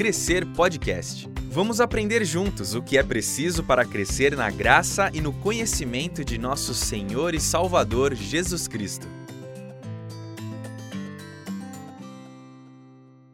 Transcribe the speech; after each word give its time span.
Crescer 0.00 0.46
Podcast. 0.56 1.28
Vamos 1.50 1.78
aprender 1.78 2.24
juntos 2.24 2.74
o 2.74 2.82
que 2.82 2.96
é 2.96 3.02
preciso 3.02 3.62
para 3.62 3.84
crescer 3.84 4.34
na 4.34 4.50
graça 4.50 5.10
e 5.12 5.20
no 5.20 5.30
conhecimento 5.30 6.24
de 6.24 6.38
nosso 6.38 6.72
Senhor 6.72 7.34
e 7.34 7.38
Salvador 7.38 8.14
Jesus 8.14 8.66
Cristo. 8.66 9.06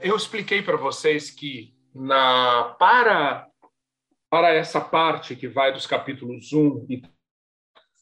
Eu 0.00 0.16
expliquei 0.16 0.60
para 0.60 0.76
vocês 0.76 1.30
que 1.30 1.72
na 1.94 2.74
para 2.80 3.46
para 4.28 4.52
essa 4.52 4.80
parte 4.80 5.36
que 5.36 5.46
vai 5.46 5.72
dos 5.72 5.86
capítulos 5.86 6.52
1 6.52 6.86
e 6.90 7.02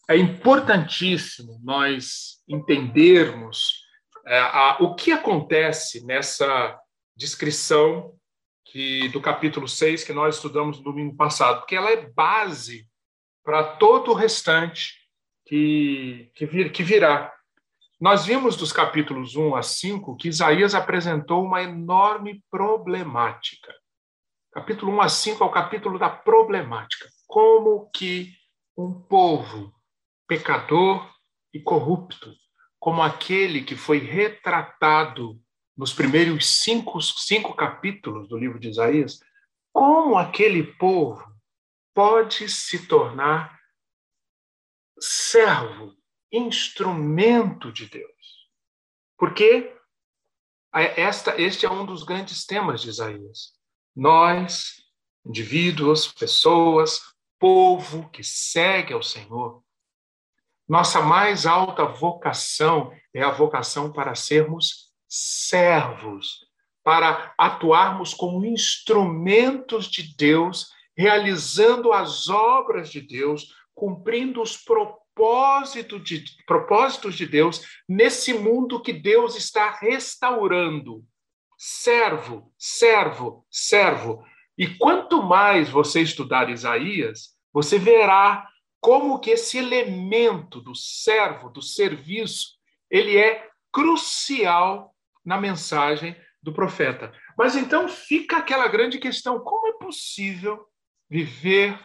é 0.08 0.16
importantíssimo 0.16 1.60
nós 1.62 2.42
entendermos 2.48 3.84
é, 4.26 4.38
a, 4.38 4.78
o 4.80 4.94
que 4.94 5.12
acontece 5.12 6.02
nessa 6.06 6.80
descrição 7.14 8.18
que, 8.74 9.08
do 9.10 9.20
capítulo 9.20 9.68
6 9.68 10.02
que 10.02 10.12
nós 10.12 10.34
estudamos 10.34 10.78
no 10.78 10.82
domingo 10.82 11.14
passado, 11.14 11.60
porque 11.60 11.76
ela 11.76 11.92
é 11.92 12.10
base 12.10 12.90
para 13.44 13.62
todo 13.62 14.10
o 14.10 14.14
restante 14.14 14.94
que, 15.46 16.28
que, 16.34 16.44
vir, 16.44 16.72
que 16.72 16.82
virá. 16.82 17.32
Nós 18.00 18.26
vimos 18.26 18.56
dos 18.56 18.72
capítulos 18.72 19.36
1 19.36 19.54
a 19.54 19.62
5 19.62 20.16
que 20.16 20.26
Isaías 20.26 20.74
apresentou 20.74 21.44
uma 21.44 21.62
enorme 21.62 22.42
problemática. 22.50 23.72
Capítulo 24.52 24.90
1 24.94 25.02
a 25.02 25.08
5 25.08 25.44
é 25.44 25.46
o 25.46 25.52
capítulo 25.52 25.96
da 25.96 26.10
problemática. 26.10 27.08
Como 27.28 27.88
que 27.94 28.32
um 28.76 28.92
povo 28.92 29.72
pecador 30.26 31.08
e 31.52 31.60
corrupto, 31.60 32.34
como 32.80 33.00
aquele 33.02 33.62
que 33.62 33.76
foi 33.76 33.98
retratado 33.98 35.40
nos 35.76 35.92
primeiros 35.92 36.46
cinco, 36.62 37.00
cinco 37.00 37.54
capítulos 37.54 38.28
do 38.28 38.36
livro 38.36 38.58
de 38.58 38.68
Isaías, 38.68 39.20
como 39.72 40.16
aquele 40.16 40.62
povo 40.62 41.24
pode 41.92 42.48
se 42.48 42.86
tornar 42.86 43.58
servo, 44.98 45.96
instrumento 46.30 47.72
de 47.72 47.88
Deus. 47.88 48.50
Porque 49.16 49.76
esta, 50.72 51.40
este 51.40 51.66
é 51.66 51.70
um 51.70 51.86
dos 51.86 52.02
grandes 52.02 52.44
temas 52.44 52.82
de 52.82 52.88
Isaías. 52.88 53.54
Nós, 53.94 54.82
indivíduos, 55.24 56.08
pessoas, 56.12 57.00
povo 57.38 58.08
que 58.10 58.24
segue 58.24 58.92
ao 58.92 59.02
Senhor, 59.02 59.62
nossa 60.66 61.02
mais 61.02 61.46
alta 61.46 61.84
vocação 61.84 62.92
é 63.12 63.22
a 63.22 63.30
vocação 63.30 63.92
para 63.92 64.14
sermos 64.14 64.93
servos, 65.14 66.44
para 66.82 67.32
atuarmos 67.38 68.12
como 68.12 68.44
instrumentos 68.44 69.86
de 69.86 70.14
Deus, 70.16 70.70
realizando 70.96 71.92
as 71.92 72.28
obras 72.28 72.90
de 72.90 73.00
Deus, 73.00 73.54
cumprindo 73.74 74.42
os 74.42 74.56
propósitos 74.56 76.02
de, 76.02 76.24
propósitos 76.46 77.14
de 77.14 77.26
Deus 77.26 77.62
nesse 77.88 78.34
mundo 78.34 78.82
que 78.82 78.92
Deus 78.92 79.36
está 79.36 79.70
restaurando. 79.70 81.04
Servo, 81.56 82.52
servo, 82.58 83.46
servo. 83.48 84.24
E 84.58 84.66
quanto 84.66 85.22
mais 85.22 85.70
você 85.70 86.00
estudar 86.00 86.50
Isaías, 86.50 87.36
você 87.52 87.78
verá 87.78 88.48
como 88.80 89.20
que 89.20 89.30
esse 89.30 89.58
elemento 89.58 90.60
do 90.60 90.74
servo, 90.74 91.48
do 91.48 91.62
serviço, 91.62 92.48
ele 92.90 93.16
é 93.16 93.48
crucial 93.72 94.93
na 95.24 95.40
mensagem 95.40 96.16
do 96.42 96.52
profeta. 96.52 97.12
Mas 97.36 97.56
então 97.56 97.88
fica 97.88 98.38
aquela 98.38 98.68
grande 98.68 98.98
questão: 98.98 99.40
como 99.40 99.68
é 99.68 99.72
possível 99.72 100.66
viver 101.08 101.78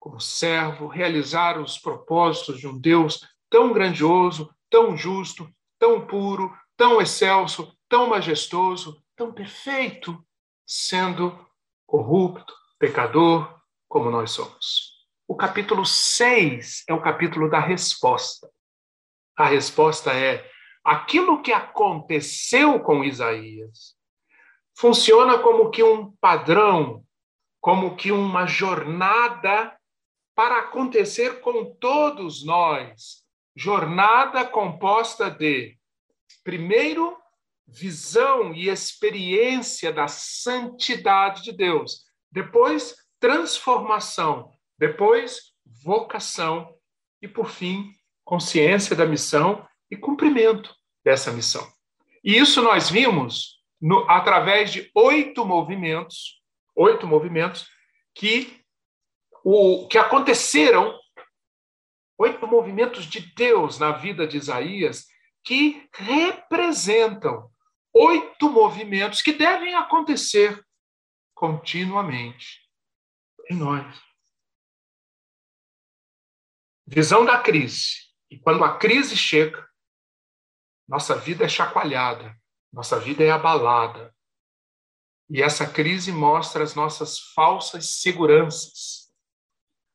como 0.00 0.18
servo, 0.18 0.86
realizar 0.86 1.60
os 1.60 1.76
propósitos 1.76 2.58
de 2.58 2.66
um 2.66 2.78
Deus 2.78 3.20
tão 3.50 3.70
grandioso, 3.72 4.50
tão 4.70 4.96
justo, 4.96 5.46
tão 5.78 6.06
puro, 6.06 6.56
tão 6.74 7.02
excelso, 7.02 7.76
tão 7.86 8.08
majestoso, 8.08 9.04
tão 9.14 9.30
perfeito, 9.30 10.24
sendo 10.66 11.46
corrupto, 11.86 12.54
pecador, 12.78 13.60
como 13.86 14.10
nós 14.10 14.30
somos? 14.30 15.06
O 15.28 15.36
capítulo 15.36 15.84
6 15.84 16.84
é 16.88 16.94
o 16.94 17.02
capítulo 17.02 17.50
da 17.50 17.60
resposta. 17.60 18.48
A 19.36 19.46
resposta 19.46 20.12
é: 20.12 20.48
aquilo 20.84 21.42
que 21.42 21.52
aconteceu 21.52 22.80
com 22.80 23.04
Isaías 23.04 23.94
funciona 24.76 25.38
como 25.38 25.70
que 25.70 25.82
um 25.82 26.12
padrão, 26.16 27.04
como 27.60 27.96
que 27.96 28.10
uma 28.10 28.46
jornada 28.46 29.76
para 30.34 30.58
acontecer 30.58 31.40
com 31.40 31.74
todos 31.74 32.44
nós. 32.44 33.24
Jornada 33.54 34.44
composta 34.44 35.30
de, 35.30 35.76
primeiro, 36.42 37.16
visão 37.66 38.54
e 38.54 38.68
experiência 38.68 39.92
da 39.92 40.08
santidade 40.08 41.42
de 41.42 41.52
Deus, 41.52 42.04
depois, 42.32 42.96
transformação 43.18 44.50
depois, 44.80 45.52
vocação 45.84 46.74
e, 47.20 47.28
por 47.28 47.50
fim, 47.50 47.92
consciência 48.24 48.96
da 48.96 49.04
missão 49.04 49.68
e 49.90 49.96
cumprimento 49.96 50.74
dessa 51.04 51.32
missão. 51.32 51.66
E 52.22 52.36
isso 52.36 52.62
nós 52.62 52.90
vimos 52.90 53.60
no, 53.80 54.08
através 54.10 54.72
de 54.72 54.90
oito 54.94 55.44
movimentos, 55.44 56.40
oito 56.76 57.06
movimentos 57.06 57.66
que 58.14 58.60
o 59.42 59.88
que 59.88 59.96
aconteceram, 59.96 60.98
oito 62.18 62.46
movimentos 62.46 63.06
de 63.06 63.20
Deus 63.34 63.78
na 63.78 63.92
vida 63.92 64.26
de 64.26 64.36
Isaías 64.36 65.06
que 65.42 65.88
representam 65.94 67.50
oito 67.94 68.50
movimentos 68.50 69.22
que 69.22 69.32
devem 69.32 69.74
acontecer 69.74 70.62
continuamente 71.34 72.60
em 73.50 73.56
nós. 73.56 74.00
Visão 76.86 77.24
da 77.24 77.38
crise. 77.40 78.10
E 78.30 78.38
quando 78.38 78.62
a 78.64 78.76
crise 78.76 79.16
chega, 79.16 79.69
nossa 80.90 81.14
vida 81.14 81.44
é 81.44 81.48
chacoalhada, 81.48 82.36
nossa 82.72 82.98
vida 82.98 83.22
é 83.22 83.30
abalada. 83.30 84.12
E 85.30 85.40
essa 85.40 85.64
crise 85.64 86.10
mostra 86.10 86.64
as 86.64 86.74
nossas 86.74 87.16
falsas 87.32 88.00
seguranças. 88.00 89.08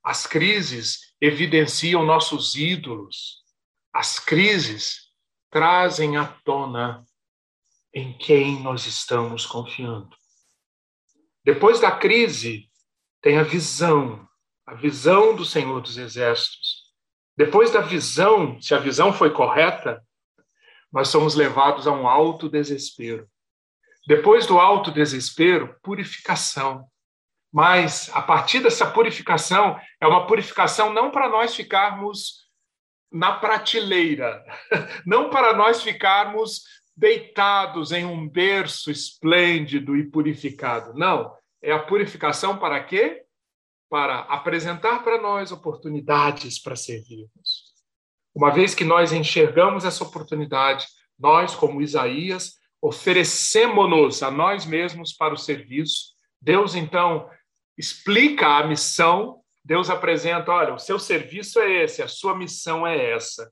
As 0.01 0.25
crises 0.25 1.13
evidenciam 1.19 2.05
nossos 2.05 2.55
ídolos. 2.55 3.44
As 3.91 4.19
crises 4.19 5.11
trazem 5.51 6.16
à 6.16 6.28
tona 6.45 7.05
em 7.94 8.17
quem 8.17 8.61
nós 8.61 8.85
estamos 8.85 9.45
confiando. 9.45 10.16
Depois 11.44 11.81
da 11.81 11.91
crise, 11.91 12.72
tem 13.22 13.38
a 13.38 13.44
visão, 13.44 14.25
a 14.66 14.73
visão 14.73 15.35
do 15.35 15.44
Senhor 15.44 15.81
dos 15.81 15.97
Exércitos, 15.97 16.85
depois 17.35 17.69
da 17.69 17.81
visão, 17.81 18.61
se 18.61 18.73
a 18.73 18.79
visão 18.79 19.11
foi 19.11 19.31
correta, 19.31 20.01
nós 20.95 21.09
somos 21.09 21.35
levados 21.35 21.85
a 21.85 21.91
um 21.91 22.07
alto 22.07 22.50
desespero. 22.50 23.28
Depois 24.07 24.47
do 24.47 24.59
alto 24.59 24.89
desespero, 24.91 25.75
purificação. 25.83 26.88
Mas 27.53 28.09
a 28.13 28.22
partir 28.22 28.61
dessa 28.61 28.89
purificação, 28.89 29.79
é 30.00 30.07
uma 30.07 30.25
purificação 30.25 30.94
não 30.94 31.11
para 31.11 31.29
nós 31.29 31.53
ficarmos 31.53 32.50
na 33.11 33.34
prateleira, 33.34 34.44
não 35.05 35.29
para 35.29 35.53
nós 35.53 35.84
ficarmos 35.84 36.63
deitados 36.97 37.91
em 37.91 38.05
um 38.05 38.28
berço 38.28 38.90
esplêndido 38.90 39.96
e 39.96 40.09
purificado. 40.09 40.93
Não, 40.93 41.35
é 41.61 41.72
a 41.72 41.79
purificação 41.79 42.58
para 42.58 42.84
quê? 42.84 43.25
para 43.90 44.19
apresentar 44.22 45.03
para 45.03 45.22
nós 45.22 45.52
oportunidades 45.52 46.59
para 46.59 46.75
servirmos. 46.75 47.73
Uma 48.34 48.52
vez 48.52 48.75
que 48.75 48.84
nós 48.84 49.14
enxergamos 49.14 49.85
essa 49.85 50.03
oportunidade, 50.03 50.85
nós, 51.17 51.56
como 51.56 51.82
Isaías, 51.82 52.59
oferecemos-nos 52.82 54.22
a 54.22 54.29
nós 54.29 54.66
mesmos 54.66 55.14
para 55.14 55.34
o 55.34 55.38
serviço. 55.38 56.14
Deus, 56.41 56.76
então, 56.76 57.29
explica 57.78 58.58
a 58.58 58.67
missão, 58.67 59.41
Deus 59.64 59.90
apresenta: 59.90 60.52
olha, 60.52 60.73
o 60.73 60.79
seu 60.79 61.00
serviço 61.00 61.59
é 61.59 61.84
esse, 61.84 62.02
a 62.02 62.08
sua 62.08 62.35
missão 62.35 62.85
é 62.85 63.12
essa. 63.12 63.52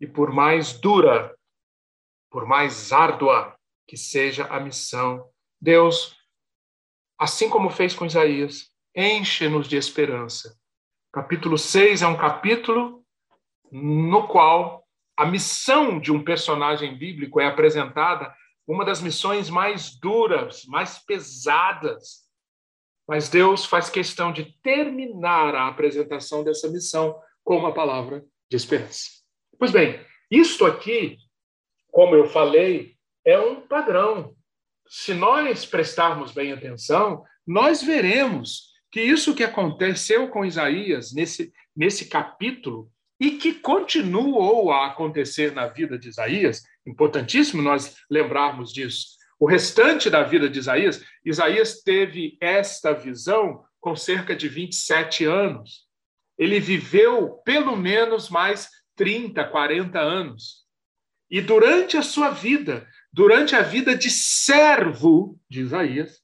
E 0.00 0.06
por 0.06 0.32
mais 0.32 0.72
dura, 0.72 1.34
por 2.30 2.46
mais 2.46 2.92
árdua 2.92 3.56
que 3.86 3.96
seja 3.96 4.46
a 4.46 4.58
missão, 4.58 5.28
Deus, 5.60 6.16
assim 7.18 7.48
como 7.48 7.70
fez 7.70 7.94
com 7.94 8.06
Isaías, 8.06 8.70
enche-nos 8.94 9.68
de 9.68 9.76
esperança. 9.76 10.56
Capítulo 11.12 11.56
6 11.56 12.02
é 12.02 12.06
um 12.06 12.16
capítulo 12.16 13.04
no 13.70 14.26
qual 14.26 14.83
a 15.16 15.26
missão 15.26 16.00
de 16.00 16.10
um 16.10 16.22
personagem 16.22 16.96
bíblico 16.96 17.40
é 17.40 17.46
apresentada 17.46 18.34
uma 18.66 18.84
das 18.84 19.00
missões 19.00 19.48
mais 19.50 19.94
duras, 19.98 20.64
mais 20.64 20.98
pesadas. 20.98 22.24
Mas 23.06 23.28
Deus 23.28 23.64
faz 23.64 23.90
questão 23.90 24.32
de 24.32 24.56
terminar 24.62 25.54
a 25.54 25.68
apresentação 25.68 26.42
dessa 26.42 26.68
missão 26.68 27.18
com 27.44 27.58
uma 27.58 27.74
palavra 27.74 28.24
de 28.50 28.56
esperança. 28.56 29.10
Pois 29.58 29.70
bem, 29.70 30.00
isto 30.30 30.64
aqui, 30.64 31.18
como 31.90 32.14
eu 32.14 32.26
falei, 32.26 32.96
é 33.24 33.38
um 33.38 33.60
padrão. 33.60 34.34
Se 34.88 35.14
nós 35.14 35.64
prestarmos 35.64 36.32
bem 36.32 36.52
atenção, 36.52 37.24
nós 37.46 37.82
veremos 37.82 38.72
que 38.90 39.00
isso 39.00 39.34
que 39.34 39.44
aconteceu 39.44 40.28
com 40.28 40.44
Isaías 40.44 41.12
nesse, 41.12 41.52
nesse 41.76 42.06
capítulo 42.06 42.90
e 43.20 43.32
que 43.32 43.54
continuou 43.54 44.72
a 44.72 44.86
acontecer 44.86 45.52
na 45.52 45.66
vida 45.66 45.98
de 45.98 46.08
Isaías, 46.08 46.62
importantíssimo 46.86 47.62
nós 47.62 47.96
lembrarmos 48.10 48.72
disso. 48.72 49.16
O 49.38 49.46
restante 49.46 50.08
da 50.08 50.22
vida 50.22 50.48
de 50.48 50.58
Isaías, 50.58 51.04
Isaías 51.24 51.82
teve 51.82 52.36
esta 52.40 52.92
visão 52.92 53.64
com 53.80 53.94
cerca 53.94 54.34
de 54.34 54.48
27 54.48 55.24
anos. 55.24 55.86
Ele 56.38 56.58
viveu 56.58 57.40
pelo 57.44 57.76
menos 57.76 58.28
mais 58.30 58.68
30, 58.96 59.44
40 59.44 59.98
anos. 60.00 60.64
E 61.30 61.40
durante 61.40 61.96
a 61.96 62.02
sua 62.02 62.30
vida, 62.30 62.86
durante 63.12 63.54
a 63.56 63.62
vida 63.62 63.96
de 63.96 64.10
servo 64.10 65.38
de 65.48 65.60
Isaías, 65.62 66.22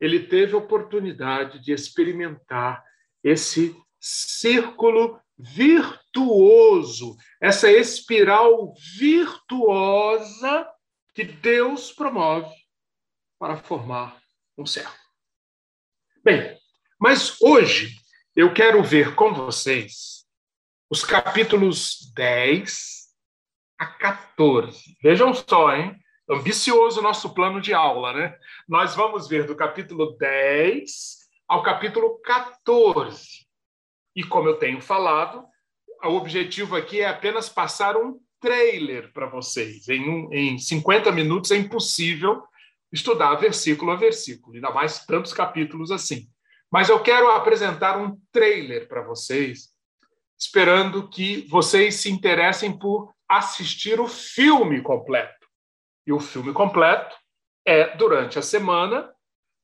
ele 0.00 0.20
teve 0.20 0.56
oportunidade 0.56 1.62
de 1.62 1.72
experimentar 1.72 2.82
esse 3.22 3.76
círculo 4.00 5.20
virtuoso, 5.42 7.16
essa 7.40 7.70
espiral 7.70 8.74
virtuosa 8.98 10.68
que 11.14 11.24
Deus 11.24 11.92
promove 11.92 12.54
para 13.38 13.56
formar 13.56 14.20
um 14.56 14.66
servo. 14.66 14.94
Bem, 16.22 16.56
mas 16.98 17.40
hoje 17.40 17.96
eu 18.36 18.52
quero 18.52 18.82
ver 18.82 19.14
com 19.14 19.32
vocês 19.32 20.26
os 20.90 21.04
capítulos 21.04 22.12
10 22.14 23.08
a 23.78 23.86
14. 23.86 24.98
Vejam 25.02 25.32
só, 25.32 25.74
hein? 25.74 25.96
Ambicioso 26.28 27.00
nosso 27.00 27.32
plano 27.32 27.60
de 27.60 27.72
aula, 27.72 28.12
né? 28.12 28.38
Nós 28.68 28.94
vamos 28.94 29.26
ver 29.28 29.46
do 29.46 29.56
capítulo 29.56 30.16
10 30.18 31.20
ao 31.48 31.62
capítulo 31.62 32.20
14. 32.20 33.49
E 34.14 34.24
como 34.24 34.48
eu 34.48 34.56
tenho 34.56 34.80
falado, 34.80 35.44
o 36.04 36.16
objetivo 36.16 36.76
aqui 36.76 37.00
é 37.00 37.08
apenas 37.08 37.48
passar 37.48 37.96
um 37.96 38.18
trailer 38.40 39.12
para 39.12 39.26
vocês. 39.26 39.88
Em, 39.88 40.08
um, 40.08 40.32
em 40.32 40.58
50 40.58 41.12
minutos 41.12 41.50
é 41.50 41.56
impossível 41.56 42.42
estudar 42.92 43.34
versículo 43.36 43.92
a 43.92 43.96
versículo, 43.96 44.54
ainda 44.54 44.70
mais 44.70 45.04
tantos 45.04 45.32
capítulos 45.32 45.90
assim. 45.90 46.28
Mas 46.70 46.88
eu 46.88 47.00
quero 47.02 47.30
apresentar 47.30 47.98
um 47.98 48.18
trailer 48.32 48.88
para 48.88 49.02
vocês, 49.02 49.70
esperando 50.38 51.08
que 51.08 51.46
vocês 51.48 51.96
se 51.96 52.10
interessem 52.10 52.76
por 52.76 53.12
assistir 53.28 54.00
o 54.00 54.08
filme 54.08 54.80
completo. 54.80 55.46
E 56.06 56.12
o 56.12 56.20
filme 56.20 56.52
completo 56.52 57.14
é, 57.66 57.96
durante 57.96 58.38
a 58.38 58.42
semana, 58.42 59.12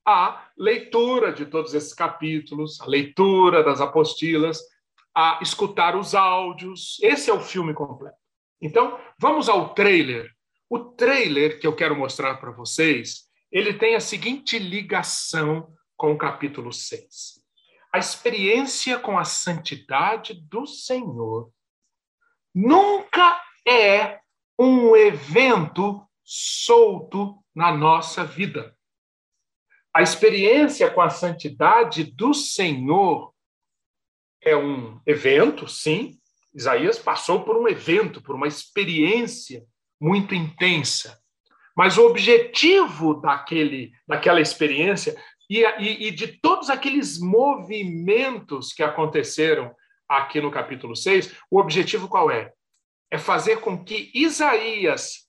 a 0.05 0.46
leitura 0.57 1.31
de 1.31 1.45
todos 1.45 1.73
esses 1.73 1.93
capítulos, 1.93 2.81
a 2.81 2.85
leitura 2.85 3.63
das 3.63 3.79
apostilas, 3.79 4.61
a 5.15 5.39
escutar 5.41 5.95
os 5.95 6.15
áudios. 6.15 6.97
Esse 7.01 7.29
é 7.29 7.33
o 7.33 7.39
filme 7.39 7.73
completo. 7.73 8.17
Então, 8.61 8.99
vamos 9.19 9.47
ao 9.47 9.73
trailer. 9.73 10.31
O 10.69 10.79
trailer 10.79 11.59
que 11.59 11.67
eu 11.67 11.75
quero 11.75 11.95
mostrar 11.95 12.35
para 12.37 12.51
vocês, 12.51 13.27
ele 13.51 13.73
tem 13.73 13.95
a 13.95 13.99
seguinte 13.99 14.59
ligação 14.59 15.71
com 15.95 16.11
o 16.11 16.17
capítulo 16.17 16.73
6. 16.73 17.41
A 17.93 17.97
experiência 17.97 18.99
com 18.99 19.17
a 19.17 19.23
santidade 19.23 20.33
do 20.33 20.67
Senhor 20.67 21.51
nunca 22.53 23.41
é 23.67 24.19
um 24.59 24.95
evento 24.95 26.05
solto 26.23 27.43
na 27.55 27.71
nossa 27.71 28.23
vida. 28.23 28.76
A 29.93 30.01
experiência 30.01 30.89
com 30.91 31.01
a 31.01 31.09
santidade 31.09 32.03
do 32.03 32.33
Senhor 32.33 33.33
é 34.41 34.55
um 34.55 35.01
evento, 35.05 35.67
sim. 35.67 36.17
Isaías 36.53 36.97
passou 36.97 37.43
por 37.43 37.57
um 37.57 37.67
evento, 37.67 38.21
por 38.21 38.35
uma 38.35 38.47
experiência 38.47 39.65
muito 39.99 40.33
intensa. 40.33 41.19
Mas 41.75 41.97
o 41.97 42.05
objetivo 42.05 43.15
daquele, 43.15 43.91
daquela 44.07 44.41
experiência 44.41 45.15
e, 45.49 45.63
e, 45.63 46.07
e 46.07 46.11
de 46.11 46.27
todos 46.39 46.69
aqueles 46.69 47.19
movimentos 47.19 48.73
que 48.73 48.83
aconteceram 48.83 49.73
aqui 50.07 50.41
no 50.41 50.51
capítulo 50.51 50.95
6, 50.95 51.35
o 51.51 51.59
objetivo 51.59 52.07
qual 52.07 52.31
é? 52.31 52.51
É 53.11 53.17
fazer 53.17 53.61
com 53.61 53.83
que 53.83 54.11
Isaías, 54.13 55.27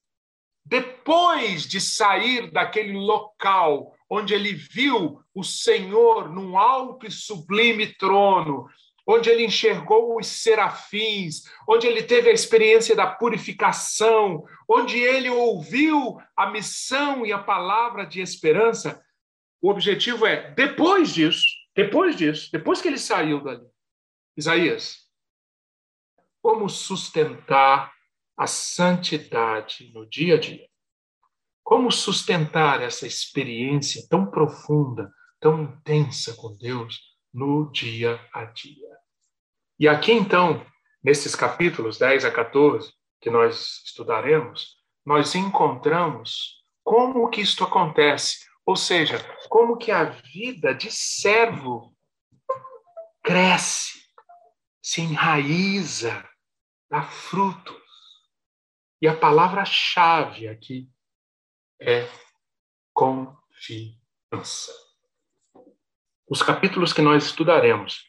depois 0.64 1.62
de 1.62 1.80
sair 1.80 2.50
daquele 2.50 2.92
local 2.92 3.94
onde 4.10 4.34
ele 4.34 4.52
viu 4.52 5.20
o 5.34 5.44
Senhor 5.44 6.30
num 6.30 6.56
alto 6.56 7.06
e 7.06 7.10
sublime 7.10 7.86
trono, 7.94 8.68
onde 9.06 9.30
ele 9.30 9.44
enxergou 9.44 10.18
os 10.18 10.26
serafins, 10.26 11.44
onde 11.66 11.86
ele 11.86 12.02
teve 12.02 12.28
a 12.28 12.32
experiência 12.32 12.94
da 12.94 13.06
purificação, 13.06 14.44
onde 14.68 14.98
ele 14.98 15.30
ouviu 15.30 16.18
a 16.36 16.50
missão 16.50 17.24
e 17.24 17.32
a 17.32 17.38
palavra 17.38 18.04
de 18.04 18.20
esperança. 18.20 19.02
O 19.62 19.70
objetivo 19.70 20.26
é, 20.26 20.50
depois 20.52 21.14
disso, 21.14 21.46
depois 21.74 22.16
disso, 22.16 22.50
depois 22.52 22.82
que 22.82 22.88
ele 22.88 22.98
saiu 22.98 23.42
dali, 23.42 23.66
Isaías, 24.36 25.08
como 26.42 26.68
sustentar 26.68 27.92
a 28.36 28.46
santidade 28.46 29.90
no 29.92 30.06
dia 30.06 30.34
a 30.34 30.38
dia? 30.38 30.67
Como 31.68 31.92
sustentar 31.92 32.80
essa 32.80 33.06
experiência 33.06 34.02
tão 34.08 34.24
profunda, 34.24 35.12
tão 35.38 35.64
intensa 35.64 36.34
com 36.34 36.56
Deus 36.56 36.98
no 37.30 37.70
dia 37.70 38.18
a 38.32 38.46
dia? 38.46 38.88
E 39.78 39.86
aqui, 39.86 40.12
então, 40.12 40.64
nesses 41.04 41.36
capítulos 41.36 41.98
10 41.98 42.24
a 42.24 42.30
14, 42.30 42.90
que 43.20 43.28
nós 43.28 43.82
estudaremos, 43.84 44.78
nós 45.04 45.34
encontramos 45.34 46.54
como 46.82 47.28
que 47.28 47.42
isto 47.42 47.64
acontece, 47.64 48.46
ou 48.64 48.74
seja, 48.74 49.18
como 49.50 49.76
que 49.76 49.92
a 49.92 50.04
vida 50.04 50.74
de 50.74 50.90
servo 50.90 51.94
cresce, 53.22 54.00
se 54.82 55.02
enraiza, 55.02 56.26
dá 56.90 57.02
frutos. 57.02 57.76
E 59.02 59.06
a 59.06 59.14
palavra-chave 59.14 60.48
aqui 60.48 60.88
é 61.80 62.08
confiança. 62.92 64.72
Os 66.28 66.42
capítulos 66.42 66.92
que 66.92 67.00
nós 67.00 67.24
estudaremos. 67.24 68.08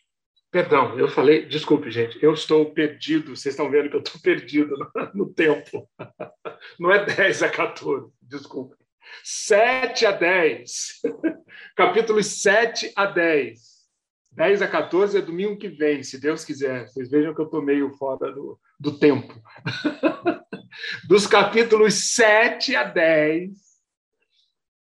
Perdão, 0.51 0.97
eu 0.97 1.07
falei, 1.07 1.45
desculpe, 1.45 1.91
gente, 1.91 2.17
eu 2.23 2.33
estou 2.33 2.73
perdido, 2.73 3.35
vocês 3.35 3.53
estão 3.53 3.69
vendo 3.69 3.89
que 3.89 3.95
eu 3.95 4.01
estou 4.01 4.19
perdido 4.23 4.75
no, 5.13 5.31
tempo. 5.31 5.87
Não 6.79 6.91
é 6.91 7.05
10 7.05 7.43
a 7.43 7.49
14, 7.49 8.11
desculpe. 8.21 8.75
7 9.23 10.05
a 10.05 10.11
10. 10.11 11.01
Capítulos 11.75 12.41
7 12.41 12.91
a 12.95 13.05
10. 13.05 13.59
10 14.31 14.61
a 14.61 14.67
14 14.67 15.17
é 15.17 15.21
domingo 15.21 15.57
que 15.57 15.69
vem, 15.69 16.03
se 16.03 16.19
Deus 16.19 16.43
quiser. 16.43 16.87
Vocês 16.87 17.09
vejam 17.09 17.33
que 17.33 17.41
eu 17.41 17.45
estou 17.45 17.61
meio 17.61 17.91
fora 17.93 18.31
do, 18.31 18.59
do 18.79 18.97
tempo. 18.97 19.33
Dos 21.09 21.25
capítulos 21.25 22.13
7 22.13 22.75
a 22.75 22.83
10, 22.83 23.57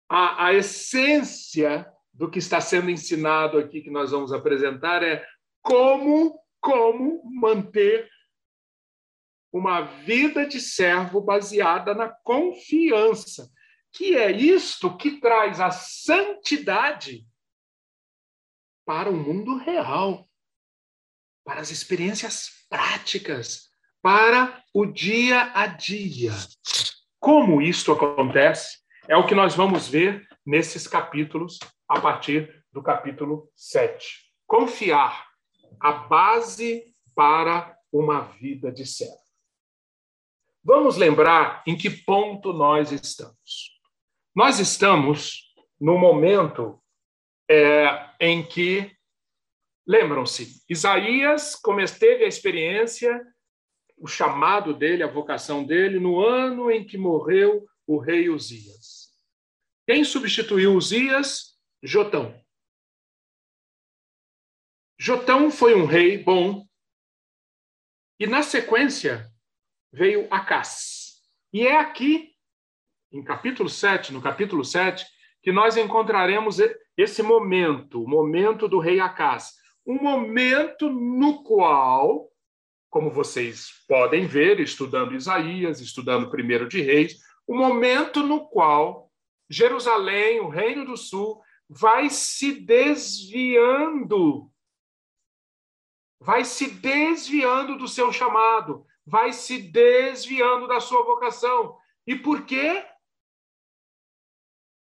a, 0.09 0.47
a 0.47 0.53
essência 0.55 1.87
do 2.11 2.31
que 2.31 2.39
está 2.39 2.59
sendo 2.59 2.89
ensinado 2.89 3.59
aqui, 3.59 3.79
que 3.79 3.91
nós 3.91 4.09
vamos 4.09 4.33
apresentar, 4.33 5.03
é 5.03 5.23
como, 5.61 6.35
como 6.59 7.21
manter 7.25 8.09
uma 9.53 9.81
vida 9.81 10.47
de 10.47 10.59
servo 10.59 11.21
baseada 11.21 11.93
na 11.93 12.09
confiança, 12.09 13.47
que 13.91 14.17
é 14.17 14.31
isto 14.31 14.97
que 14.97 15.21
traz 15.21 15.61
a 15.61 15.69
santidade 15.69 17.23
para 18.83 19.11
o 19.11 19.15
mundo 19.15 19.59
real, 19.59 20.27
para 21.43 21.61
as 21.61 21.69
experiências 21.69 22.65
práticas, 22.67 23.74
para 24.05 24.63
o 24.71 24.85
dia 24.85 25.51
a 25.55 25.65
dia. 25.65 26.31
Como 27.19 27.59
isto 27.59 27.91
acontece 27.91 28.77
é 29.07 29.17
o 29.17 29.25
que 29.25 29.33
nós 29.33 29.55
vamos 29.55 29.87
ver 29.87 30.27
nesses 30.45 30.87
capítulos, 30.87 31.57
a 31.89 31.99
partir 31.99 32.63
do 32.71 32.83
capítulo 32.83 33.49
7. 33.55 34.31
Confiar 34.45 35.25
a 35.79 35.91
base 35.91 36.95
para 37.15 37.75
uma 37.91 38.21
vida 38.21 38.71
de 38.71 38.85
servo. 38.85 39.17
Vamos 40.63 40.97
lembrar 40.97 41.63
em 41.65 41.75
que 41.75 41.89
ponto 41.89 42.53
nós 42.53 42.91
estamos. 42.91 43.81
Nós 44.35 44.59
estamos 44.59 45.51
no 45.81 45.97
momento 45.97 46.79
é, 47.49 48.07
em 48.19 48.45
que, 48.45 48.95
lembram-se, 49.83 50.63
Isaías 50.69 51.59
teve 51.97 52.23
a 52.23 52.27
experiência, 52.27 53.19
o 53.97 54.07
chamado 54.07 54.73
dele, 54.73 55.03
a 55.03 55.07
vocação 55.07 55.63
dele, 55.63 55.99
no 55.99 56.19
ano 56.19 56.69
em 56.69 56.85
que 56.85 56.97
morreu 56.97 57.65
o 57.87 57.97
rei 57.97 58.29
Uzias. 58.29 59.09
Quem 59.87 60.03
substituiu 60.03 60.75
Uzias? 60.75 61.57
Jotão. 61.81 62.39
Jotão 64.99 65.51
foi 65.51 65.75
um 65.75 65.85
rei 65.85 66.17
bom, 66.17 66.65
e 68.19 68.25
na 68.25 68.41
sequência 68.41 69.29
veio 69.91 70.27
Acás. 70.31 71.21
E 71.51 71.67
é 71.67 71.77
aqui 71.77 72.33
em 73.11 73.23
capítulo 73.23 73.69
7, 73.69 74.13
no 74.13 74.21
capítulo 74.21 74.63
7, 74.63 75.05
que 75.41 75.51
nós 75.51 75.77
encontraremos 75.77 76.57
esse 76.97 77.21
momento, 77.21 78.03
o 78.03 78.09
momento 78.09 78.67
do 78.67 78.79
rei 78.79 78.99
Acás. 78.99 79.53
Um 79.85 80.01
momento 80.01 80.89
no 80.89 81.43
qual, 81.43 82.29
como 82.95 83.11
vocês 83.11 83.83
podem 83.89 84.25
ver, 84.25 84.61
estudando 84.61 85.13
Isaías, 85.13 85.81
estudando 85.81 86.31
primeiro 86.31 86.65
de 86.65 86.79
Reis, 86.79 87.19
um 87.45 87.57
momento 87.57 88.23
no 88.23 88.47
qual 88.47 89.11
Jerusalém, 89.49 90.39
o 90.39 90.47
Reino 90.47 90.85
do 90.85 90.95
Sul, 90.95 91.41
vai 91.67 92.09
se 92.09 92.53
desviando, 92.53 94.49
vai 96.21 96.45
se 96.45 96.69
desviando 96.69 97.77
do 97.77 97.85
seu 97.85 98.13
chamado, 98.13 98.85
vai 99.05 99.33
se 99.33 99.57
desviando 99.57 100.65
da 100.65 100.79
sua 100.79 101.03
vocação. 101.03 101.77
E 102.07 102.15
por 102.15 102.45
quê? 102.45 102.81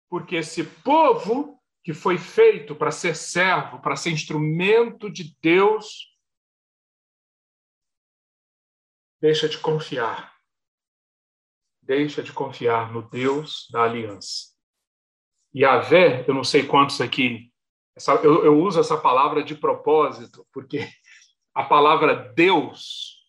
porque 0.08 0.36
esse 0.36 0.64
povo 0.64 1.60
que 1.84 1.94
foi 1.94 2.18
feito 2.18 2.74
para 2.74 2.90
ser 2.90 3.14
servo, 3.14 3.78
para 3.78 3.94
ser 3.94 4.10
instrumento 4.10 5.08
de 5.08 5.36
Deus, 5.40 6.09
deixa 9.20 9.48
de 9.48 9.58
confiar. 9.58 10.34
Deixa 11.82 12.22
de 12.22 12.32
confiar 12.32 12.92
no 12.92 13.02
Deus 13.02 13.68
da 13.70 13.82
aliança. 13.82 14.50
E 15.52 15.64
a 15.64 15.78
Vé, 15.78 16.24
eu 16.28 16.34
não 16.34 16.44
sei 16.44 16.66
quantos 16.66 17.00
aqui, 17.00 17.50
essa, 17.96 18.12
eu, 18.14 18.44
eu 18.44 18.58
uso 18.58 18.78
essa 18.78 18.96
palavra 18.96 19.42
de 19.42 19.54
propósito, 19.54 20.46
porque 20.52 20.88
a 21.54 21.64
palavra 21.64 22.32
Deus, 22.34 23.26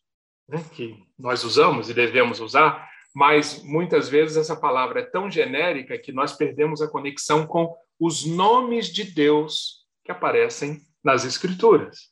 né, 0.48 0.64
que 0.74 1.04
nós 1.18 1.44
usamos 1.44 1.90
e 1.90 1.94
devemos 1.94 2.40
usar, 2.40 2.90
mas 3.14 3.62
muitas 3.64 4.08
vezes 4.08 4.38
essa 4.38 4.56
palavra 4.56 5.02
é 5.02 5.06
tão 5.06 5.30
genérica 5.30 5.98
que 5.98 6.12
nós 6.12 6.34
perdemos 6.34 6.82
a 6.82 6.88
conexão 6.88 7.46
com 7.46 7.76
os 8.00 8.26
nomes 8.26 8.88
de 8.88 9.04
Deus 9.04 9.86
que 10.04 10.12
aparecem 10.12 10.82
nas 11.04 11.26
Escrituras. 11.26 12.12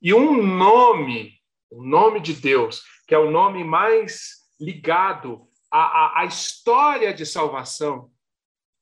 E 0.00 0.12
um 0.12 0.44
nome, 0.44 1.32
o 1.72 1.82
nome 1.82 2.20
de 2.20 2.34
Deus, 2.34 2.82
que 3.06 3.14
é 3.14 3.18
o 3.18 3.30
nome 3.30 3.64
mais 3.64 4.42
ligado 4.60 5.48
à, 5.70 5.80
à, 5.80 6.20
à 6.20 6.24
história 6.26 7.12
de 7.12 7.24
salvação, 7.24 8.10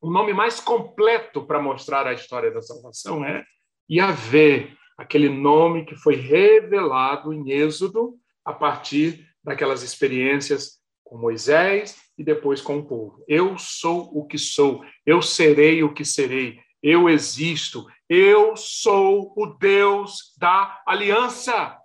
o 0.00 0.11
nome 0.11 0.32
mais 0.32 0.61
completo 0.61 1.47
para 1.47 1.61
mostrar 1.61 2.06
a 2.06 2.12
história 2.12 2.50
da 2.50 2.62
salvação 2.62 3.25
é 3.25 3.44
Yahvé, 3.90 4.73
aquele 4.97 5.28
nome 5.28 5.85
que 5.85 5.94
foi 5.94 6.16
revelado 6.16 7.32
em 7.32 7.50
Êxodo 7.50 8.18
a 8.44 8.52
partir 8.52 9.26
daquelas 9.42 9.82
experiências 9.82 10.80
com 11.04 11.16
Moisés 11.16 11.97
e 12.16 12.25
depois 12.25 12.61
com 12.61 12.78
o 12.78 12.87
povo. 12.87 13.25
Eu 13.26 13.59
sou 13.59 14.11
o 14.16 14.26
que 14.26 14.38
sou, 14.38 14.85
eu 15.04 15.20
serei 15.20 15.82
o 15.82 15.92
que 15.92 16.04
serei, 16.04 16.59
eu 16.82 17.09
existo, 17.09 17.87
eu 18.09 18.56
sou 18.56 19.32
o 19.37 19.47
Deus 19.47 20.35
da 20.38 20.82
aliança. 20.87 21.79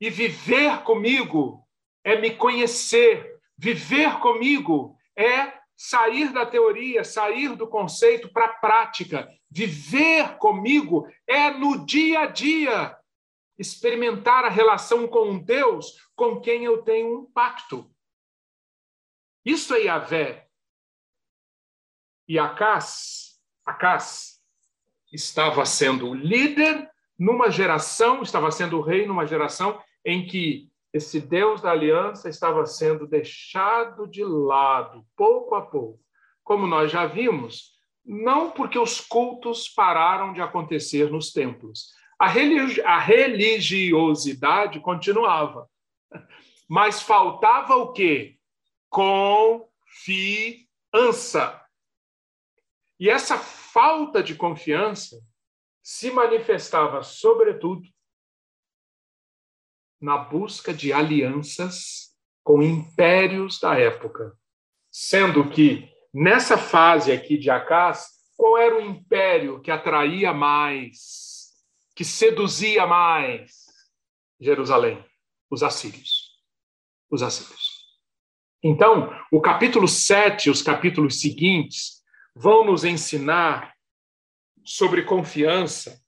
E 0.00 0.10
viver 0.10 0.82
comigo 0.82 1.66
é 2.04 2.20
me 2.20 2.34
conhecer, 2.36 3.38
viver 3.56 4.18
comigo 4.20 4.96
é 5.16 5.58
sair 5.76 6.32
da 6.32 6.44
teoria, 6.44 7.04
sair 7.04 7.54
do 7.54 7.66
conceito 7.66 8.32
para 8.32 8.46
a 8.46 8.54
prática. 8.54 9.28
Viver 9.50 10.36
comigo 10.38 11.08
é 11.26 11.50
no 11.50 11.86
dia 11.86 12.20
a 12.20 12.26
dia 12.26 12.96
experimentar 13.58 14.44
a 14.44 14.48
relação 14.48 15.08
com 15.08 15.38
Deus 15.38 16.08
com 16.14 16.40
quem 16.40 16.64
eu 16.64 16.82
tenho 16.82 17.20
um 17.20 17.26
pacto. 17.26 17.90
Isso 19.44 19.74
é 19.74 19.82
Yahvé. 19.84 20.48
E 22.28 22.38
Acás, 22.38 23.40
Acás 23.64 24.40
estava 25.12 25.64
sendo 25.64 26.12
líder 26.12 26.88
numa 27.18 27.50
geração, 27.50 28.22
estava 28.22 28.50
sendo 28.50 28.80
rei 28.80 29.06
numa 29.06 29.26
geração 29.26 29.82
em 30.04 30.26
que 30.26 30.68
esse 30.92 31.20
Deus 31.20 31.60
da 31.60 31.70
aliança 31.70 32.28
estava 32.28 32.64
sendo 32.66 33.06
deixado 33.06 34.06
de 34.06 34.24
lado, 34.24 35.04
pouco 35.16 35.54
a 35.54 35.62
pouco. 35.62 36.00
Como 36.42 36.66
nós 36.66 36.90
já 36.90 37.06
vimos, 37.06 37.72
não 38.04 38.50
porque 38.50 38.78
os 38.78 39.00
cultos 39.00 39.68
pararam 39.68 40.32
de 40.32 40.40
acontecer 40.40 41.10
nos 41.10 41.32
templos. 41.32 41.90
A, 42.18 42.26
religi 42.26 42.80
a 42.80 42.98
religiosidade 42.98 44.80
continuava. 44.80 45.68
Mas 46.68 47.02
faltava 47.02 47.76
o 47.76 47.92
quê? 47.92 48.38
confiança. 48.90 50.66
E 52.98 53.08
essa 53.08 53.38
falta 53.38 54.20
de 54.22 54.34
confiança 54.34 55.16
se 55.82 56.10
manifestava, 56.10 57.02
sobretudo, 57.02 57.88
na 60.00 60.16
busca 60.16 60.72
de 60.72 60.92
alianças 60.92 62.14
com 62.42 62.62
impérios 62.62 63.58
da 63.60 63.78
época. 63.78 64.32
Sendo 64.90 65.50
que, 65.50 65.88
nessa 66.12 66.56
fase 66.56 67.12
aqui 67.12 67.36
de 67.36 67.50
Acás, 67.50 68.06
qual 68.36 68.56
era 68.56 68.76
o 68.76 68.80
império 68.80 69.60
que 69.60 69.70
atraía 69.70 70.32
mais, 70.32 71.52
que 71.94 72.04
seduzia 72.04 72.86
mais 72.86 73.66
Jerusalém? 74.40 75.04
Os 75.50 75.62
assírios. 75.62 76.38
Os 77.10 77.22
assírios. 77.22 77.78
Então, 78.62 79.10
o 79.32 79.40
capítulo 79.40 79.86
7 79.86 80.50
os 80.50 80.62
capítulos 80.62 81.20
seguintes 81.20 82.02
vão 82.34 82.64
nos 82.64 82.84
ensinar 82.84 83.74
sobre 84.64 85.02
confiança, 85.02 86.00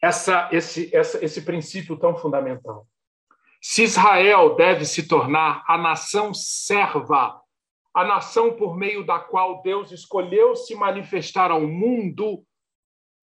essa, 0.00 0.48
esse, 0.52 0.94
essa, 0.94 1.24
esse 1.24 1.42
princípio 1.42 1.96
tão 1.96 2.16
fundamental. 2.16 2.86
Se 3.64 3.84
Israel 3.84 4.56
deve 4.56 4.84
se 4.84 5.06
tornar 5.06 5.64
a 5.68 5.78
nação 5.78 6.34
serva, 6.34 7.40
a 7.94 8.04
nação 8.04 8.56
por 8.56 8.76
meio 8.76 9.06
da 9.06 9.20
qual 9.20 9.62
Deus 9.62 9.92
escolheu 9.92 10.56
se 10.56 10.74
manifestar 10.74 11.52
ao 11.52 11.60
mundo, 11.60 12.44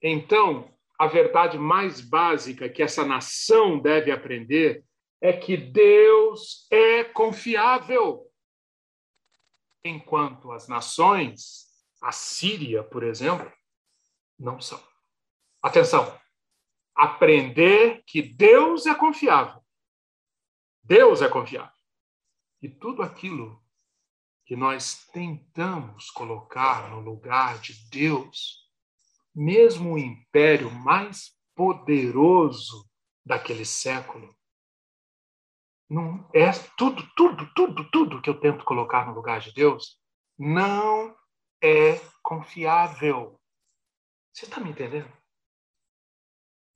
então 0.02 0.74
a 0.98 1.08
verdade 1.08 1.58
mais 1.58 2.00
básica 2.00 2.70
que 2.70 2.82
essa 2.82 3.06
nação 3.06 3.78
deve 3.80 4.12
aprender 4.12 4.86
é 5.20 5.34
que 5.34 5.58
Deus 5.58 6.66
é 6.72 7.04
confiável 7.04 8.26
enquanto 9.84 10.54
as 10.54 10.70
nações, 10.70 11.68
a 12.02 12.14
Síria, 12.14 12.82
por 12.82 13.04
exemplo, 13.04 13.52
não 14.40 14.62
são. 14.62 14.82
Atenção! 15.62 16.18
Aprender 16.96 18.04
que 18.08 18.22
Deus 18.22 18.86
é 18.86 18.96
confiável. 18.96 19.59
Deus 20.90 21.22
é 21.22 21.30
confiável. 21.30 21.72
E 22.60 22.68
tudo 22.68 23.04
aquilo 23.04 23.64
que 24.44 24.56
nós 24.56 25.06
tentamos 25.14 26.10
colocar 26.10 26.90
no 26.90 27.00
lugar 27.00 27.60
de 27.60 27.88
Deus, 27.92 28.68
mesmo 29.34 29.94
o 29.94 30.00
império 30.00 30.72
mais 30.72 31.38
poderoso 31.54 32.90
daquele 33.24 33.66
século, 33.66 34.36
não 35.88 36.28
é 36.34 36.50
tudo, 36.76 37.08
tudo, 37.16 37.54
tudo, 37.54 37.92
tudo 37.92 38.22
que 38.22 38.30
eu 38.30 38.40
tento 38.40 38.66
colocar 38.66 39.06
no 39.06 39.14
lugar 39.14 39.42
de 39.42 39.54
Deus 39.54 39.96
não 40.36 41.16
é 41.62 42.00
confiável. 42.24 43.40
Você 44.34 44.46
está 44.46 44.60
me 44.60 44.72
entendendo? 44.72 45.12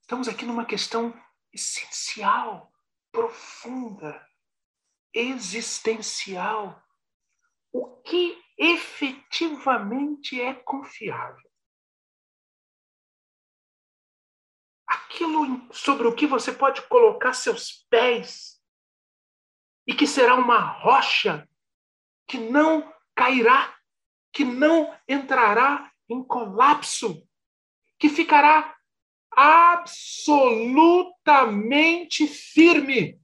Estamos 0.02 0.28
aqui 0.28 0.46
numa 0.46 0.66
questão 0.66 1.20
essencial, 1.52 2.73
profunda, 3.14 4.28
existencial. 5.14 6.84
O 7.72 8.02
que 8.02 8.44
efetivamente 8.58 10.42
é 10.42 10.54
confiável? 10.54 11.50
Aquilo 14.88 15.74
sobre 15.74 16.08
o 16.08 16.16
que 16.16 16.26
você 16.26 16.52
pode 16.52 16.82
colocar 16.88 17.34
seus 17.34 17.86
pés 17.90 18.60
e 19.88 19.94
que 19.94 20.08
será 20.08 20.36
uma 20.36 20.60
rocha 20.60 21.48
que 22.28 22.38
não 22.38 22.92
cairá, 23.16 23.78
que 24.32 24.44
não 24.44 24.98
entrará 25.08 25.92
em 26.10 26.24
colapso, 26.24 27.28
que 28.00 28.10
ficará 28.10 28.76
absolutamente 29.36 32.28
firme. 32.28 33.20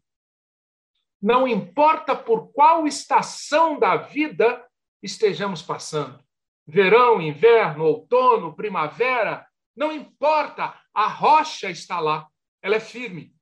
Não 1.21 1.47
importa 1.47 2.15
por 2.15 2.51
qual 2.51 2.87
estação 2.87 3.77
da 3.77 3.97
vida 3.97 4.65
estejamos 5.01 5.61
passando 5.61 6.23
verão, 6.69 7.19
inverno, 7.19 7.83
outono, 7.83 8.55
primavera, 8.55 9.47
não 9.75 9.91
importa, 9.91 10.79
a 10.93 11.07
rocha 11.07 11.69
está 11.69 11.99
lá, 11.99 12.29
ela 12.61 12.75
é 12.75 12.79
firme, 12.79 13.35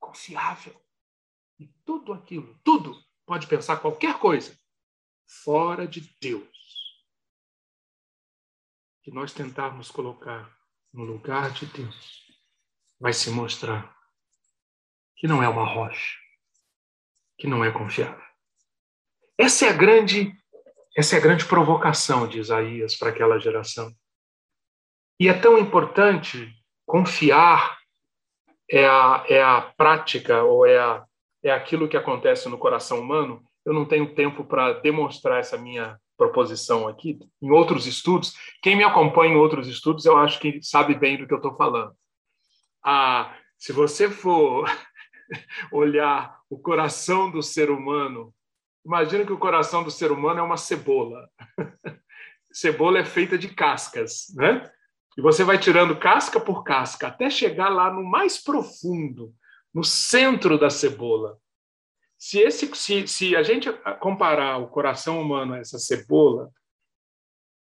confiável. 0.00 0.74
E 1.58 1.68
tudo 1.84 2.12
aquilo, 2.12 2.58
tudo, 2.64 3.00
pode 3.24 3.46
pensar 3.46 3.76
qualquer 3.76 4.18
coisa, 4.18 4.58
fora 5.24 5.86
de 5.86 6.00
Deus, 6.20 6.48
que 9.02 9.12
nós 9.12 9.32
tentarmos 9.32 9.90
colocar 9.90 10.52
no 10.94 11.02
lugar 11.02 11.50
de 11.50 11.66
Deus, 11.66 12.22
vai 13.00 13.12
se 13.12 13.28
mostrar 13.28 13.92
que 15.16 15.26
não 15.26 15.42
é 15.42 15.48
uma 15.48 15.66
rocha, 15.66 16.16
que 17.36 17.48
não 17.48 17.64
é 17.64 17.72
confiável. 17.72 18.24
Essa 19.36 19.66
é 19.66 19.70
a 19.70 19.72
grande 19.72 20.32
essa 20.96 21.16
é 21.16 21.18
a 21.18 21.22
grande 21.22 21.44
provocação 21.44 22.28
de 22.28 22.38
Isaías 22.38 22.94
para 22.94 23.10
aquela 23.10 23.36
geração. 23.40 23.92
E 25.18 25.26
é 25.26 25.34
tão 25.34 25.58
importante 25.58 26.54
confiar 26.86 27.76
é 28.70 28.86
a, 28.86 29.24
é 29.28 29.42
a 29.42 29.60
prática 29.60 30.44
ou 30.44 30.64
é, 30.64 30.78
a, 30.78 31.04
é 31.42 31.50
aquilo 31.50 31.88
que 31.88 31.96
acontece 31.96 32.48
no 32.48 32.56
coração 32.56 33.00
humano. 33.00 33.44
Eu 33.64 33.72
não 33.72 33.84
tenho 33.84 34.14
tempo 34.14 34.44
para 34.44 34.74
demonstrar 34.74 35.40
essa 35.40 35.58
minha 35.58 36.00
proposição 36.16 36.88
aqui. 36.88 37.18
Em 37.42 37.50
outros 37.50 37.86
estudos, 37.86 38.34
quem 38.62 38.76
me 38.76 38.84
acompanha 38.84 39.34
em 39.34 39.36
outros 39.36 39.68
estudos, 39.68 40.04
eu 40.04 40.16
acho 40.16 40.38
que 40.40 40.60
sabe 40.62 40.94
bem 40.94 41.16
do 41.16 41.26
que 41.26 41.34
eu 41.34 41.38
estou 41.38 41.56
falando. 41.56 41.92
Ah, 42.84 43.36
se 43.58 43.72
você 43.72 44.10
for 44.10 44.64
olhar 45.72 46.38
o 46.48 46.58
coração 46.58 47.30
do 47.30 47.42
ser 47.42 47.70
humano 47.70 48.32
Imagina 48.84 49.24
que 49.24 49.32
o 49.32 49.38
coração 49.38 49.82
do 49.82 49.90
ser 49.90 50.12
humano 50.12 50.40
é 50.40 50.42
uma 50.42 50.58
cebola. 50.58 51.28
cebola 52.52 52.98
é 52.98 53.04
feita 53.04 53.38
de 53.38 53.48
cascas, 53.48 54.26
né? 54.34 54.70
E 55.16 55.22
você 55.22 55.42
vai 55.42 55.58
tirando 55.58 55.98
casca 55.98 56.38
por 56.38 56.62
casca 56.62 57.06
até 57.06 57.30
chegar 57.30 57.70
lá 57.70 57.90
no 57.90 58.04
mais 58.04 58.42
profundo, 58.42 59.32
no 59.72 59.82
centro 59.82 60.58
da 60.58 60.68
cebola. 60.68 61.38
Se, 62.18 62.38
esse, 62.38 62.74
se, 62.74 63.06
se 63.06 63.36
a 63.36 63.42
gente 63.42 63.70
comparar 64.00 64.58
o 64.58 64.68
coração 64.68 65.20
humano 65.20 65.54
a 65.54 65.58
essa 65.58 65.78
cebola, 65.78 66.50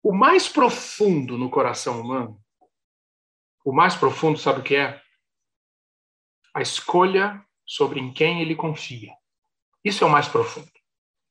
o 0.03 0.13
mais 0.13 0.47
profundo 0.47 1.37
no 1.37 1.49
coração 1.49 2.01
humano, 2.01 2.39
o 3.63 3.71
mais 3.71 3.95
profundo, 3.95 4.37
sabe 4.37 4.59
o 4.59 4.63
que 4.63 4.75
é? 4.75 5.01
A 6.53 6.61
escolha 6.61 7.43
sobre 7.65 7.99
em 7.99 8.11
quem 8.11 8.41
ele 8.41 8.55
confia. 8.55 9.13
Isso 9.83 10.03
é 10.03 10.07
o 10.07 10.09
mais 10.09 10.27
profundo. 10.27 10.71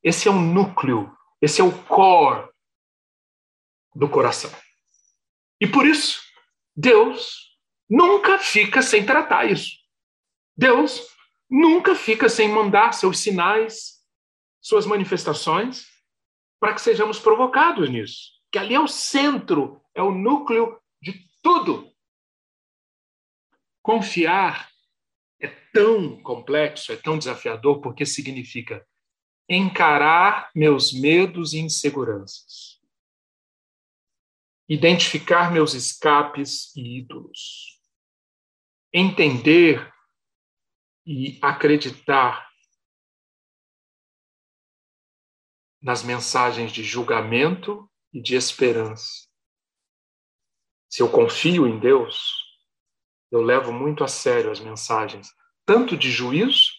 Esse 0.03 0.29
é 0.29 0.31
o 0.31 0.41
núcleo, 0.41 1.15
esse 1.43 1.61
é 1.61 1.65
o 1.65 1.85
core 1.85 2.49
do 3.95 4.09
coração. 4.09 4.50
E 5.61 5.67
por 5.67 5.85
isso, 5.85 6.23
Deus 6.75 7.59
nunca 7.89 8.39
fica 8.39 8.81
sem 8.81 9.05
tratar 9.05 9.45
isso. 9.45 9.77
Deus 10.57 11.10
nunca 11.50 11.95
fica 11.95 12.28
sem 12.28 12.49
mandar 12.49 12.92
seus 12.92 13.19
sinais, 13.19 14.04
suas 14.61 14.87
manifestações, 14.87 15.87
para 16.61 16.75
que 16.75 16.80
sejamos 16.80 17.19
provocados 17.19 17.90
nisso. 17.90 18.30
Que 18.52 18.59
ali 18.59 18.75
é 18.75 18.80
o 18.80 18.87
centro, 18.87 19.83
é 19.94 20.03
o 20.03 20.12
núcleo 20.12 20.81
de 21.03 21.27
tudo. 21.42 21.90
Confiar 23.83 24.70
é 25.40 25.48
tão 25.72 26.22
complexo, 26.22 26.92
é 26.92 26.96
tão 26.96 27.18
desafiador, 27.18 27.81
porque 27.81 28.07
significa 28.07 28.87
encarar 29.48 30.51
meus 30.55 30.92
medos 30.92 31.55
e 31.55 31.59
inseguranças, 31.59 32.81
identificar 34.68 35.51
meus 35.51 35.75
escapes 35.75 36.75
e 36.77 36.98
ídolos, 36.98 37.81
entender 38.92 39.92
e 41.07 41.39
acreditar 41.43 42.49
nas 45.81 46.03
mensagens 46.03 46.73
de 46.73 46.83
julgamento 46.83 47.91
e 48.13 48.21
de 48.21 48.35
esperança. 48.35 49.27
Se 50.89 51.03
eu 51.03 51.11
confio 51.11 51.67
em 51.67 51.79
Deus, 51.79 52.35
eu 53.31 53.41
levo 53.41 53.73
muito 53.73 54.03
a 54.03 54.09
sério 54.09 54.51
as 54.51 54.61
mensagens, 54.61 55.33
tanto 55.65 55.97
de 55.97 56.11
juízo 56.11 56.73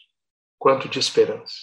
quanto 0.59 0.87
de 0.89 0.99
esperança. 0.99 1.55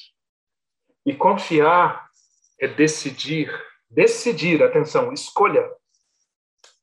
E 1.05 1.14
confiar 1.14 2.11
é 2.59 2.66
decidir, 2.66 3.51
decidir, 3.88 4.62
atenção, 4.62 5.12
escolha 5.12 5.71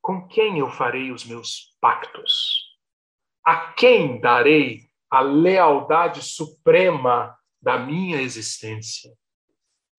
com 0.01 0.27
quem 0.27 0.59
eu 0.59 0.69
farei 0.69 1.11
os 1.11 1.25
meus 1.25 1.75
pactos, 1.81 2.77
a 3.43 3.73
quem 3.73 4.21
darei 4.21 4.87
a 5.15 5.21
lealdade 5.21 6.21
suprema 6.21 7.39
da 7.61 7.79
minha 7.79 8.21
existência, 8.21 9.13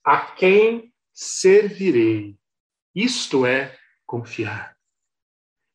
a 0.04 0.20
quem 0.20 0.92
servirei. 1.10 2.36
Isto 2.94 3.46
é 3.46 3.74
confiar. 4.04 4.76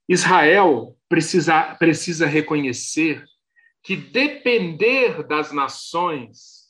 Israel 0.08 0.96
precisa, 1.10 1.74
precisa 1.74 2.28
reconhecer 2.28 3.26
que 3.82 3.96
depender 3.96 5.24
das 5.24 5.52
nações 5.52 6.70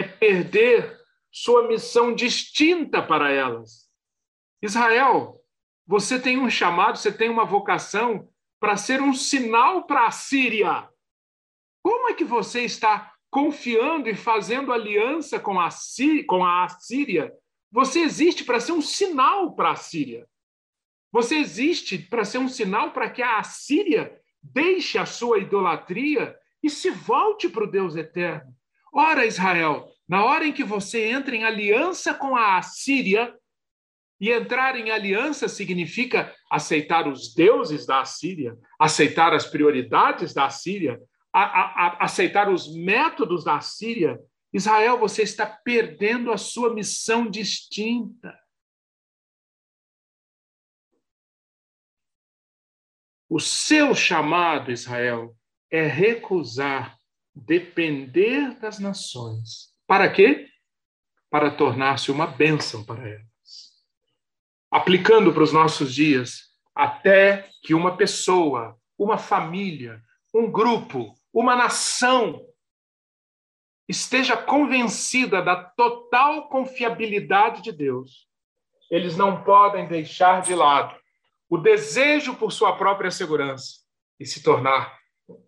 é 0.00 0.06
perder 0.06 0.96
sua 1.32 1.66
missão 1.66 2.14
distinta 2.14 3.02
para 3.02 3.32
elas. 3.32 3.90
Israel, 4.62 5.40
você 5.84 6.20
tem 6.20 6.38
um 6.38 6.48
chamado, 6.48 6.98
você 6.98 7.10
tem 7.10 7.28
uma 7.28 7.44
vocação 7.44 8.28
para 8.60 8.76
ser 8.76 9.02
um 9.02 9.12
sinal 9.12 9.88
para 9.88 10.06
a 10.06 10.12
Síria. 10.12 10.88
Como 11.84 12.08
é 12.08 12.14
que 12.14 12.24
você 12.24 12.62
está 12.62 13.12
confiando 13.30 14.08
e 14.08 14.14
fazendo 14.14 14.72
aliança 14.72 15.38
com 15.38 15.60
a, 15.60 15.70
Síria, 15.70 16.24
com 16.26 16.42
a 16.42 16.66
Síria? 16.66 17.30
Você 17.70 18.00
existe 18.00 18.42
para 18.42 18.58
ser 18.58 18.72
um 18.72 18.80
sinal 18.80 19.54
para 19.54 19.72
a 19.72 19.76
Síria. 19.76 20.26
Você 21.12 21.36
existe 21.36 21.98
para 21.98 22.24
ser 22.24 22.38
um 22.38 22.48
sinal 22.48 22.92
para 22.92 23.10
que 23.10 23.22
a 23.22 23.42
Síria 23.42 24.18
deixe 24.42 24.96
a 24.96 25.04
sua 25.04 25.38
idolatria 25.38 26.34
e 26.62 26.70
se 26.70 26.88
volte 26.88 27.50
para 27.50 27.64
o 27.64 27.70
Deus 27.70 27.96
eterno. 27.96 28.50
Ora, 28.90 29.26
Israel, 29.26 29.86
na 30.08 30.24
hora 30.24 30.46
em 30.46 30.54
que 30.54 30.64
você 30.64 31.04
entra 31.04 31.36
em 31.36 31.44
aliança 31.44 32.14
com 32.14 32.34
a 32.34 32.56
Assíria, 32.56 33.36
e 34.18 34.30
entrar 34.30 34.74
em 34.74 34.90
aliança 34.90 35.48
significa 35.48 36.34
aceitar 36.50 37.06
os 37.06 37.34
deuses 37.34 37.84
da 37.84 38.00
Assíria, 38.00 38.56
aceitar 38.78 39.34
as 39.34 39.44
prioridades 39.44 40.32
da 40.32 40.46
Assíria, 40.46 40.98
a, 41.34 41.86
a, 41.86 42.04
aceitar 42.04 42.48
os 42.48 42.72
métodos 42.72 43.42
da 43.42 43.56
Assíria. 43.56 44.20
Israel, 44.52 44.98
você 44.98 45.22
está 45.22 45.44
perdendo 45.44 46.30
a 46.30 46.38
sua 46.38 46.72
missão 46.72 47.28
distinta. 47.28 48.38
O 53.28 53.40
seu 53.40 53.96
chamado, 53.96 54.70
Israel, 54.70 55.36
é 55.68 55.84
recusar 55.84 56.96
depender 57.34 58.56
das 58.60 58.78
nações. 58.78 59.74
Para 59.88 60.08
quê? 60.12 60.48
Para 61.28 61.50
tornar-se 61.50 62.12
uma 62.12 62.28
bênção 62.28 62.84
para 62.84 63.08
elas. 63.08 63.24
Aplicando 64.70 65.32
para 65.32 65.42
os 65.42 65.52
nossos 65.52 65.92
dias, 65.92 66.54
até 66.72 67.50
que 67.60 67.74
uma 67.74 67.96
pessoa, 67.96 68.78
uma 68.96 69.18
família, 69.18 70.00
um 70.32 70.48
grupo, 70.48 71.12
uma 71.34 71.56
nação 71.56 72.46
esteja 73.88 74.36
convencida 74.36 75.42
da 75.42 75.56
total 75.56 76.48
confiabilidade 76.48 77.60
de 77.60 77.72
Deus, 77.72 78.28
eles 78.88 79.16
não 79.16 79.42
podem 79.42 79.88
deixar 79.88 80.42
de 80.42 80.54
lado 80.54 80.96
o 81.50 81.58
desejo 81.58 82.36
por 82.36 82.52
sua 82.52 82.76
própria 82.76 83.10
segurança 83.10 83.80
e 84.18 84.24
se 84.24 84.42
tornar 84.42 84.96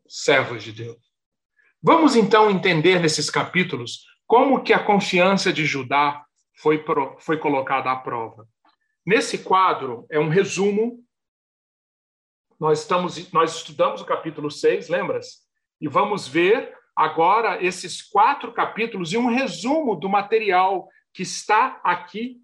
servos 0.09 0.63
de 0.63 0.73
Deus. 0.73 0.99
Vamos 1.81 2.17
então 2.17 2.51
entender 2.51 3.01
nesses 3.01 3.31
capítulos 3.31 4.05
como 4.27 4.63
que 4.63 4.73
a 4.73 4.85
confiança 4.85 5.53
de 5.53 5.65
Judá 5.65 6.25
foi, 6.59 6.85
foi 7.21 7.39
colocada 7.39 7.91
à 7.93 7.97
prova. 7.97 8.47
Nesse 9.05 9.39
quadro 9.39 10.05
é 10.11 10.19
um 10.19 10.29
resumo. 10.29 11.05
Nós 12.59 12.81
estamos 12.81 13.31
nós 13.33 13.55
estudamos 13.55 14.01
o 14.01 14.05
capítulo 14.05 14.51
6, 14.51 14.89
lembras? 14.89 15.46
E 15.81 15.89
vamos 15.89 16.27
ver 16.27 16.75
agora 16.95 17.63
esses 17.63 18.03
quatro 18.03 18.53
capítulos 18.53 19.13
e 19.13 19.19
um 19.19 19.27
resumo 19.27 19.95
do 19.95 20.09
material 20.09 20.89
que 21.13 21.23
está 21.23 21.81
aqui 21.85 22.39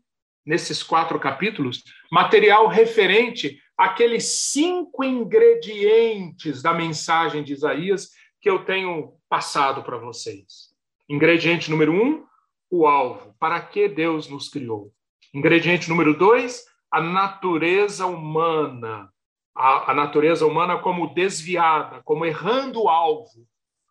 nesses 0.45 0.83
quatro 0.83 1.19
capítulos, 1.21 1.83
material 2.11 2.67
referente 2.67 3.59
àqueles 3.79 4.25
cinco 4.51 5.05
ingredientes 5.05 6.63
da 6.63 6.75
mensagem 6.75 7.43
de 7.43 7.53
Isaías 7.53 8.11
que 8.41 8.51
eu 8.51 8.65
tenho 8.65 9.15
passado 9.29 9.83
para 9.83 9.97
vocês. 9.97 10.73
Ingrediente 11.09 11.71
número 11.71 11.93
um, 11.93 12.25
o 12.71 12.87
alvo. 12.87 13.35
Para 13.39 13.61
que 13.61 13.89
Deus 13.89 14.29
nos 14.29 14.49
criou? 14.49 14.93
Ingrediente 15.33 15.89
número 15.89 16.17
dois, 16.17 16.65
a 16.91 17.01
natureza 17.01 18.07
humana. 18.07 19.11
A, 19.55 19.91
a 19.91 19.95
natureza 19.95 20.47
humana 20.47 20.79
como 20.79 21.13
desviada, 21.13 22.03
como 22.05 22.25
errando 22.25 22.83
o 22.83 22.89
alvo, 22.89 23.47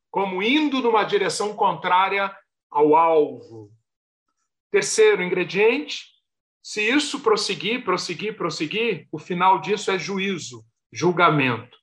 como 0.09 0.41
indo 0.41 0.81
numa 0.81 1.03
direção 1.03 1.55
contrária 1.55 2.35
ao 2.69 2.95
alvo. 2.95 3.71
Terceiro 4.71 5.21
ingrediente, 5.21 6.05
se 6.63 6.81
isso 6.81 7.21
prosseguir, 7.21 7.83
prosseguir, 7.83 8.35
prosseguir, 8.35 9.07
o 9.11 9.19
final 9.19 9.59
disso 9.59 9.91
é 9.91 9.97
juízo, 9.97 10.63
julgamento. 10.91 11.77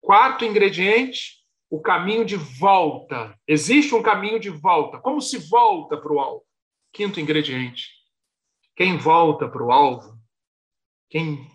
Quarto 0.00 0.44
ingrediente, 0.44 1.44
o 1.68 1.80
caminho 1.80 2.24
de 2.24 2.36
volta. 2.36 3.38
Existe 3.46 3.94
um 3.94 4.02
caminho 4.02 4.38
de 4.38 4.50
volta. 4.50 4.98
Como 4.98 5.20
se 5.20 5.38
volta 5.48 5.96
para 5.96 6.12
o 6.12 6.20
alvo? 6.20 6.44
Quinto 6.92 7.20
ingrediente. 7.20 7.90
Quem 8.74 8.96
volta 8.96 9.48
para 9.48 9.64
o 9.64 9.72
alvo, 9.72 10.18
quem 11.08 11.48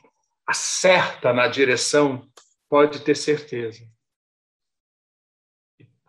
acerta 0.48 1.34
na 1.34 1.48
direção, 1.48 2.28
pode 2.70 3.02
ter 3.02 3.16
certeza 3.16 3.84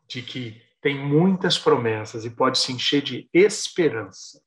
de 0.08 0.22
que 0.22 0.60
tem 0.80 0.98
muitas 0.98 1.58
promessas 1.58 2.24
e 2.24 2.30
pode 2.30 2.58
se 2.58 2.72
encher 2.72 3.02
de 3.02 3.28
esperança. 3.32 4.42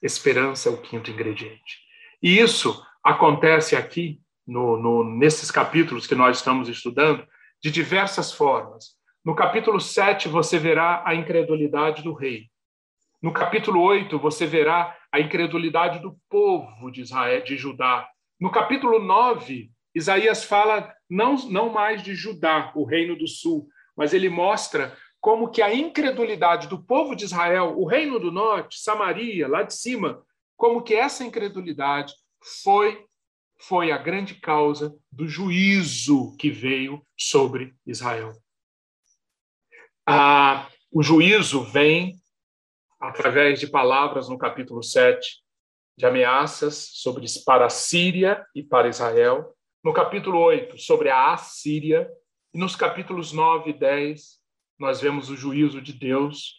Esperança 0.00 0.68
é 0.68 0.72
o 0.72 0.80
quinto 0.80 1.10
ingrediente. 1.10 1.80
E 2.22 2.38
isso 2.38 2.82
acontece 3.02 3.76
aqui, 3.76 4.20
no, 4.46 4.76
no, 4.76 5.04
nesses 5.04 5.50
capítulos 5.50 6.06
que 6.06 6.14
nós 6.14 6.38
estamos 6.38 6.68
estudando, 6.68 7.26
de 7.60 7.70
diversas 7.70 8.32
formas. 8.32 8.96
No 9.24 9.34
capítulo 9.34 9.80
7, 9.80 10.28
você 10.28 10.58
verá 10.58 11.02
a 11.06 11.14
incredulidade 11.14 12.02
do 12.02 12.12
rei. 12.12 12.50
No 13.20 13.32
capítulo 13.32 13.80
8, 13.80 14.18
você 14.18 14.46
verá 14.46 14.96
a 15.12 15.20
incredulidade 15.20 16.00
do 16.00 16.16
povo 16.28 16.90
de 16.90 17.02
Israel, 17.02 17.44
de 17.44 17.56
Judá. 17.56 18.08
No 18.42 18.50
capítulo 18.50 18.98
9, 18.98 19.70
Isaías 19.94 20.42
fala 20.42 20.92
não, 21.08 21.36
não 21.48 21.72
mais 21.72 22.02
de 22.02 22.12
Judá, 22.12 22.72
o 22.74 22.82
reino 22.82 23.16
do 23.16 23.28
sul, 23.28 23.68
mas 23.96 24.12
ele 24.12 24.28
mostra 24.28 24.98
como 25.20 25.48
que 25.48 25.62
a 25.62 25.72
incredulidade 25.72 26.66
do 26.66 26.82
povo 26.82 27.14
de 27.14 27.24
Israel, 27.24 27.78
o 27.78 27.86
reino 27.86 28.18
do 28.18 28.32
norte, 28.32 28.80
Samaria, 28.80 29.46
lá 29.46 29.62
de 29.62 29.72
cima, 29.72 30.20
como 30.56 30.82
que 30.82 30.92
essa 30.92 31.22
incredulidade 31.22 32.14
foi 32.64 33.06
foi 33.60 33.92
a 33.92 33.98
grande 33.98 34.34
causa 34.34 34.92
do 35.08 35.28
juízo 35.28 36.36
que 36.36 36.50
veio 36.50 37.00
sobre 37.16 37.76
Israel. 37.86 38.32
Ah, 40.04 40.68
o 40.90 41.00
juízo 41.00 41.62
vem 41.62 42.16
através 42.98 43.60
de 43.60 43.68
palavras 43.68 44.28
no 44.28 44.36
capítulo 44.36 44.82
7, 44.82 45.41
de 46.02 46.06
ameaças 46.06 46.90
sobre 46.94 47.26
para 47.46 47.66
a 47.66 47.70
Síria 47.70 48.44
e 48.56 48.60
para 48.60 48.88
Israel. 48.88 49.54
No 49.84 49.92
capítulo 49.92 50.36
8, 50.40 50.76
sobre 50.76 51.08
a 51.08 51.32
Assíria. 51.32 52.10
E 52.52 52.58
nos 52.58 52.74
capítulos 52.74 53.32
9 53.32 53.70
e 53.70 53.72
10, 53.72 54.40
nós 54.80 55.00
vemos 55.00 55.30
o 55.30 55.36
juízo 55.36 55.80
de 55.80 55.92
Deus, 55.92 56.54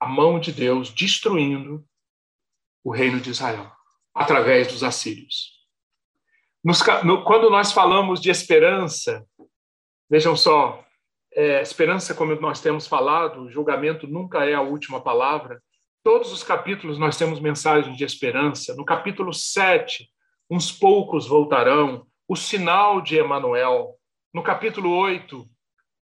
a 0.00 0.06
mão 0.06 0.40
de 0.40 0.50
Deus 0.50 0.88
destruindo 0.88 1.84
o 2.82 2.90
reino 2.90 3.20
de 3.20 3.28
Israel 3.28 3.70
através 4.14 4.68
dos 4.68 4.82
assírios. 4.82 5.52
Nos, 6.64 6.80
no, 7.04 7.22
quando 7.22 7.50
nós 7.50 7.70
falamos 7.70 8.18
de 8.18 8.30
esperança, 8.30 9.26
vejam 10.08 10.34
só, 10.34 10.82
é, 11.34 11.60
esperança, 11.60 12.14
como 12.14 12.34
nós 12.40 12.62
temos 12.62 12.86
falado, 12.86 13.42
o 13.42 13.50
julgamento 13.50 14.06
nunca 14.06 14.46
é 14.46 14.54
a 14.54 14.62
última 14.62 15.02
palavra. 15.02 15.62
Todos 16.04 16.30
os 16.30 16.44
capítulos 16.44 16.98
nós 16.98 17.16
temos 17.16 17.40
mensagens 17.40 17.96
de 17.96 18.04
esperança. 18.04 18.74
No 18.74 18.84
capítulo 18.84 19.32
7, 19.32 20.06
uns 20.50 20.70
poucos 20.70 21.26
voltarão, 21.26 22.06
o 22.28 22.36
sinal 22.36 23.00
de 23.00 23.16
Emanuel. 23.16 23.98
No 24.30 24.42
capítulo 24.42 24.94
8, 24.94 25.48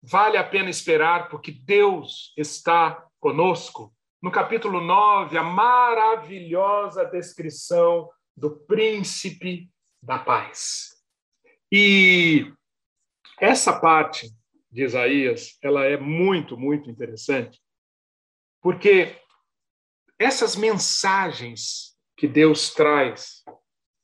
vale 0.02 0.36
a 0.36 0.44
pena 0.44 0.68
esperar 0.68 1.30
porque 1.30 1.50
Deus 1.50 2.34
está 2.36 3.06
conosco. 3.18 3.90
No 4.22 4.30
capítulo 4.30 4.82
9, 4.82 5.38
a 5.38 5.42
maravilhosa 5.42 7.06
descrição 7.06 8.10
do 8.36 8.50
príncipe 8.50 9.70
da 10.02 10.18
paz. 10.18 10.90
E 11.72 12.52
essa 13.40 13.80
parte 13.80 14.28
de 14.70 14.84
Isaías, 14.84 15.56
ela 15.62 15.86
é 15.86 15.96
muito, 15.96 16.54
muito 16.54 16.90
interessante, 16.90 17.58
porque 18.60 19.24
essas 20.18 20.56
mensagens 20.56 21.96
que 22.16 22.26
Deus 22.26 22.72
traz 22.72 23.44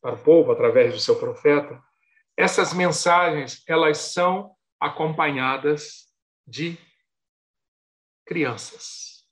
para 0.01 0.14
o 0.14 0.22
povo 0.22 0.53
através 0.53 0.92
do 0.92 1.01
seu 1.01 1.16
profeta, 1.18 1.81
essas 2.37 2.75
mensagens, 2.75 3.62
elas 3.66 3.98
são 3.98 4.55
acompanhadas 4.81 6.09
de 6.46 6.77
crianças. 8.27 9.25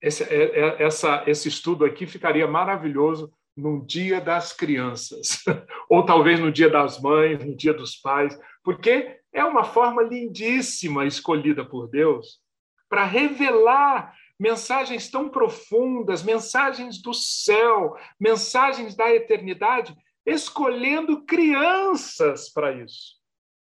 Esse, 0.00 0.22
é, 0.24 0.60
é, 0.60 0.82
essa, 0.82 1.24
esse 1.26 1.48
estudo 1.48 1.84
aqui 1.84 2.06
ficaria 2.06 2.46
maravilhoso 2.46 3.32
no 3.56 3.84
dia 3.84 4.20
das 4.20 4.52
crianças, 4.52 5.42
ou 5.90 6.06
talvez 6.06 6.38
no 6.38 6.52
dia 6.52 6.70
das 6.70 7.00
mães, 7.00 7.44
no 7.44 7.56
dia 7.56 7.74
dos 7.74 7.96
pais, 7.96 8.38
porque 8.62 9.20
é 9.32 9.44
uma 9.44 9.64
forma 9.64 10.02
lindíssima 10.02 11.04
escolhida 11.04 11.64
por 11.64 11.88
Deus 11.88 12.40
para 12.88 13.04
revelar 13.04 14.14
mensagens 14.38 15.10
tão 15.10 15.28
profundas, 15.28 16.22
mensagens 16.22 17.02
do 17.02 17.12
céu, 17.12 17.96
mensagens 18.18 18.94
da 18.94 19.12
eternidade, 19.12 19.96
escolhendo 20.24 21.24
crianças 21.24 22.48
para 22.48 22.72
isso. 22.72 23.16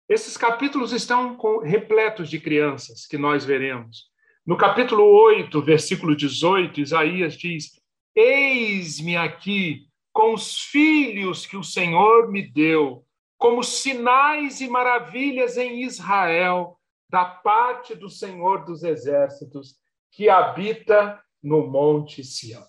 Esses 0.08 0.36
capítulos 0.36 0.92
estão 0.92 1.36
repletos 1.60 2.28
de 2.28 2.38
crianças 2.38 3.06
que 3.06 3.16
nós 3.16 3.44
veremos. 3.44 4.04
No 4.46 4.56
capítulo 4.56 5.04
8, 5.04 5.60
versículo 5.62 6.14
18, 6.14 6.80
Isaías 6.80 7.36
diz: 7.36 7.80
Eis-me 8.14 9.16
aqui 9.16 9.86
com 10.12 10.32
os 10.32 10.60
filhos 10.60 11.44
que 11.44 11.56
o 11.56 11.64
Senhor 11.64 12.30
me 12.30 12.42
deu, 12.42 13.04
como 13.36 13.62
sinais 13.62 14.60
e 14.60 14.68
maravilhas 14.68 15.56
em 15.56 15.82
Israel, 15.82 16.78
da 17.10 17.24
parte 17.24 17.94
do 17.94 18.08
Senhor 18.08 18.64
dos 18.64 18.82
exércitos, 18.82 19.76
que 20.16 20.30
habita 20.30 21.22
no 21.42 21.66
Monte 21.66 22.24
Sião. 22.24 22.66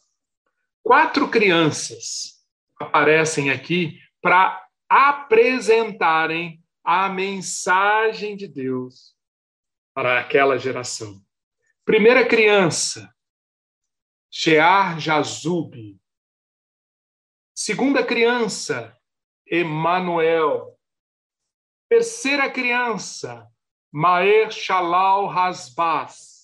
Quatro 0.83 1.29
crianças 1.29 2.45
aparecem 2.77 3.49
aqui 3.49 4.01
para 4.21 4.67
apresentarem 4.89 6.61
a 6.83 7.07
mensagem 7.07 8.35
de 8.35 8.49
Deus 8.49 9.15
para 9.93 10.19
aquela 10.19 10.59
geração. 10.59 11.21
Primeira 11.85 12.27
criança, 12.27 13.15
Shear 14.29 14.99
Jazub. 14.99 15.97
Segunda 17.55 18.05
criança, 18.05 18.93
Emanuel. 19.45 20.77
Terceira 21.89 22.51
criança, 22.51 23.47
Maer 23.89 24.51
Shalal 24.51 25.29
Hasbaz. 25.29 26.36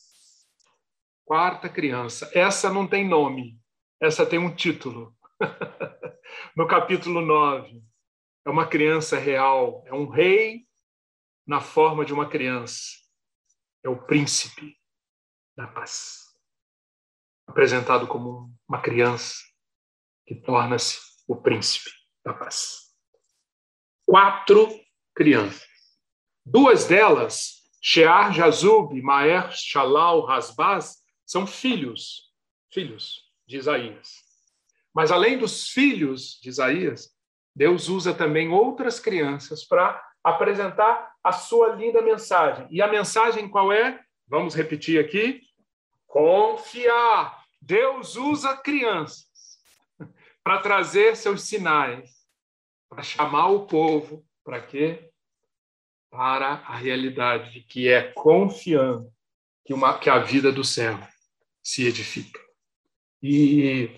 Quarta 1.25 1.69
criança, 1.69 2.29
essa 2.33 2.69
não 2.71 2.87
tem 2.87 3.07
nome, 3.07 3.57
essa 4.01 4.25
tem 4.25 4.37
um 4.37 4.53
título. 4.53 5.15
no 6.55 6.67
capítulo 6.67 7.21
9, 7.21 7.81
é 8.45 8.49
uma 8.49 8.67
criança 8.67 9.17
real, 9.17 9.83
é 9.87 9.93
um 9.93 10.09
rei 10.09 10.67
na 11.47 11.61
forma 11.61 12.05
de 12.05 12.13
uma 12.13 12.27
criança. 12.29 12.81
É 13.83 13.89
o 13.89 14.05
príncipe 14.05 14.77
da 15.55 15.67
paz. 15.67 16.23
Apresentado 17.47 18.07
como 18.07 18.53
uma 18.67 18.81
criança 18.81 19.35
que 20.25 20.35
torna-se 20.35 20.99
o 21.27 21.35
príncipe 21.35 21.89
da 22.23 22.33
paz. 22.33 22.93
Quatro 24.05 24.67
crianças. 25.15 25.67
Duas 26.45 26.85
delas, 26.85 27.61
Shear 27.81 28.33
Jazub, 28.33 29.01
Maer 29.01 29.51
Shalal 29.51 30.29
Hasbaz, 30.29 31.02
são 31.33 31.47
filhos, 31.47 32.31
filhos 32.71 33.23
de 33.47 33.57
Isaías. 33.57 34.21
Mas 34.93 35.11
além 35.11 35.35
dos 35.35 35.67
filhos 35.67 36.39
de 36.39 36.49
Isaías, 36.49 37.09
Deus 37.55 37.89
usa 37.89 38.13
também 38.13 38.49
outras 38.49 38.99
crianças 38.99 39.65
para 39.65 39.99
apresentar 40.23 41.11
a 41.23 41.31
sua 41.31 41.69
linda 41.69 42.03
mensagem. 42.03 42.67
E 42.69 42.83
a 42.83 42.87
mensagem 42.87 43.49
qual 43.49 43.73
é? 43.73 43.99
Vamos 44.27 44.53
repetir 44.53 45.03
aqui: 45.03 45.41
confiar. 46.05 47.43
Deus 47.59 48.15
usa 48.15 48.55
crianças 48.55 49.57
para 50.43 50.59
trazer 50.59 51.15
seus 51.15 51.41
sinais, 51.41 52.11
para 52.87 53.01
chamar 53.01 53.47
o 53.47 53.65
povo, 53.65 54.23
para 54.43 54.61
quê? 54.61 55.09
Para 56.11 56.61
a 56.67 56.75
realidade 56.75 57.53
de 57.53 57.61
que 57.61 57.89
é 57.89 58.03
confiando 58.11 59.11
que, 59.65 59.73
uma, 59.73 59.97
que 59.97 60.11
a 60.11 60.19
vida 60.19 60.51
do 60.51 60.63
céu 60.63 60.99
se 61.63 61.87
edifica. 61.87 62.39
E 63.21 63.89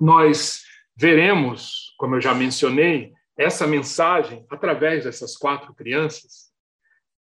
nós 0.00 0.62
veremos, 0.96 1.94
como 1.98 2.14
eu 2.16 2.20
já 2.20 2.34
mencionei, 2.34 3.12
essa 3.36 3.66
mensagem 3.66 4.46
através 4.50 5.04
dessas 5.04 5.36
quatro 5.36 5.74
crianças, 5.74 6.50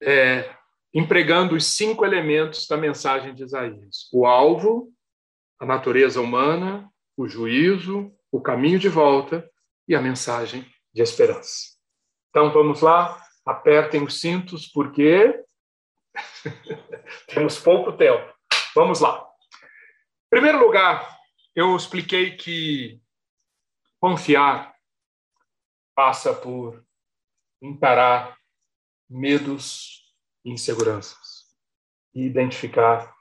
é, 0.01 0.53
empregando 0.93 1.55
os 1.55 1.65
cinco 1.65 2.05
elementos 2.05 2.67
da 2.67 2.77
mensagem 2.77 3.33
de 3.33 3.43
Isaías: 3.43 4.09
o 4.11 4.25
alvo, 4.25 4.91
a 5.59 5.65
natureza 5.65 6.21
humana, 6.21 6.87
o 7.17 7.27
juízo, 7.27 8.11
o 8.31 8.41
caminho 8.41 8.77
de 8.77 8.89
volta 8.89 9.49
e 9.87 9.95
a 9.95 10.01
mensagem 10.01 10.65
de 10.93 11.01
esperança. 11.01 11.73
Então 12.29 12.51
vamos 12.51 12.81
lá, 12.81 13.19
apertem 13.45 14.03
os 14.03 14.19
cintos, 14.19 14.67
porque 14.67 15.39
temos 17.33 17.59
pouco 17.59 17.93
tempo. 17.93 18.33
Vamos 18.75 18.99
lá. 18.99 19.32
Primeiro 20.33 20.57
lugar, 20.57 21.15
eu 21.55 21.75
expliquei 21.75 22.35
que 22.35 22.99
confiar 23.99 24.73
passa 25.95 26.33
por 26.33 26.83
encarar 27.61 28.35
medos 29.07 30.11
e 30.43 30.49
inseguranças 30.49 31.43
e 32.15 32.25
identificar 32.25 33.13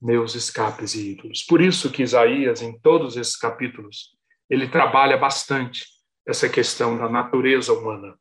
meus 0.00 0.36
escapes 0.36 0.94
e 0.94 1.10
ídolos. 1.10 1.42
Por 1.42 1.60
isso 1.60 1.90
que 1.90 2.04
Isaías, 2.04 2.62
em 2.62 2.78
todos 2.78 3.16
esses 3.16 3.36
capítulos, 3.36 4.16
ele 4.48 4.68
trabalha 4.68 5.16
bastante 5.16 5.84
essa 6.24 6.48
questão 6.48 6.96
da 6.96 7.08
natureza 7.08 7.72
humana. 7.72 8.16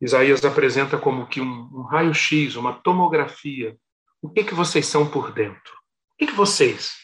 Isaías 0.00 0.42
apresenta 0.42 0.96
como 0.96 1.28
que 1.28 1.38
um, 1.38 1.68
um 1.70 1.82
raio-x, 1.82 2.56
uma 2.56 2.72
tomografia. 2.80 3.76
O 4.22 4.30
que 4.30 4.42
que 4.42 4.54
vocês 4.54 4.86
são 4.86 5.06
por 5.06 5.34
dentro? 5.34 5.74
O 6.14 6.16
que 6.16 6.28
que 6.28 6.32
vocês 6.32 7.03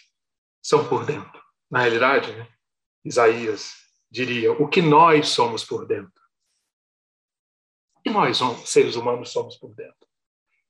são 0.62 0.88
por 0.88 1.04
dentro? 1.04 1.40
Na 1.70 1.80
realidade, 1.80 2.32
né? 2.32 2.48
Isaías 3.04 3.74
diria 4.10 4.52
o 4.52 4.68
que 4.68 4.82
nós 4.82 5.28
somos 5.28 5.64
por 5.64 5.86
dentro. 5.86 6.20
Que 8.02 8.10
nós, 8.10 8.38
seres 8.64 8.96
humanos, 8.96 9.30
somos 9.30 9.56
por 9.56 9.74
dentro. 9.74 10.08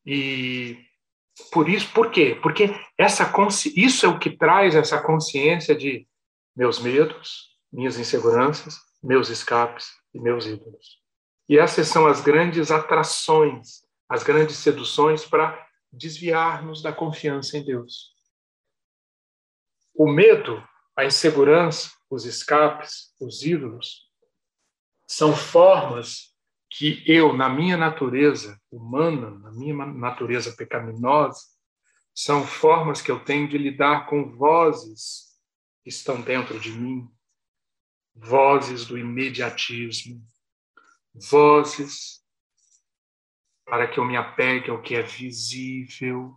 E 0.04 0.78
por 1.52 1.68
isso, 1.68 1.90
por 1.92 2.10
quê? 2.10 2.38
Porque 2.42 2.68
essa 2.98 3.32
isso 3.74 4.06
é 4.06 4.08
o 4.08 4.18
que 4.18 4.30
traz 4.36 4.74
essa 4.74 5.00
consciência 5.00 5.74
de 5.74 6.06
meus 6.54 6.78
medos, 6.78 7.56
minhas 7.72 7.98
inseguranças, 7.98 8.76
meus 9.02 9.28
escapes 9.28 9.90
e 10.12 10.20
meus 10.20 10.46
ídolos. 10.46 11.00
E 11.48 11.58
essas 11.58 11.88
são 11.88 12.06
as 12.06 12.20
grandes 12.20 12.70
atrações, 12.70 13.82
as 14.08 14.22
grandes 14.22 14.56
seduções 14.56 15.24
para 15.24 15.66
desviar-nos 15.92 16.82
da 16.82 16.92
confiança 16.92 17.56
em 17.56 17.64
Deus. 17.64 18.12
O 19.94 20.10
medo, 20.10 20.62
a 20.96 21.04
insegurança, 21.04 21.90
os 22.08 22.24
escapes, 22.24 23.14
os 23.20 23.42
ídolos, 23.42 24.08
são 25.06 25.34
formas 25.34 26.30
que 26.70 27.02
eu, 27.06 27.32
na 27.32 27.48
minha 27.48 27.76
natureza 27.76 28.60
humana, 28.70 29.30
na 29.30 29.50
minha 29.50 29.74
natureza 29.86 30.54
pecaminosa, 30.56 31.40
são 32.14 32.46
formas 32.46 33.02
que 33.02 33.10
eu 33.10 33.24
tenho 33.24 33.48
de 33.48 33.58
lidar 33.58 34.06
com 34.06 34.30
vozes 34.36 35.30
que 35.82 35.88
estão 35.88 36.20
dentro 36.20 36.60
de 36.60 36.70
mim, 36.70 37.08
vozes 38.14 38.84
do 38.84 38.98
imediatismo, 38.98 40.22
vozes 41.14 42.20
para 43.64 43.88
que 43.88 43.98
eu 43.98 44.04
me 44.04 44.16
apegue 44.16 44.70
ao 44.70 44.82
que 44.82 44.94
é 44.94 45.02
visível, 45.02 46.34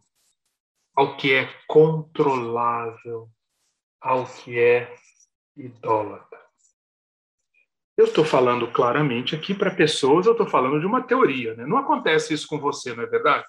ao 0.95 1.17
que 1.17 1.33
é 1.33 1.51
controlável, 1.67 3.29
ao 4.03 4.25
que 4.25 4.59
é 4.59 4.93
idólatra. 5.55 6.43
Eu 7.95 8.05
estou 8.05 8.25
falando 8.25 8.69
claramente 8.71 9.35
aqui 9.35 9.53
para 9.53 9.73
pessoas, 9.73 10.25
eu 10.25 10.33
estou 10.33 10.47
falando 10.47 10.79
de 10.79 10.85
uma 10.85 11.01
teoria, 11.01 11.55
né? 11.55 11.65
Não 11.65 11.77
acontece 11.77 12.33
isso 12.33 12.47
com 12.47 12.59
você, 12.59 12.93
não 12.93 13.03
é 13.03 13.07
verdade? 13.07 13.45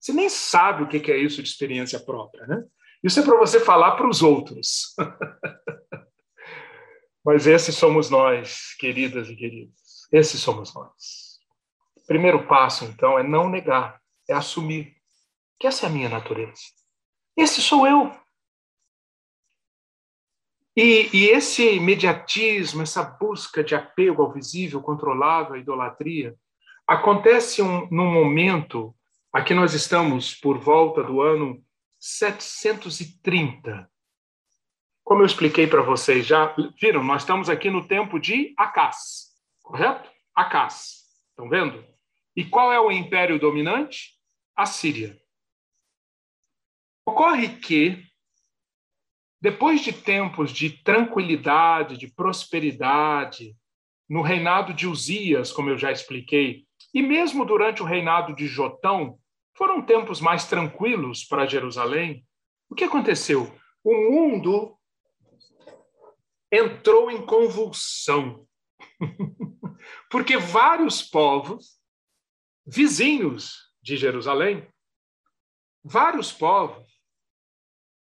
Você 0.00 0.12
nem 0.12 0.30
sabe 0.30 0.82
o 0.82 0.88
que 0.88 1.12
é 1.12 1.18
isso 1.18 1.42
de 1.42 1.48
experiência 1.48 2.00
própria, 2.00 2.46
né? 2.46 2.64
Isso 3.04 3.20
é 3.20 3.22
para 3.22 3.36
você 3.36 3.60
falar 3.60 3.92
para 3.92 4.08
os 4.08 4.22
outros. 4.22 4.94
Mas 7.24 7.46
esses 7.46 7.74
somos 7.74 8.08
nós, 8.08 8.74
queridas 8.78 9.28
e 9.28 9.36
queridos. 9.36 10.08
Esses 10.10 10.40
somos 10.40 10.74
nós. 10.74 11.38
O 11.96 12.06
primeiro 12.06 12.46
passo, 12.46 12.84
então, 12.84 13.18
é 13.18 13.22
não 13.22 13.50
negar, 13.50 14.00
é 14.28 14.32
assumir 14.32 14.96
que 15.58 15.66
essa 15.66 15.86
é 15.86 15.88
a 15.88 15.92
minha 15.92 16.08
natureza. 16.08 16.62
Esse 17.36 17.60
sou 17.60 17.86
eu. 17.86 18.10
E, 20.76 21.10
e, 21.12 21.28
esse 21.28 21.74
imediatismo, 21.74 22.82
essa 22.82 23.02
busca 23.02 23.62
de 23.64 23.74
apego 23.74 24.22
ao 24.22 24.32
visível, 24.32 24.80
controlável, 24.80 25.54
à 25.54 25.58
idolatria, 25.58 26.36
acontece 26.86 27.60
um, 27.60 27.88
num 27.90 28.10
momento, 28.10 28.94
aqui 29.32 29.52
nós 29.52 29.74
estamos 29.74 30.34
por 30.34 30.58
volta 30.58 31.02
do 31.02 31.20
ano 31.20 31.62
730. 31.98 33.90
Como 35.02 35.22
eu 35.22 35.26
expliquei 35.26 35.66
para 35.66 35.82
vocês 35.82 36.24
já, 36.24 36.54
viram, 36.80 37.02
nós 37.02 37.22
estamos 37.22 37.48
aqui 37.48 37.68
no 37.68 37.86
tempo 37.86 38.20
de 38.20 38.54
Acás, 38.56 39.30
correto? 39.62 40.08
Acás, 40.34 41.04
estão 41.30 41.48
vendo? 41.48 41.84
E 42.36 42.44
qual 42.44 42.72
é 42.72 42.78
o 42.80 42.92
império 42.92 43.38
dominante? 43.38 44.18
A 44.56 44.66
Síria. 44.66 45.20
Ocorre 47.04 47.48
que 47.48 48.09
depois 49.40 49.80
de 49.80 49.92
tempos 49.92 50.52
de 50.52 50.70
tranquilidade, 50.82 51.96
de 51.96 52.08
prosperidade, 52.08 53.56
no 54.08 54.22
reinado 54.22 54.74
de 54.74 54.86
Uzias, 54.86 55.52
como 55.52 55.70
eu 55.70 55.78
já 55.78 55.90
expliquei, 55.90 56.66
e 56.92 57.00
mesmo 57.00 57.44
durante 57.44 57.82
o 57.82 57.86
reinado 57.86 58.34
de 58.34 58.46
Jotão, 58.46 59.18
foram 59.56 59.80
tempos 59.80 60.20
mais 60.20 60.44
tranquilos 60.46 61.24
para 61.24 61.46
Jerusalém. 61.46 62.26
O 62.68 62.74
que 62.74 62.84
aconteceu? 62.84 63.54
O 63.84 63.94
mundo 63.94 64.76
entrou 66.52 67.10
em 67.10 67.24
convulsão, 67.24 68.46
porque 70.10 70.36
vários 70.36 71.02
povos 71.02 71.78
vizinhos 72.66 73.72
de 73.80 73.96
Jerusalém, 73.96 74.66
vários 75.82 76.32
povos 76.32 76.89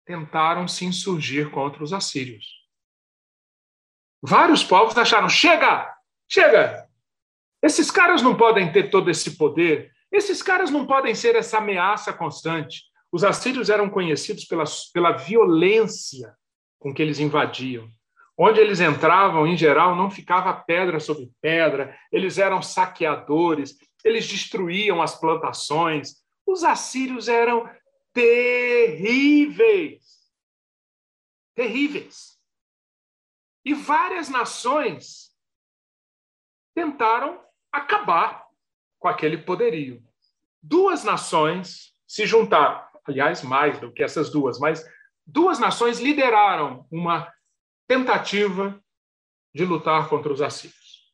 tentaram 0.10 0.68
se 0.68 0.86
insurgir 0.86 1.52
contra 1.52 1.84
os 1.84 1.94
assírios. 1.94 2.44
Vários 4.20 4.64
povos 4.64 4.98
acharam: 4.98 5.30
chega, 5.30 5.88
chega! 6.28 6.90
Esses 7.62 7.92
caras 7.92 8.24
não 8.24 8.36
podem 8.36 8.72
ter 8.72 8.90
todo 8.90 9.12
esse 9.12 9.38
poder, 9.38 9.92
esses 10.12 10.42
caras 10.42 10.72
não 10.72 10.88
podem 10.88 11.14
ser 11.14 11.36
essa 11.36 11.60
ameaça 11.60 12.12
constante. 12.12 12.86
Os 13.12 13.24
assírios 13.24 13.70
eram 13.70 13.88
conhecidos 13.88 14.46
pela, 14.46 14.64
pela 14.92 15.12
violência 15.12 16.34
com 16.80 16.92
que 16.92 17.04
eles 17.04 17.20
invadiam. 17.20 17.88
Onde 18.36 18.60
eles 18.60 18.80
entravam, 18.80 19.46
em 19.46 19.56
geral, 19.56 19.96
não 19.96 20.10
ficava 20.10 20.52
pedra 20.54 21.00
sobre 21.00 21.30
pedra, 21.40 21.96
eles 22.12 22.40
eram 22.40 22.64
saqueadores, 22.64 23.78
eles 24.04 24.28
destruíam 24.28 25.04
as 25.04 25.14
plantações. 25.20 26.16
Os 26.48 26.64
assírios 26.64 27.28
eram 27.28 27.70
terríveis. 28.14 30.04
Terríveis. 31.56 32.40
E 33.66 33.74
várias 33.74 34.30
nações 34.30 35.36
tentaram 36.74 37.44
acabar 37.72 38.48
com 38.98 39.08
aquele 39.08 39.38
poderio. 39.38 40.04
Duas 40.62 41.04
nações 41.04 41.96
se 42.08 42.26
juntaram, 42.26 42.84
aliás, 43.06 43.44
mais 43.44 43.80
do 43.80 43.92
que 43.92 44.04
essas 44.04 44.30
duas, 44.32 44.60
mas 44.60 44.84
duas 45.26 45.60
nações 45.60 46.00
lideraram 46.00 46.88
uma 46.92 47.32
tentativa 47.88 48.82
de 49.54 49.66
lutar 49.66 50.10
contra 50.10 50.32
os 50.32 50.42
assírios. 50.42 51.14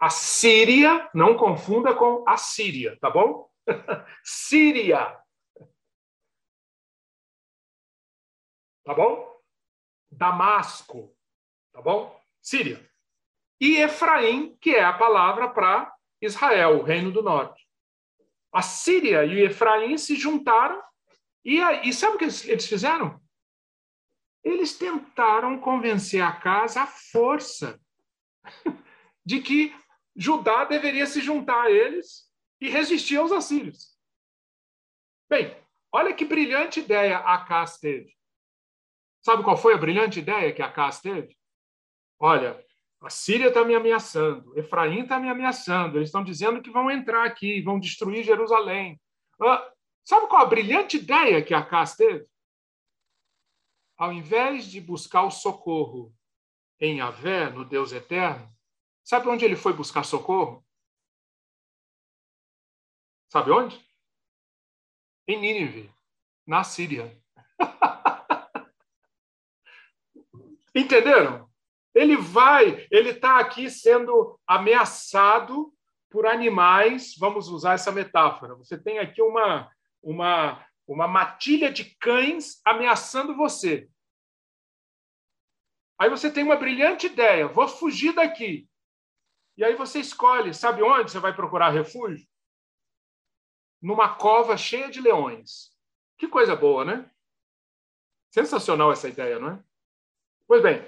A 0.00 0.10
Síria, 0.10 1.10
não 1.12 1.36
confunda 1.36 1.94
com 1.94 2.24
a 2.26 2.36
Síria, 2.36 2.96
tá 3.00 3.10
bom? 3.10 3.50
Síria 4.22 5.18
tá 8.88 8.94
bom? 8.94 9.38
Damasco, 10.10 11.14
tá 11.74 11.82
bom? 11.82 12.18
Síria. 12.40 12.90
E 13.60 13.76
Efraim, 13.76 14.56
que 14.56 14.74
é 14.74 14.82
a 14.82 14.94
palavra 14.96 15.50
para 15.50 15.94
Israel, 16.22 16.78
o 16.78 16.82
reino 16.82 17.12
do 17.12 17.22
norte. 17.22 17.68
A 18.50 18.62
Síria 18.62 19.26
e 19.26 19.42
Efraim 19.42 19.98
se 19.98 20.16
juntaram 20.16 20.82
e, 21.44 21.60
e 21.86 21.92
sabe 21.92 22.16
o 22.16 22.18
que 22.18 22.24
eles 22.24 22.66
fizeram? 22.66 23.20
eles 24.42 24.78
tentaram 24.78 25.60
convencer 25.60 26.22
a 26.22 26.32
casa 26.32 26.82
à 26.82 26.86
força 26.86 27.78
de 29.22 29.42
que 29.42 29.76
Judá 30.16 30.64
deveria 30.64 31.04
se 31.06 31.20
juntar 31.20 31.64
a 31.64 31.70
eles 31.70 32.32
e 32.58 32.70
resistir 32.70 33.18
aos 33.18 33.32
assírios. 33.32 33.94
Bem, 35.28 35.54
olha 35.92 36.14
que 36.14 36.24
brilhante 36.24 36.80
ideia 36.80 37.18
Acas 37.18 37.78
teve. 37.78 38.17
Sabe 39.22 39.42
qual 39.42 39.56
foi 39.56 39.74
a 39.74 39.78
brilhante 39.78 40.20
ideia 40.20 40.52
que 40.52 40.62
Acas 40.62 41.00
teve? 41.00 41.36
Olha, 42.18 42.64
a 43.00 43.10
Síria 43.10 43.48
está 43.48 43.64
me 43.64 43.74
ameaçando, 43.74 44.58
Efraim 44.58 45.02
está 45.02 45.20
me 45.20 45.28
ameaçando, 45.28 45.98
eles 45.98 46.08
estão 46.08 46.24
dizendo 46.24 46.60
que 46.60 46.70
vão 46.70 46.90
entrar 46.90 47.24
aqui, 47.24 47.60
vão 47.62 47.78
destruir 47.78 48.24
Jerusalém. 48.24 49.00
Ah, 49.40 49.72
sabe 50.04 50.26
qual 50.26 50.42
a 50.42 50.46
brilhante 50.46 50.96
ideia 50.96 51.42
que 51.42 51.54
Acas 51.54 51.94
teve? 51.94 52.26
Ao 53.96 54.12
invés 54.12 54.64
de 54.64 54.80
buscar 54.80 55.22
o 55.22 55.30
socorro 55.30 56.12
em 56.80 56.98
Yahvé, 56.98 57.50
no 57.50 57.64
Deus 57.64 57.92
eterno, 57.92 58.48
sabe 59.04 59.28
onde 59.28 59.44
ele 59.44 59.56
foi 59.56 59.72
buscar 59.72 60.04
socorro? 60.04 60.64
Sabe 63.28 63.50
onde? 63.50 63.78
Em 65.26 65.38
Nínive, 65.38 65.92
na 66.46 66.64
Síria. 66.64 67.20
Entenderam? 70.78 71.50
Ele 71.92 72.16
vai, 72.16 72.86
ele 72.90 73.10
está 73.10 73.40
aqui 73.40 73.68
sendo 73.68 74.38
ameaçado 74.46 75.74
por 76.08 76.24
animais. 76.24 77.16
Vamos 77.18 77.48
usar 77.48 77.74
essa 77.74 77.90
metáfora. 77.90 78.54
Você 78.54 78.78
tem 78.78 79.00
aqui 79.00 79.20
uma, 79.20 79.68
uma, 80.00 80.64
uma 80.86 81.08
matilha 81.08 81.72
de 81.72 81.96
cães 81.96 82.60
ameaçando 82.64 83.34
você. 83.34 83.90
Aí 85.98 86.08
você 86.08 86.30
tem 86.30 86.44
uma 86.44 86.54
brilhante 86.54 87.06
ideia: 87.06 87.48
vou 87.48 87.66
fugir 87.66 88.14
daqui. 88.14 88.68
E 89.56 89.64
aí 89.64 89.74
você 89.74 89.98
escolhe, 89.98 90.54
sabe 90.54 90.80
onde 90.84 91.10
você 91.10 91.18
vai 91.18 91.34
procurar 91.34 91.70
refúgio? 91.70 92.24
Numa 93.82 94.14
cova 94.14 94.56
cheia 94.56 94.88
de 94.88 95.00
leões. 95.00 95.76
Que 96.16 96.28
coisa 96.28 96.54
boa, 96.54 96.84
né? 96.84 97.10
Sensacional 98.30 98.92
essa 98.92 99.08
ideia, 99.08 99.40
não 99.40 99.50
é? 99.50 99.67
Pois 100.48 100.62
bem, 100.62 100.82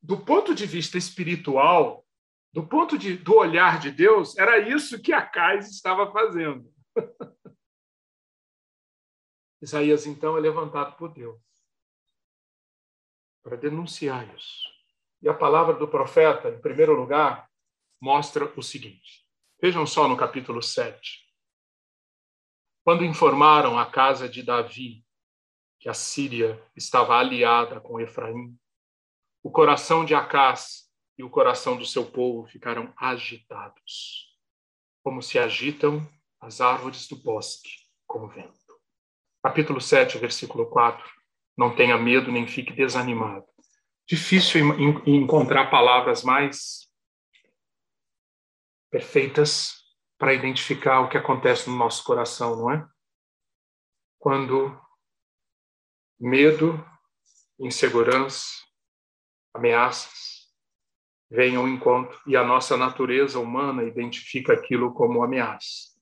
do 0.00 0.24
ponto 0.24 0.54
de 0.54 0.64
vista 0.64 0.96
espiritual, 0.96 2.06
do 2.52 2.66
ponto 2.66 2.96
de, 2.96 3.16
do 3.16 3.34
olhar 3.34 3.80
de 3.80 3.90
Deus, 3.90 4.38
era 4.38 4.58
isso 4.58 5.02
que 5.02 5.12
Acais 5.12 5.68
estava 5.68 6.10
fazendo. 6.12 6.72
Isaías, 9.60 10.06
então, 10.06 10.36
é 10.38 10.40
levantado 10.40 10.96
por 10.96 11.12
Deus 11.12 11.40
para 13.42 13.56
denunciar 13.56 14.32
isso. 14.36 14.62
E 15.20 15.28
a 15.28 15.34
palavra 15.34 15.74
do 15.74 15.88
profeta, 15.88 16.48
em 16.48 16.60
primeiro 16.60 16.94
lugar, 16.94 17.50
mostra 18.00 18.44
o 18.56 18.62
seguinte. 18.62 19.26
Vejam 19.60 19.84
só 19.86 20.06
no 20.06 20.16
capítulo 20.16 20.62
7. 20.62 21.20
Quando 22.84 23.04
informaram 23.04 23.78
a 23.78 23.86
casa 23.86 24.28
de 24.28 24.42
Davi 24.42 25.04
que 25.78 25.88
a 25.88 25.94
Síria 25.94 26.64
estava 26.76 27.16
aliada 27.16 27.80
com 27.80 28.00
Efraim, 28.00 28.56
o 29.42 29.50
coração 29.50 30.04
de 30.04 30.14
Acás 30.14 30.88
e 31.18 31.24
o 31.24 31.30
coração 31.30 31.76
do 31.76 31.84
seu 31.84 32.04
povo 32.04 32.46
ficaram 32.46 32.92
agitados, 32.96 34.38
como 35.02 35.20
se 35.20 35.38
agitam 35.38 36.06
as 36.40 36.60
árvores 36.60 37.08
do 37.08 37.16
bosque 37.16 37.70
com 38.06 38.24
o 38.24 38.28
vento. 38.28 38.52
Capítulo 39.42 39.80
7, 39.80 40.18
versículo 40.18 40.66
4. 40.70 41.04
Não 41.56 41.74
tenha 41.74 41.98
medo 41.98 42.30
nem 42.30 42.46
fique 42.46 42.72
desanimado. 42.72 43.46
Difícil 44.06 44.60
encontrar 45.06 45.70
palavras 45.70 46.22
mais 46.22 46.88
perfeitas 48.90 49.82
para 50.18 50.34
identificar 50.34 51.00
o 51.00 51.08
que 51.08 51.18
acontece 51.18 51.68
no 51.68 51.76
nosso 51.76 52.04
coração, 52.04 52.56
não 52.56 52.70
é? 52.70 52.86
Quando 54.18 54.78
medo, 56.20 56.84
insegurança, 57.58 58.46
ameaças 59.54 60.32
vêm 61.30 61.56
ao 61.56 61.66
encontro 61.66 62.20
e 62.26 62.36
a 62.36 62.44
nossa 62.44 62.76
natureza 62.76 63.40
humana 63.40 63.84
identifica 63.84 64.52
aquilo 64.52 64.92
como 64.92 65.22
ameaça. 65.22 65.92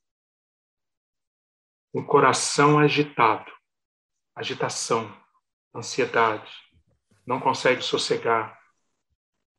Um 1.95 2.05
coração 2.05 2.79
agitado, 2.79 3.51
agitação, 4.35 5.17
ansiedade, 5.75 6.53
não 7.25 7.39
consegue 7.39 7.83
sossegar, 7.83 8.61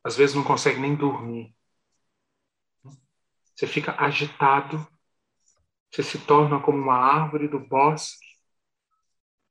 às 0.03 0.17
vezes 0.17 0.35
não 0.35 0.43
consegue 0.43 0.79
nem 0.79 0.93
dormir. 0.93 1.55
Você 3.55 3.65
fica 3.65 3.95
agitado, 3.97 4.85
você 5.89 6.03
se 6.03 6.19
torna 6.19 6.59
como 6.61 6.77
uma 6.77 6.97
árvore 6.97 7.47
do 7.47 7.59
bosque 7.59 8.25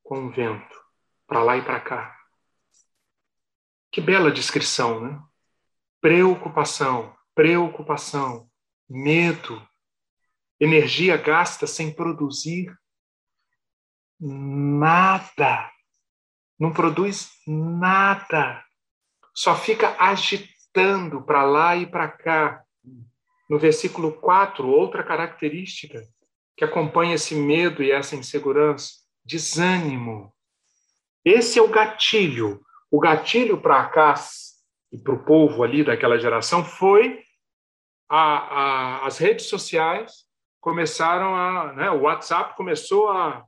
com 0.02 0.26
o 0.26 0.30
vento, 0.30 0.76
para 1.26 1.42
lá 1.42 1.56
e 1.56 1.62
para 1.62 1.80
cá. 1.80 2.19
Que 3.90 4.00
bela 4.00 4.30
descrição, 4.30 5.00
né? 5.00 5.20
Preocupação, 6.00 7.14
preocupação, 7.34 8.48
medo, 8.88 9.60
energia 10.60 11.16
gasta 11.16 11.66
sem 11.66 11.92
produzir 11.92 12.72
nada. 14.20 15.70
Não 16.58 16.72
produz 16.72 17.30
nada. 17.46 18.62
Só 19.34 19.56
fica 19.56 19.96
agitando 19.98 21.22
para 21.24 21.42
lá 21.42 21.76
e 21.76 21.86
para 21.86 22.08
cá. 22.08 22.62
No 23.48 23.58
versículo 23.58 24.12
4, 24.20 24.68
outra 24.68 25.02
característica 25.02 26.06
que 26.56 26.64
acompanha 26.64 27.14
esse 27.14 27.34
medo 27.34 27.82
e 27.82 27.90
essa 27.90 28.14
insegurança: 28.14 28.92
desânimo. 29.24 30.32
Esse 31.24 31.58
é 31.58 31.62
o 31.62 31.68
gatilho 31.68 32.60
o 32.90 32.98
gatilho 32.98 33.60
para 33.60 33.80
Acas 33.80 34.50
e 34.92 34.98
para 34.98 35.14
o 35.14 35.24
povo 35.24 35.62
ali 35.62 35.84
daquela 35.84 36.18
geração 36.18 36.64
foi 36.64 37.22
a, 38.08 39.02
a, 39.02 39.06
as 39.06 39.18
redes 39.18 39.46
sociais 39.46 40.28
começaram 40.60 41.34
a, 41.34 41.72
né, 41.72 41.90
o 41.90 42.02
WhatsApp 42.02 42.56
começou 42.56 43.08
a, 43.08 43.44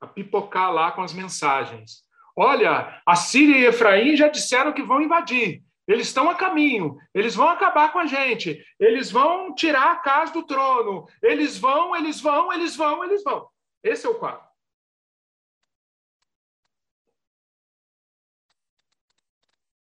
a 0.00 0.06
pipocar 0.06 0.72
lá 0.72 0.92
com 0.92 1.02
as 1.02 1.12
mensagens. 1.12 2.04
Olha, 2.36 3.00
a 3.04 3.16
Síria 3.16 3.58
e 3.58 3.66
Efraim 3.66 4.16
já 4.16 4.28
disseram 4.28 4.72
que 4.72 4.82
vão 4.82 5.02
invadir. 5.02 5.62
Eles 5.88 6.08
estão 6.08 6.28
a 6.28 6.34
caminho, 6.34 6.96
eles 7.14 7.34
vão 7.34 7.48
acabar 7.48 7.92
com 7.92 7.98
a 7.98 8.06
gente, 8.06 8.60
eles 8.78 9.10
vão 9.10 9.54
tirar 9.54 9.92
a 9.92 9.96
casa 9.96 10.32
do 10.32 10.42
trono, 10.42 11.06
eles 11.22 11.58
vão, 11.58 11.94
eles 11.94 12.20
vão, 12.20 12.52
eles 12.52 12.74
vão, 12.74 13.04
eles 13.04 13.22
vão. 13.22 13.46
Esse 13.84 14.06
é 14.06 14.08
o 14.08 14.16
quadro. 14.16 14.44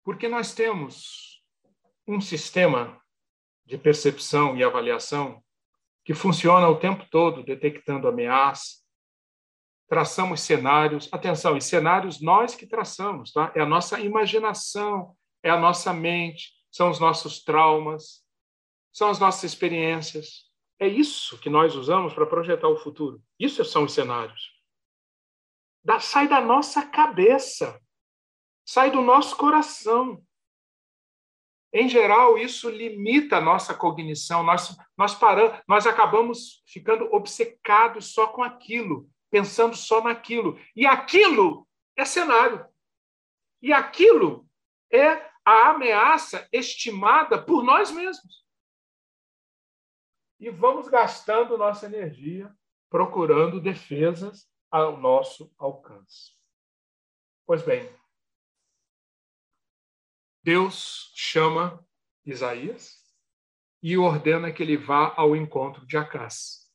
Porque 0.04 0.28
nós 0.28 0.54
temos 0.54 1.42
um 2.06 2.20
sistema 2.20 3.00
de 3.64 3.78
percepção 3.78 4.56
e 4.56 4.64
avaliação 4.64 5.42
que 6.04 6.14
funciona 6.14 6.68
o 6.68 6.78
tempo 6.78 7.06
todo 7.10 7.44
detectando 7.44 8.08
ameaça. 8.08 8.80
Traçamos 9.88 10.40
cenários, 10.40 11.08
atenção, 11.12 11.56
e 11.56 11.60
cenários 11.60 12.20
nós 12.20 12.54
que 12.54 12.66
traçamos, 12.66 13.32
tá? 13.32 13.52
É 13.54 13.60
a 13.60 13.66
nossa 13.66 14.00
imaginação, 14.00 15.16
é 15.42 15.50
a 15.50 15.58
nossa 15.58 15.92
mente, 15.92 16.52
são 16.70 16.90
os 16.90 16.98
nossos 16.98 17.42
traumas, 17.42 18.24
são 18.92 19.08
as 19.08 19.18
nossas 19.18 19.44
experiências. 19.44 20.50
É 20.78 20.88
isso 20.88 21.38
que 21.38 21.50
nós 21.50 21.74
usamos 21.76 22.14
para 22.14 22.26
projetar 22.26 22.68
o 22.68 22.78
futuro. 22.78 23.22
Isso 23.38 23.64
são 23.64 23.84
os 23.84 23.92
cenários. 23.92 24.50
Da, 25.84 26.00
sai 26.00 26.28
da 26.28 26.40
nossa 26.40 26.86
cabeça 26.86 27.80
sai 28.64 28.90
do 28.90 29.00
nosso 29.00 29.36
coração. 29.36 30.22
Em 31.72 31.88
geral, 31.88 32.36
isso 32.36 32.68
limita 32.68 33.36
a 33.36 33.40
nossa 33.40 33.72
cognição, 33.74 34.42
nós, 34.42 34.76
nós 34.96 35.14
paramos, 35.14 35.60
nós 35.68 35.86
acabamos 35.86 36.62
ficando 36.66 37.04
obcecados 37.14 38.12
só 38.12 38.26
com 38.26 38.42
aquilo, 38.42 39.08
pensando 39.30 39.76
só 39.76 40.02
naquilo. 40.02 40.58
E 40.74 40.84
aquilo 40.84 41.66
é 41.96 42.04
cenário. 42.04 42.66
E 43.62 43.72
aquilo 43.72 44.48
é 44.92 45.30
a 45.44 45.70
ameaça 45.70 46.48
estimada 46.52 47.40
por 47.40 47.62
nós 47.62 47.90
mesmos. 47.90 48.44
E 50.40 50.50
vamos 50.50 50.88
gastando 50.88 51.58
nossa 51.58 51.86
energia 51.86 52.52
procurando 52.88 53.60
defesas 53.60 54.50
ao 54.70 54.96
nosso 54.96 55.52
alcance. 55.58 56.32
Pois 57.46 57.62
bem, 57.62 57.88
Deus 60.42 61.12
chama 61.14 61.84
Isaías 62.24 62.98
e 63.82 63.96
ordena 63.96 64.52
que 64.52 64.62
ele 64.62 64.76
vá 64.76 65.14
ao 65.16 65.34
encontro 65.34 65.86
de 65.86 65.96
Acás. 65.96 66.68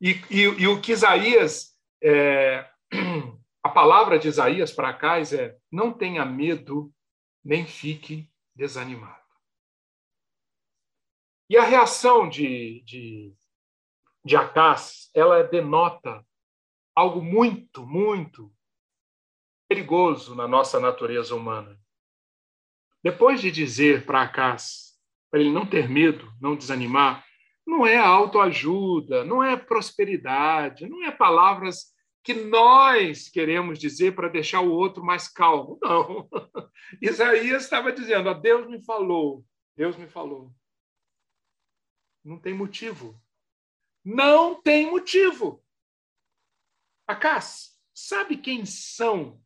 E, 0.00 0.10
e, 0.30 0.42
e 0.42 0.68
o 0.68 0.80
que 0.80 0.92
Isaías 0.92 1.76
é, 2.02 2.70
A 3.64 3.70
palavra 3.70 4.18
de 4.18 4.28
Isaías 4.28 4.70
para 4.70 4.90
Acais 4.90 5.32
é: 5.32 5.56
não 5.72 5.90
tenha 5.90 6.22
medo, 6.22 6.92
nem 7.42 7.66
fique 7.66 8.30
desanimado. 8.54 9.24
E 11.48 11.56
a 11.56 11.62
reação 11.62 12.28
de, 12.28 12.82
de, 12.84 13.34
de 14.22 14.36
Acás, 14.36 15.10
ela 15.14 15.42
denota 15.42 16.22
algo 16.94 17.22
muito, 17.22 17.86
muito 17.86 18.54
perigoso 19.66 20.34
na 20.34 20.46
nossa 20.46 20.78
natureza 20.78 21.34
humana. 21.34 21.80
Depois 23.04 23.38
de 23.42 23.50
dizer 23.50 24.06
para 24.06 24.22
Acás, 24.22 24.94
para 25.30 25.38
ele 25.38 25.52
não 25.52 25.66
ter 25.66 25.90
medo, 25.90 26.32
não 26.40 26.56
desanimar, 26.56 27.22
não 27.66 27.86
é 27.86 27.98
autoajuda, 27.98 29.22
não 29.26 29.44
é 29.44 29.58
prosperidade, 29.58 30.88
não 30.88 31.04
é 31.04 31.10
palavras 31.10 31.92
que 32.22 32.32
nós 32.32 33.28
queremos 33.28 33.78
dizer 33.78 34.14
para 34.14 34.30
deixar 34.30 34.62
o 34.62 34.72
outro 34.72 35.04
mais 35.04 35.28
calmo. 35.28 35.78
Não. 35.84 36.26
Isaías 37.02 37.64
estava 37.64 37.92
dizendo: 37.92 38.30
ó, 38.30 38.32
Deus 38.32 38.66
me 38.66 38.82
falou, 38.82 39.44
Deus 39.76 39.94
me 39.98 40.06
falou. 40.06 40.50
Não 42.24 42.40
tem 42.40 42.54
motivo. 42.54 43.20
Não 44.02 44.54
tem 44.62 44.90
motivo. 44.90 45.62
Acas, 47.06 47.78
sabe 47.92 48.38
quem 48.38 48.64
são 48.64 49.43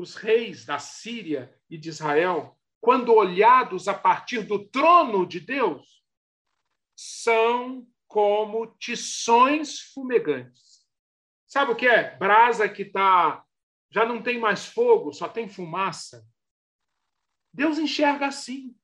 os 0.00 0.14
reis 0.14 0.64
da 0.64 0.78
Síria 0.78 1.54
e 1.68 1.76
de 1.76 1.88
Israel 1.88 2.58
quando 2.80 3.12
olhados 3.12 3.88
a 3.88 3.94
partir 3.94 4.42
do 4.42 4.66
trono 4.68 5.26
de 5.26 5.40
Deus? 5.40 6.02
São 6.96 7.86
como 8.08 8.66
tições 8.78 9.80
fumegantes. 9.80 10.86
Sabe 11.46 11.72
o 11.72 11.76
que 11.76 11.86
é? 11.86 12.16
Brasa 12.16 12.68
que 12.68 12.84
tá 12.84 13.44
já 13.90 14.06
não 14.06 14.22
tem 14.22 14.38
mais 14.38 14.66
fogo, 14.66 15.12
só 15.12 15.28
tem 15.28 15.48
fumaça. 15.48 16.24
Deus 17.52 17.78
enxerga 17.78 18.26
assim. 18.26 18.76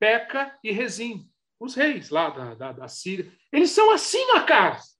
Peca 0.00 0.58
e 0.62 0.72
Rezim 0.72 1.30
os 1.60 1.74
reis 1.74 2.10
lá 2.10 2.30
da, 2.30 2.54
da, 2.54 2.72
da 2.72 2.88
Síria. 2.88 3.32
Eles 3.52 3.70
são 3.70 3.90
assim 3.90 4.24
na 4.32 4.44
casa. 4.44 4.94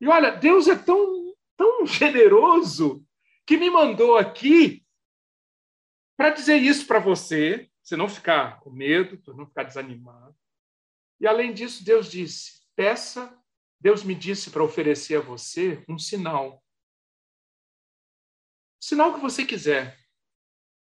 E 0.00 0.08
olha, 0.08 0.30
Deus 0.30 0.68
é 0.68 0.76
tão, 0.76 1.34
tão 1.56 1.84
generoso 1.86 3.04
que 3.48 3.56
me 3.56 3.70
mandou 3.70 4.18
aqui 4.18 4.86
para 6.18 6.28
dizer 6.28 6.58
isso 6.58 6.86
para 6.86 6.98
você, 6.98 7.70
você 7.82 7.96
não 7.96 8.06
ficar 8.06 8.60
com 8.60 8.68
medo, 8.68 9.16
para 9.16 9.32
não 9.32 9.46
ficar 9.46 9.62
desanimado. 9.62 10.36
E 11.18 11.26
além 11.26 11.54
disso, 11.54 11.82
Deus 11.82 12.10
disse: 12.10 12.60
peça, 12.76 13.34
Deus 13.80 14.04
me 14.04 14.14
disse 14.14 14.50
para 14.50 14.62
oferecer 14.62 15.16
a 15.16 15.22
você 15.22 15.82
um 15.88 15.98
sinal. 15.98 16.62
Sinal 18.78 19.14
que 19.14 19.20
você 19.20 19.46
quiser. 19.46 19.98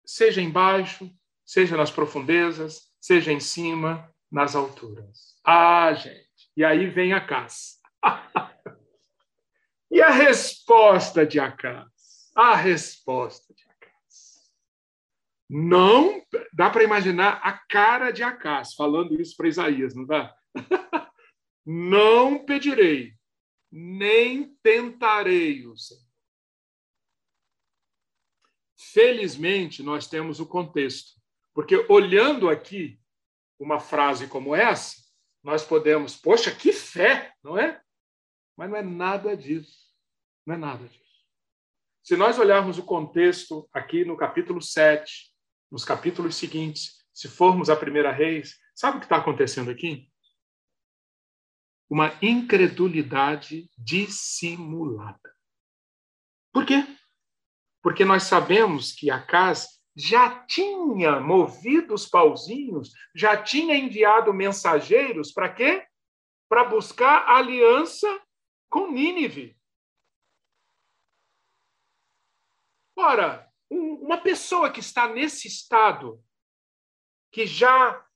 Seja 0.05 0.39
embaixo, 0.39 1.11
seja 1.43 1.75
nas 1.75 1.89
profundezas, 1.89 2.93
seja 2.99 3.31
em 3.31 3.39
cima, 3.39 4.13
nas 4.31 4.55
alturas. 4.55 5.35
Ah, 5.43 5.91
gente. 5.93 6.51
E 6.55 6.63
aí 6.63 6.87
vem 6.87 7.13
a 7.13 7.25
caça. 7.25 7.79
e 9.89 9.99
a 9.99 10.11
resposta 10.11 11.25
de 11.25 11.39
Acas? 11.39 12.00
A 12.35 12.55
resposta 12.55 13.53
de 13.53 13.63
Acas. 13.69 14.51
Não 15.49 16.23
dá 16.53 16.69
para 16.69 16.83
imaginar 16.83 17.41
a 17.43 17.53
cara 17.53 18.11
de 18.11 18.23
Acas 18.23 18.73
falando 18.73 19.19
isso 19.19 19.35
para 19.35 19.47
Isaías, 19.47 19.93
não 19.93 20.05
dá? 20.05 20.35
não 21.65 22.45
pedirei, 22.45 23.13
nem 23.71 24.55
tentarei 24.63 25.67
o 25.67 25.75
Senhor. 25.77 26.01
Felizmente, 28.77 29.83
nós 29.83 30.07
temos 30.07 30.39
o 30.39 30.45
contexto, 30.45 31.19
porque 31.53 31.85
olhando 31.87 32.49
aqui 32.49 32.99
uma 33.59 33.79
frase 33.79 34.27
como 34.27 34.55
essa, 34.55 34.95
nós 35.43 35.63
podemos, 35.63 36.15
poxa, 36.15 36.53
que 36.53 36.73
fé, 36.73 37.33
não 37.43 37.57
é? 37.57 37.81
Mas 38.57 38.69
não 38.69 38.77
é 38.77 38.81
nada 38.81 39.35
disso. 39.35 39.91
Não 40.45 40.55
é 40.55 40.57
nada 40.57 40.87
disso. 40.87 41.00
Se 42.03 42.17
nós 42.17 42.39
olharmos 42.39 42.79
o 42.79 42.83
contexto 42.83 43.69
aqui 43.71 44.03
no 44.03 44.17
capítulo 44.17 44.61
7, 44.61 45.31
nos 45.71 45.85
capítulos 45.85 46.35
seguintes, 46.35 47.05
se 47.13 47.27
formos 47.27 47.69
a 47.69 47.75
primeira 47.75 48.11
reis, 48.11 48.57
sabe 48.73 48.97
o 48.97 48.99
que 48.99 49.05
está 49.05 49.17
acontecendo 49.17 49.69
aqui? 49.69 50.09
Uma 51.87 52.11
incredulidade 52.21 53.69
dissimulada. 53.77 55.35
Por 56.51 56.65
quê? 56.65 56.85
Porque 57.83 58.03
nós 58.03 58.23
sabemos 58.23 58.93
que 58.93 59.11
Acas 59.11 59.81
já 59.95 60.43
tinha 60.45 61.19
movido 61.19 61.93
os 61.93 62.07
pauzinhos, 62.07 62.93
já 63.13 63.37
tinha 63.41 63.75
enviado 63.75 64.33
mensageiros 64.33 65.31
para 65.31 65.53
quê? 65.53 65.85
Para 66.49 66.63
buscar 66.63 67.27
aliança 67.29 68.07
com 68.69 68.89
Nínive. 68.89 69.60
Ora, 73.03 73.51
um, 73.69 73.95
uma 73.95 74.21
pessoa 74.21 74.71
que 74.71 74.79
está 74.79 75.07
nesse 75.07 75.47
estado, 75.47 76.23
que 77.31 77.47
já 77.47 78.07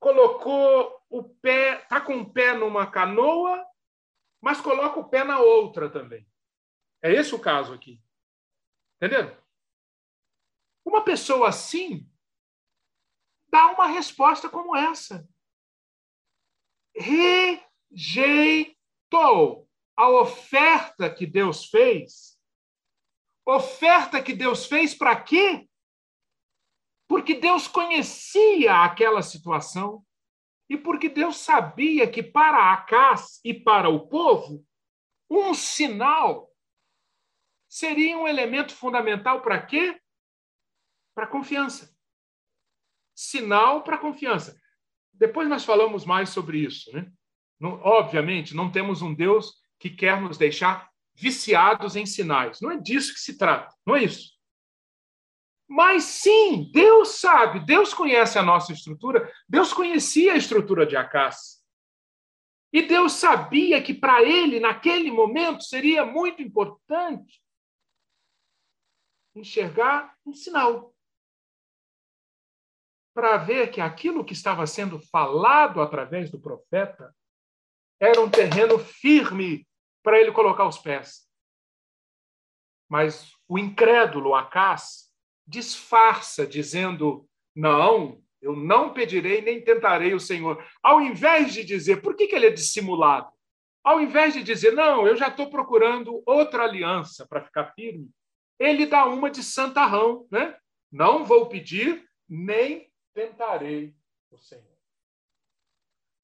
colocou 0.00 1.00
o 1.08 1.22
pé, 1.22 1.82
está 1.82 2.00
com 2.00 2.18
o 2.18 2.32
pé 2.32 2.52
numa 2.52 2.90
canoa, 2.90 3.64
mas 4.40 4.60
coloca 4.60 4.98
o 4.98 5.08
pé 5.08 5.22
na 5.22 5.38
outra 5.38 5.88
também. 5.88 6.26
É 7.00 7.12
esse 7.12 7.32
o 7.32 7.38
caso 7.38 7.72
aqui. 7.72 8.02
Entendeu? 8.96 9.36
Uma 10.84 11.04
pessoa 11.04 11.48
assim 11.48 12.10
dá 13.48 13.68
uma 13.68 13.86
resposta 13.86 14.50
como 14.50 14.74
essa. 14.74 15.28
Rejeitou 17.92 19.70
a 19.96 20.08
oferta 20.08 21.08
que 21.08 21.24
Deus 21.24 21.66
fez. 21.66 22.37
Oferta 23.48 24.22
que 24.22 24.34
Deus 24.34 24.66
fez 24.66 24.94
para 24.94 25.18
quê? 25.20 25.66
Porque 27.08 27.34
Deus 27.34 27.66
conhecia 27.66 28.84
aquela 28.84 29.22
situação 29.22 30.04
e 30.68 30.76
porque 30.76 31.08
Deus 31.08 31.38
sabia 31.38 32.10
que 32.10 32.22
para 32.22 32.74
Acás 32.74 33.40
e 33.42 33.54
para 33.54 33.88
o 33.88 34.06
povo, 34.06 34.66
um 35.30 35.54
sinal 35.54 36.52
seria 37.66 38.18
um 38.18 38.28
elemento 38.28 38.74
fundamental 38.74 39.40
para 39.40 39.62
quê? 39.62 39.98
para 41.18 41.26
confiança. 41.26 41.92
Sinal 43.12 43.82
para 43.82 43.98
confiança. 43.98 44.56
Depois 45.12 45.48
nós 45.48 45.64
falamos 45.64 46.04
mais 46.04 46.28
sobre 46.28 46.60
isso. 46.60 46.92
Né? 46.92 47.10
Não, 47.58 47.80
obviamente, 47.82 48.54
não 48.54 48.70
temos 48.70 49.02
um 49.02 49.12
Deus 49.12 49.60
que 49.80 49.90
quer 49.90 50.20
nos 50.20 50.38
deixar 50.38 50.87
viciados 51.18 51.96
em 51.96 52.06
sinais. 52.06 52.60
Não 52.60 52.70
é 52.70 52.76
disso 52.78 53.12
que 53.12 53.20
se 53.20 53.36
trata. 53.36 53.74
Não 53.84 53.96
é 53.96 54.04
isso. 54.04 54.38
Mas 55.68 56.04
sim, 56.04 56.70
Deus 56.72 57.20
sabe, 57.20 57.60
Deus 57.60 57.92
conhece 57.92 58.38
a 58.38 58.42
nossa 58.42 58.72
estrutura, 58.72 59.30
Deus 59.46 59.72
conhecia 59.72 60.32
a 60.32 60.36
estrutura 60.36 60.86
de 60.86 60.96
Acás. 60.96 61.62
E 62.72 62.82
Deus 62.82 63.12
sabia 63.12 63.82
que 63.82 63.92
para 63.92 64.22
ele, 64.22 64.60
naquele 64.60 65.10
momento, 65.10 65.64
seria 65.64 66.06
muito 66.06 66.40
importante 66.40 67.42
enxergar 69.34 70.14
um 70.24 70.32
sinal 70.32 70.94
para 73.14 73.36
ver 73.36 73.70
que 73.70 73.80
aquilo 73.80 74.24
que 74.24 74.32
estava 74.32 74.66
sendo 74.66 74.98
falado 74.98 75.80
através 75.82 76.30
do 76.30 76.40
profeta 76.40 77.14
era 78.00 78.20
um 78.20 78.30
terreno 78.30 78.78
firme 78.78 79.67
para 80.02 80.20
ele 80.20 80.32
colocar 80.32 80.66
os 80.66 80.78
pés. 80.78 81.28
Mas 82.88 83.32
o 83.46 83.58
incrédulo 83.58 84.34
Acás 84.34 85.12
disfarça, 85.46 86.46
dizendo: 86.46 87.28
Não, 87.54 88.22
eu 88.40 88.54
não 88.54 88.92
pedirei 88.92 89.40
nem 89.42 89.62
tentarei 89.62 90.14
o 90.14 90.20
Senhor. 90.20 90.64
Ao 90.82 91.00
invés 91.00 91.52
de 91.52 91.64
dizer, 91.64 92.00
por 92.00 92.14
que, 92.14 92.26
que 92.28 92.36
ele 92.36 92.46
é 92.46 92.50
dissimulado? 92.50 93.32
Ao 93.82 94.00
invés 94.00 94.34
de 94.34 94.42
dizer, 94.42 94.72
não, 94.72 95.06
eu 95.06 95.16
já 95.16 95.28
estou 95.28 95.50
procurando 95.50 96.22
outra 96.26 96.64
aliança 96.64 97.26
para 97.26 97.44
ficar 97.44 97.72
firme, 97.72 98.10
ele 98.58 98.86
dá 98.86 99.06
uma 99.06 99.30
de 99.30 99.42
santarrão, 99.42 100.26
né? 100.30 100.56
Não 100.90 101.24
vou 101.24 101.48
pedir 101.48 102.06
nem 102.28 102.92
tentarei 103.14 103.94
o 104.30 104.38
Senhor. 104.38 104.64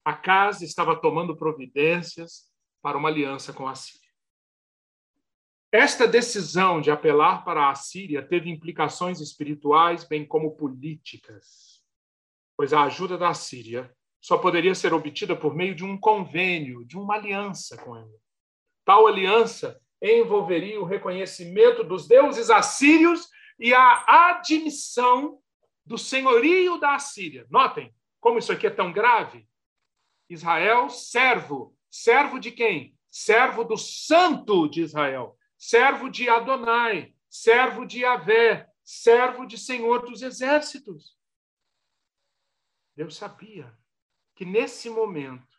A 0.03 0.13
casa 0.13 0.63
estava 0.63 0.95
tomando 0.99 1.35
providências 1.35 2.51
para 2.85 2.99
uma 2.99 3.09
aliança 3.09 3.51
com 3.51 3.67
a 3.67 3.73
Síria. 3.73 4.11
Esta 5.71 6.07
decisão 6.07 6.79
de 6.79 6.91
apelar 6.91 7.43
para 7.43 7.71
a 7.71 7.73
Síria 7.73 8.21
teve 8.21 8.47
implicações 8.47 9.19
espirituais, 9.19 10.03
bem 10.03 10.23
como 10.23 10.55
políticas, 10.55 11.83
pois 12.55 12.73
a 12.73 12.83
ajuda 12.83 13.17
da 13.17 13.33
Síria 13.33 13.91
só 14.21 14.37
poderia 14.37 14.75
ser 14.75 14.93
obtida 14.93 15.35
por 15.35 15.55
meio 15.55 15.73
de 15.73 15.83
um 15.83 15.99
convênio, 15.99 16.85
de 16.85 16.95
uma 16.95 17.15
aliança 17.15 17.75
com 17.75 17.95
ela. 17.95 18.19
Tal 18.85 19.07
aliança 19.07 19.81
envolveria 19.99 20.79
o 20.79 20.85
reconhecimento 20.85 21.83
dos 21.83 22.07
deuses 22.07 22.51
assírios 22.51 23.27
e 23.57 23.73
a 23.73 24.29
admissão 24.29 25.39
do 25.83 25.97
senhorio 25.97 26.77
da 26.77 26.93
Assíria. 26.93 27.47
Notem 27.49 27.91
como 28.19 28.37
isso 28.37 28.51
aqui 28.51 28.67
é 28.67 28.69
tão 28.69 28.93
grave. 28.93 29.49
Israel, 30.29 30.87
servo. 30.87 31.74
Servo 31.95 32.39
de 32.39 32.51
quem? 32.51 32.93
Servo 33.07 33.63
do 33.63 33.77
santo 33.77 34.67
de 34.67 34.81
Israel. 34.81 35.39
Servo 35.57 36.09
de 36.09 36.27
Adonai. 36.27 37.15
Servo 37.29 37.85
de 37.85 38.01
Yahvé. 38.01 38.67
Servo 38.83 39.45
de 39.45 39.57
Senhor 39.57 40.05
dos 40.05 40.21
exércitos. 40.21 41.17
Deus 42.97 43.15
sabia 43.15 43.73
que 44.35 44.43
nesse 44.43 44.89
momento, 44.89 45.57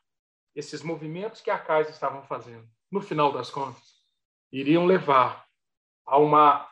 esses 0.55 0.83
movimentos 0.83 1.41
que 1.41 1.51
a 1.51 1.59
casa 1.59 1.91
estavam 1.91 2.23
fazendo, 2.23 2.69
no 2.91 3.01
final 3.01 3.33
das 3.33 3.49
contas, 3.49 4.05
iriam 4.53 4.85
levar 4.85 5.49
a, 6.05 6.19
uma, 6.19 6.71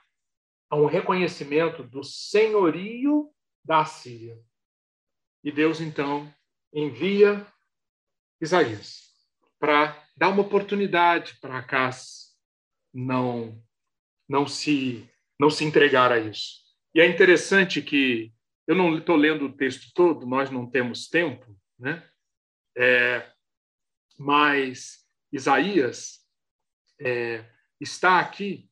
a 0.68 0.76
um 0.76 0.84
reconhecimento 0.84 1.82
do 1.82 2.04
senhorio 2.04 3.34
da 3.64 3.86
Síria. 3.86 4.38
E 5.42 5.50
Deus, 5.50 5.80
então, 5.80 6.30
envia 6.70 7.46
Isaías 8.38 9.13
para 9.64 10.06
dar 10.14 10.28
uma 10.28 10.42
oportunidade 10.42 11.38
para 11.40 11.56
Acas 11.56 12.36
não, 12.92 13.58
não, 14.28 14.46
se, 14.46 15.08
não 15.40 15.48
se 15.48 15.64
entregar 15.64 16.12
a 16.12 16.18
isso. 16.18 16.60
E 16.94 17.00
é 17.00 17.06
interessante 17.06 17.80
que 17.80 18.30
eu 18.66 18.74
não 18.74 18.98
estou 18.98 19.16
lendo 19.16 19.46
o 19.46 19.52
texto 19.56 19.90
todo, 19.94 20.26
nós 20.26 20.50
não 20.50 20.68
temos 20.68 21.08
tempo, 21.08 21.58
né? 21.78 22.06
É, 22.76 23.32
mas 24.18 24.98
Isaías 25.32 26.18
é, 27.00 27.46
está 27.80 28.20
aqui 28.20 28.68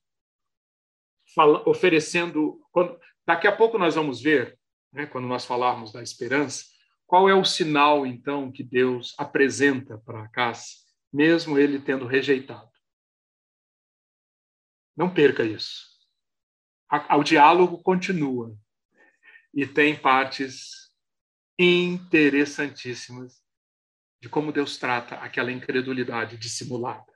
fala, 1.35 1.67
oferecendo. 1.67 2.61
Quando, 2.71 3.01
daqui 3.27 3.47
a 3.47 3.57
pouco 3.57 3.79
nós 3.79 3.95
vamos 3.95 4.21
ver, 4.21 4.59
né, 4.93 5.07
quando 5.07 5.27
nós 5.27 5.47
falarmos 5.47 5.91
da 5.91 6.03
esperança, 6.03 6.67
qual 7.07 7.31
é 7.31 7.35
o 7.35 7.47
sinal, 7.47 8.07
então, 8.07 8.53
que 8.53 8.63
Deus 8.63 9.15
apresenta 9.17 9.97
para 9.97 10.25
Acás, 10.25 10.82
mesmo 11.13 11.59
ele 11.59 11.79
tendo 11.79 12.07
rejeitado. 12.07 12.71
Não 14.97 15.13
perca 15.13 15.45
isso. 15.45 15.93
O 17.17 17.23
diálogo 17.23 17.83
continua 17.83 18.57
e 19.55 19.67
tem 19.67 19.97
partes 19.97 20.91
interessantíssimas 21.59 23.43
de 24.21 24.29
como 24.29 24.53
Deus 24.53 24.77
trata 24.79 25.17
aquela 25.17 25.51
incredulidade 25.51 26.37
dissimulada. 26.37 27.13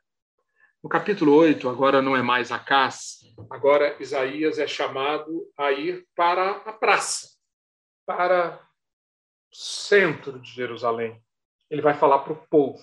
No 0.82 0.90
capítulo 0.90 1.34
8, 1.34 1.68
agora 1.68 2.02
não 2.02 2.16
é 2.16 2.22
mais 2.22 2.52
Acás, 2.52 3.18
agora 3.50 4.00
Isaías 4.00 4.58
é 4.58 4.66
chamado 4.66 5.50
a 5.56 5.72
ir 5.72 6.06
para 6.14 6.50
a 6.50 6.72
praça, 6.72 7.28
para 8.06 8.60
o 9.52 9.56
centro 9.56 10.40
de 10.40 10.50
Jerusalém. 10.50 11.22
Ele 11.70 11.82
vai 11.82 11.94
falar 11.94 12.20
para 12.20 12.32
o 12.32 12.46
povo. 12.48 12.82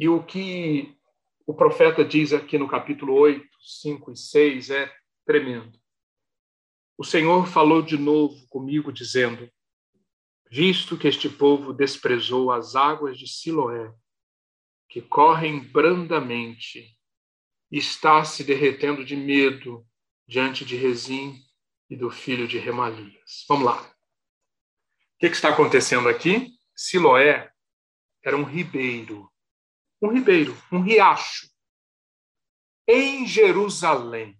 E 0.00 0.08
o 0.08 0.24
que 0.24 0.96
o 1.46 1.52
profeta 1.52 2.02
diz 2.02 2.32
aqui 2.32 2.56
no 2.56 2.66
capítulo 2.66 3.12
8, 3.16 3.46
5 3.60 4.12
e 4.12 4.16
6 4.16 4.70
é 4.70 4.90
tremendo. 5.26 5.78
O 6.96 7.04
Senhor 7.04 7.46
falou 7.46 7.82
de 7.82 7.98
novo 7.98 8.48
comigo, 8.48 8.90
dizendo: 8.90 9.46
Visto 10.50 10.96
que 10.96 11.06
este 11.06 11.28
povo 11.28 11.74
desprezou 11.74 12.50
as 12.50 12.74
águas 12.74 13.18
de 13.18 13.28
Siloé, 13.28 13.92
que 14.88 15.02
correm 15.02 15.60
brandamente, 15.60 16.98
está 17.70 18.24
se 18.24 18.42
derretendo 18.42 19.04
de 19.04 19.14
medo 19.14 19.86
diante 20.26 20.64
de 20.64 20.76
Rezim 20.76 21.38
e 21.90 21.94
do 21.94 22.10
filho 22.10 22.48
de 22.48 22.58
Remalias. 22.58 23.44
Vamos 23.46 23.66
lá. 23.66 23.82
O 23.82 25.18
que, 25.18 25.28
que 25.28 25.36
está 25.36 25.50
acontecendo 25.50 26.08
aqui? 26.08 26.54
Siloé 26.74 27.52
era 28.24 28.34
um 28.34 28.44
ribeiro, 28.44 29.29
um 30.00 30.12
ribeiro, 30.12 30.56
um 30.72 30.80
riacho, 30.80 31.48
em 32.88 33.26
Jerusalém. 33.26 34.38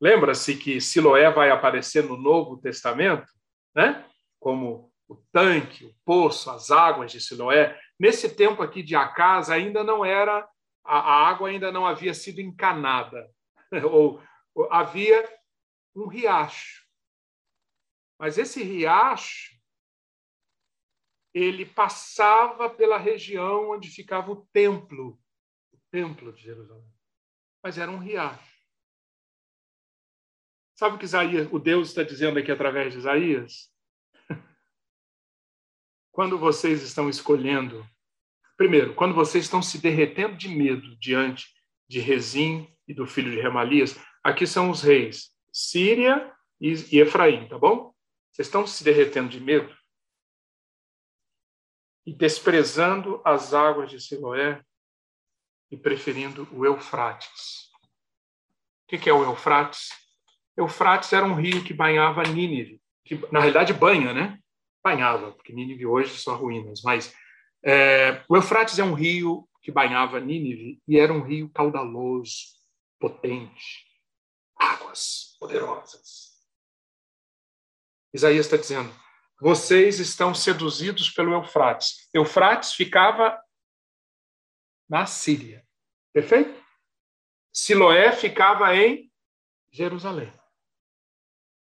Lembra-se 0.00 0.56
que 0.56 0.80
Siloé 0.80 1.30
vai 1.30 1.50
aparecer 1.50 2.04
no 2.04 2.16
Novo 2.16 2.58
Testamento, 2.58 3.26
né? 3.74 4.04
Como 4.38 4.92
o 5.08 5.16
tanque, 5.32 5.84
o 5.84 5.94
poço, 6.04 6.50
as 6.50 6.70
águas 6.70 7.12
de 7.12 7.20
Siloé. 7.20 7.78
Nesse 7.98 8.34
tempo 8.34 8.62
aqui 8.62 8.82
de 8.82 8.94
Acas 8.94 9.50
ainda 9.50 9.82
não 9.82 10.04
era 10.04 10.46
a, 10.86 11.28
água 11.28 11.48
ainda 11.48 11.72
não 11.72 11.84
havia 11.84 12.14
sido 12.14 12.40
encanada 12.40 13.28
ou, 13.90 14.22
ou 14.54 14.72
havia 14.72 15.28
um 15.94 16.06
riacho. 16.06 16.84
Mas 18.18 18.38
esse 18.38 18.62
riacho 18.62 19.55
ele 21.38 21.66
passava 21.66 22.70
pela 22.70 22.96
região 22.96 23.72
onde 23.72 23.90
ficava 23.90 24.32
o 24.32 24.46
templo, 24.54 25.20
o 25.70 25.76
templo 25.90 26.32
de 26.32 26.42
Jerusalém. 26.42 26.90
Mas 27.62 27.76
era 27.76 27.90
um 27.90 27.98
riacho. 27.98 28.56
Sabe 30.74 30.96
o 30.96 30.98
que 30.98 31.04
Isaías, 31.04 31.46
o 31.52 31.58
Deus 31.58 31.88
está 31.88 32.02
dizendo 32.02 32.38
aqui 32.38 32.50
através 32.50 32.94
de 32.94 33.00
Isaías? 33.00 33.70
quando 36.10 36.38
vocês 36.38 36.82
estão 36.82 37.06
escolhendo, 37.10 37.86
primeiro, 38.56 38.94
quando 38.94 39.14
vocês 39.14 39.44
estão 39.44 39.60
se 39.60 39.78
derretendo 39.78 40.38
de 40.38 40.48
medo 40.48 40.96
diante 40.96 41.54
de 41.86 42.00
Rezim 42.00 42.66
e 42.88 42.94
do 42.94 43.06
filho 43.06 43.30
de 43.30 43.40
Remalias, 43.40 43.94
aqui 44.24 44.46
são 44.46 44.70
os 44.70 44.80
reis, 44.80 45.34
Síria 45.52 46.32
e 46.58 46.98
Efraim, 46.98 47.46
tá 47.46 47.58
bom? 47.58 47.94
Vocês 48.32 48.48
estão 48.48 48.66
se 48.66 48.82
derretendo 48.82 49.28
de 49.28 49.38
medo 49.38 49.76
e 52.06 52.14
desprezando 52.14 53.20
as 53.24 53.52
águas 53.52 53.90
de 53.90 54.00
Siloé 54.00 54.62
e 55.70 55.76
preferindo 55.76 56.48
o 56.52 56.64
Eufrates. 56.64 57.68
O 58.84 58.96
que 58.96 59.10
é 59.10 59.12
o 59.12 59.24
Eufrates? 59.24 59.88
Eufrates 60.56 61.12
era 61.12 61.26
um 61.26 61.34
rio 61.34 61.64
que 61.64 61.74
banhava 61.74 62.22
Nínive, 62.22 62.80
que 63.04 63.16
na 63.32 63.40
realidade 63.40 63.74
banha, 63.74 64.14
né? 64.14 64.38
banhava, 64.86 65.32
porque 65.32 65.52
Nínive 65.52 65.84
hoje 65.84 66.16
são 66.16 66.36
ruínas, 66.36 66.80
mas 66.82 67.12
é, 67.64 68.24
o 68.28 68.36
Eufrates 68.36 68.78
é 68.78 68.84
um 68.84 68.94
rio 68.94 69.48
que 69.60 69.72
banhava 69.72 70.20
Nínive 70.20 70.80
e 70.86 70.96
era 70.96 71.12
um 71.12 71.22
rio 71.22 71.50
caudaloso, 71.50 72.54
potente, 73.00 73.84
águas 74.56 75.36
poderosas. 75.40 76.36
Isaías 78.14 78.46
está 78.46 78.56
dizendo: 78.56 78.94
vocês 79.40 79.98
estão 80.00 80.34
seduzidos 80.34 81.10
pelo 81.10 81.32
Eufrates. 81.32 82.08
Eufrates 82.12 82.72
ficava 82.72 83.40
na 84.88 85.04
Síria, 85.04 85.66
perfeito? 86.12 86.64
Siloé 87.52 88.12
ficava 88.12 88.74
em 88.74 89.10
Jerusalém. 89.70 90.32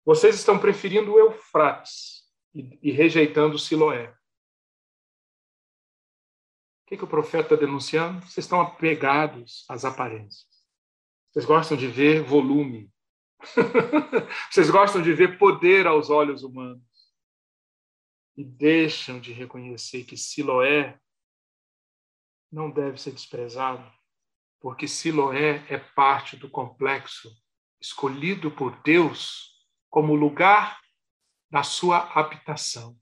Vocês 0.04 0.34
estão 0.34 0.58
preferindo 0.58 1.12
o 1.12 1.18
Eufrates 1.18 2.24
e, 2.54 2.90
rejeitando 2.90 3.58
Siloé. 3.58 4.08
O 6.82 6.86
que, 6.86 6.96
que 6.96 7.04
o 7.04 7.08
profeta 7.08 7.54
está 7.54 7.56
denunciando? 7.56 8.20
Vocês 8.22 8.44
estão 8.44 8.60
apegados 8.60 9.64
às 9.68 9.84
aparências. 9.84 10.48
Vocês 11.30 11.44
gostam 11.44 11.76
de 11.76 11.86
ver 11.86 12.22
volume. 12.22 12.92
Vocês 14.50 14.68
gostam 14.68 15.00
de 15.00 15.12
ver 15.12 15.38
poder 15.38 15.86
aos 15.86 16.10
olhos 16.10 16.42
humanos. 16.42 16.82
E 18.40 18.44
deixam 18.44 19.20
de 19.20 19.34
reconhecer 19.34 20.04
que 20.04 20.16
Siloé 20.16 20.98
não 22.50 22.70
deve 22.70 22.96
ser 22.96 23.12
desprezado, 23.12 23.86
porque 24.58 24.88
Siloé 24.88 25.62
é 25.68 25.76
parte 25.76 26.38
do 26.38 26.48
complexo 26.48 27.30
escolhido 27.78 28.50
por 28.50 28.80
Deus 28.80 29.62
como 29.90 30.14
lugar 30.14 30.80
da 31.50 31.62
sua 31.62 31.98
habitação, 32.18 32.98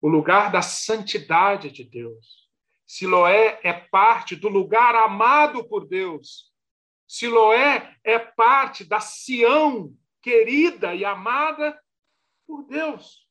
o 0.00 0.08
lugar 0.08 0.52
da 0.52 0.62
santidade 0.62 1.72
de 1.72 1.82
Deus. 1.82 2.48
Siloé 2.86 3.58
é 3.64 3.72
parte 3.72 4.36
do 4.36 4.48
lugar 4.48 4.94
amado 4.94 5.68
por 5.68 5.84
Deus. 5.84 6.54
Siloé 7.08 7.98
é 8.04 8.20
parte 8.20 8.84
da 8.84 9.00
Sião 9.00 9.92
querida 10.20 10.94
e 10.94 11.04
amada 11.04 11.76
por 12.46 12.62
Deus. 12.68 13.21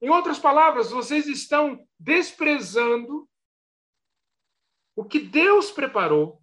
Em 0.00 0.08
outras 0.08 0.38
palavras, 0.38 0.90
vocês 0.90 1.26
estão 1.26 1.86
desprezando 1.98 3.28
o 4.96 5.04
que 5.04 5.20
Deus 5.20 5.70
preparou 5.70 6.42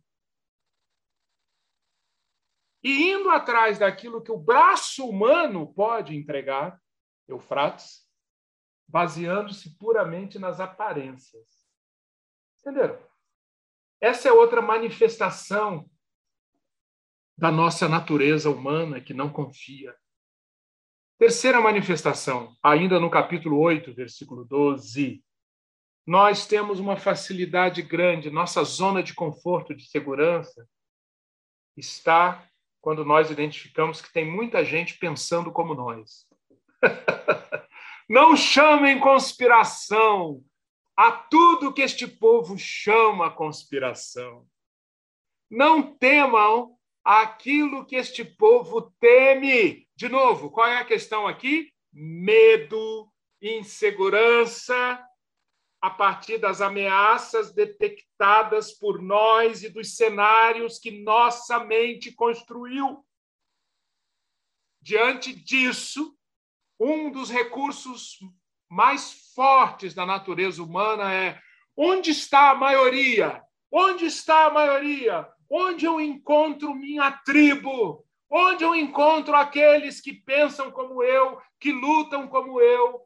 e 2.84 3.10
indo 3.12 3.30
atrás 3.30 3.80
daquilo 3.80 4.22
que 4.22 4.32
o 4.32 4.38
braço 4.38 5.08
humano 5.08 5.74
pode 5.74 6.16
entregar, 6.16 6.82
Eufrates, 7.28 8.08
baseando-se 8.88 9.78
puramente 9.78 10.40
nas 10.40 10.60
aparências. 10.60 11.68
Entenderam? 12.60 12.98
Essa 14.00 14.30
é 14.30 14.32
outra 14.32 14.62
manifestação 14.62 15.90
da 17.38 17.52
nossa 17.52 17.90
natureza 17.90 18.50
humana 18.50 19.02
que 19.02 19.14
não 19.14 19.32
confia. 19.32 19.96
Terceira 21.20 21.60
manifestação, 21.60 22.56
ainda 22.62 23.00
no 23.00 23.10
capítulo 23.10 23.60
8, 23.60 23.92
versículo 23.92 24.46
12. 24.46 25.24
Nós 26.06 26.46
temos 26.46 26.80
uma 26.80 26.96
facilidade 26.96 27.82
grande, 27.82 28.30
nossa 28.30 28.64
zona 28.64 29.02
de 29.02 29.16
conforto, 29.16 29.74
de 29.74 29.90
segurança, 29.90 30.70
está 31.76 32.48
quando 32.80 33.04
nós 33.04 33.32
identificamos 33.32 34.00
que 34.00 34.14
tem 34.14 34.30
muita 34.30 34.64
gente 34.64 35.00
pensando 35.00 35.52
como 35.52 35.74
nós. 35.74 36.28
Não 38.08 38.38
chamem 38.38 39.00
conspiração 39.00 40.44
a 40.96 41.12
tudo 41.12 41.74
que 41.74 41.82
este 41.82 42.08
povo 42.08 42.60
chama 42.60 43.32
conspiração. 43.32 44.48
Não 45.50 45.96
temam 45.96 46.78
aquilo 47.04 47.88
que 47.88 47.96
este 47.96 48.24
povo 48.24 48.94
teme. 49.00 49.87
De 49.98 50.08
novo, 50.08 50.52
qual 50.52 50.68
é 50.68 50.78
a 50.78 50.86
questão 50.86 51.26
aqui? 51.26 51.74
Medo, 51.92 53.12
insegurança, 53.42 55.04
a 55.82 55.90
partir 55.90 56.38
das 56.38 56.62
ameaças 56.62 57.52
detectadas 57.52 58.72
por 58.72 59.02
nós 59.02 59.64
e 59.64 59.70
dos 59.70 59.96
cenários 59.96 60.78
que 60.78 61.04
nossa 61.04 61.64
mente 61.66 62.12
construiu. 62.12 63.04
Diante 64.80 65.34
disso, 65.34 66.16
um 66.80 67.10
dos 67.10 67.32
recursos 67.32 68.20
mais 68.70 69.34
fortes 69.34 69.96
da 69.96 70.06
natureza 70.06 70.62
humana 70.62 71.12
é 71.12 71.42
onde 71.76 72.12
está 72.12 72.52
a 72.52 72.56
maioria? 72.56 73.44
Onde 73.72 74.06
está 74.06 74.46
a 74.46 74.52
maioria? 74.52 75.28
Onde 75.50 75.88
eu 75.88 76.00
encontro 76.00 76.76
minha 76.76 77.12
tribo? 77.26 78.07
Onde 78.30 78.64
eu 78.64 78.76
encontro 78.76 79.36
aqueles 79.36 80.02
que 80.02 80.14
pensam 80.14 80.70
como 80.72 81.02
eu, 81.02 81.42
que 81.60 81.72
lutam 81.72 82.28
como 82.28 82.60
eu, 82.60 83.02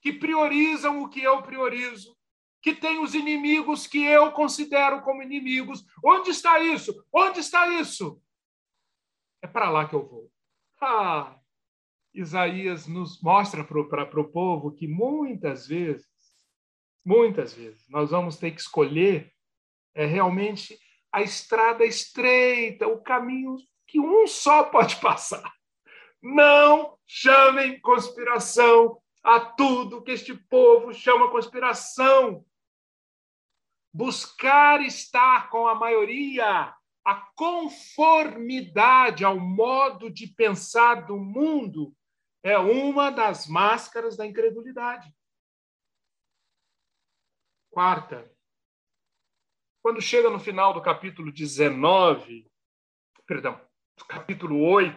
que 0.00 0.12
priorizam 0.12 1.02
o 1.02 1.08
que 1.08 1.22
eu 1.22 1.42
priorizo, 1.42 2.16
que 2.62 2.74
têm 2.74 2.98
os 2.98 3.14
inimigos 3.14 3.86
que 3.86 4.02
eu 4.04 4.30
considero 4.32 5.02
como 5.02 5.22
inimigos? 5.22 5.84
Onde 6.04 6.30
está 6.30 6.60
isso? 6.60 7.04
Onde 7.12 7.40
está 7.40 7.68
isso? 7.80 8.20
É 9.42 9.46
para 9.46 9.70
lá 9.70 9.88
que 9.88 9.94
eu 9.94 10.06
vou. 10.06 10.30
Ah, 10.80 11.38
Isaías 12.12 12.86
nos 12.86 13.20
mostra 13.20 13.64
para 13.64 14.20
o 14.20 14.30
povo 14.30 14.72
que 14.72 14.86
muitas 14.86 15.66
vezes, 15.66 16.06
muitas 17.04 17.52
vezes, 17.52 17.88
nós 17.88 18.10
vamos 18.10 18.36
ter 18.36 18.52
que 18.52 18.60
escolher 18.60 19.32
é, 19.94 20.06
realmente 20.06 20.78
a 21.10 21.22
estrada 21.22 21.84
estreita, 21.84 22.86
o 22.86 23.02
caminho 23.02 23.56
que 23.94 24.00
um 24.00 24.26
só 24.26 24.64
pode 24.64 24.96
passar. 24.96 25.54
Não 26.20 26.98
chamem 27.06 27.80
conspiração 27.80 29.00
a 29.22 29.38
tudo 29.38 30.02
que 30.02 30.10
este 30.10 30.34
povo 30.34 30.92
chama 30.92 31.30
conspiração. 31.30 32.44
Buscar 33.92 34.82
estar 34.82 35.48
com 35.48 35.68
a 35.68 35.76
maioria, 35.76 36.74
a 37.04 37.14
conformidade 37.36 39.24
ao 39.24 39.38
modo 39.38 40.10
de 40.10 40.26
pensar 40.26 41.06
do 41.06 41.16
mundo 41.16 41.94
é 42.42 42.58
uma 42.58 43.10
das 43.10 43.46
máscaras 43.46 44.16
da 44.16 44.26
incredulidade. 44.26 45.14
Quarta, 47.70 48.28
quando 49.80 50.02
chega 50.02 50.28
no 50.30 50.40
final 50.40 50.74
do 50.74 50.82
capítulo 50.82 51.30
19, 51.30 52.50
perdão, 53.24 53.64
capítulo 54.02 54.60
8, 54.60 54.96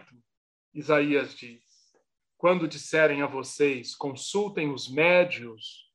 Isaías 0.74 1.34
diz: 1.34 1.62
Quando 2.36 2.68
disserem 2.68 3.22
a 3.22 3.26
vocês, 3.26 3.94
consultem 3.94 4.72
os 4.72 4.88
médios, 4.88 5.90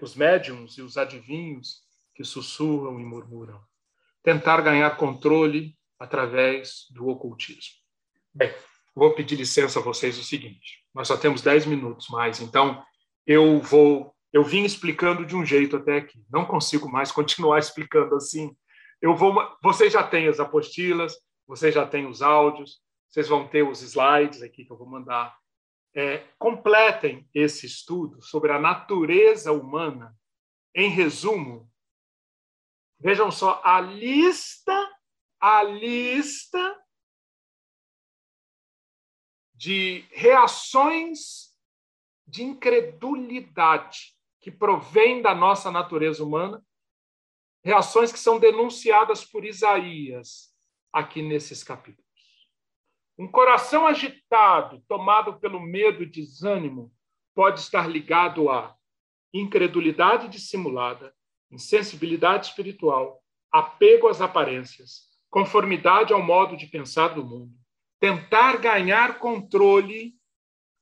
os 0.00 0.14
médiums 0.14 0.78
e 0.78 0.82
os 0.82 0.96
adivinhos 0.96 1.82
que 2.14 2.24
sussurram 2.24 3.00
e 3.00 3.04
murmuram, 3.04 3.60
tentar 4.22 4.60
ganhar 4.60 4.96
controle 4.96 5.76
através 5.98 6.86
do 6.90 7.08
ocultismo. 7.08 7.78
Bem, 8.32 8.52
vou 8.94 9.14
pedir 9.14 9.36
licença 9.36 9.78
a 9.78 9.82
vocês 9.82 10.18
o 10.18 10.24
seguinte: 10.24 10.84
nós 10.94 11.08
só 11.08 11.16
temos 11.16 11.42
10 11.42 11.66
minutos 11.66 12.08
mais, 12.08 12.40
então 12.40 12.82
eu 13.26 13.60
vou. 13.60 14.14
Eu 14.32 14.44
vim 14.44 14.62
explicando 14.62 15.26
de 15.26 15.34
um 15.34 15.44
jeito 15.44 15.76
até 15.76 15.96
aqui, 15.96 16.22
não 16.30 16.44
consigo 16.44 16.88
mais 16.88 17.10
continuar 17.10 17.58
explicando 17.58 18.14
assim. 18.14 18.56
Eu 19.02 19.16
vou. 19.16 19.34
Vocês 19.62 19.92
já 19.92 20.02
têm 20.04 20.28
as 20.28 20.38
apostilas, 20.38 21.16
vocês 21.50 21.74
já 21.74 21.84
têm 21.84 22.06
os 22.06 22.22
áudios, 22.22 22.80
vocês 23.08 23.26
vão 23.26 23.48
ter 23.48 23.64
os 23.64 23.82
slides 23.82 24.40
aqui 24.40 24.64
que 24.64 24.70
eu 24.70 24.76
vou 24.76 24.86
mandar. 24.86 25.36
É, 25.92 26.18
completem 26.38 27.28
esse 27.34 27.66
estudo 27.66 28.22
sobre 28.22 28.52
a 28.52 28.58
natureza 28.60 29.50
humana. 29.50 30.16
Em 30.72 30.88
resumo, 30.88 31.68
vejam 33.00 33.32
só 33.32 33.60
a 33.64 33.80
lista, 33.80 34.72
a 35.40 35.64
lista 35.64 36.80
de 39.52 40.04
reações 40.12 41.52
de 42.28 42.44
incredulidade 42.44 44.16
que 44.40 44.52
provém 44.52 45.20
da 45.20 45.34
nossa 45.34 45.68
natureza 45.68 46.22
humana, 46.22 46.64
reações 47.64 48.12
que 48.12 48.20
são 48.20 48.38
denunciadas 48.38 49.24
por 49.24 49.44
Isaías 49.44 50.49
aqui 50.92 51.22
nesses 51.22 51.62
capítulos. 51.62 52.08
Um 53.18 53.28
coração 53.28 53.86
agitado, 53.86 54.82
tomado 54.88 55.38
pelo 55.38 55.60
medo 55.60 56.02
e 56.02 56.06
desânimo, 56.06 56.92
pode 57.34 57.60
estar 57.60 57.86
ligado 57.86 58.50
a 58.50 58.74
incredulidade 59.32 60.28
dissimulada, 60.28 61.14
insensibilidade 61.50 62.46
espiritual, 62.46 63.22
apego 63.52 64.08
às 64.08 64.20
aparências, 64.20 65.08
conformidade 65.28 66.12
ao 66.12 66.22
modo 66.22 66.56
de 66.56 66.66
pensar 66.66 67.08
do 67.08 67.24
mundo, 67.24 67.52
tentar 68.00 68.56
ganhar 68.56 69.18
controle 69.18 70.14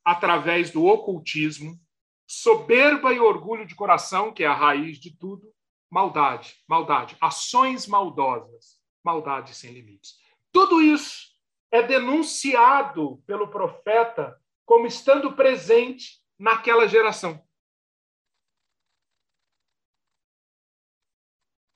através 0.04 0.70
do 0.70 0.86
ocultismo, 0.86 1.78
soberba 2.26 3.12
e 3.12 3.18
orgulho 3.18 3.66
de 3.66 3.74
coração, 3.74 4.32
que 4.32 4.44
é 4.44 4.46
a 4.46 4.54
raiz 4.54 4.98
de 4.98 5.16
tudo, 5.16 5.52
maldade, 5.90 6.54
maldade, 6.68 7.16
ações 7.20 7.86
maldosas, 7.86 8.77
maldade 9.08 9.54
sem 9.54 9.72
limites. 9.72 10.18
Tudo 10.52 10.82
isso 10.82 11.34
é 11.70 11.82
denunciado 11.82 13.22
pelo 13.26 13.48
profeta 13.48 14.38
como 14.66 14.86
estando 14.86 15.34
presente 15.34 16.22
naquela 16.38 16.86
geração. 16.86 17.42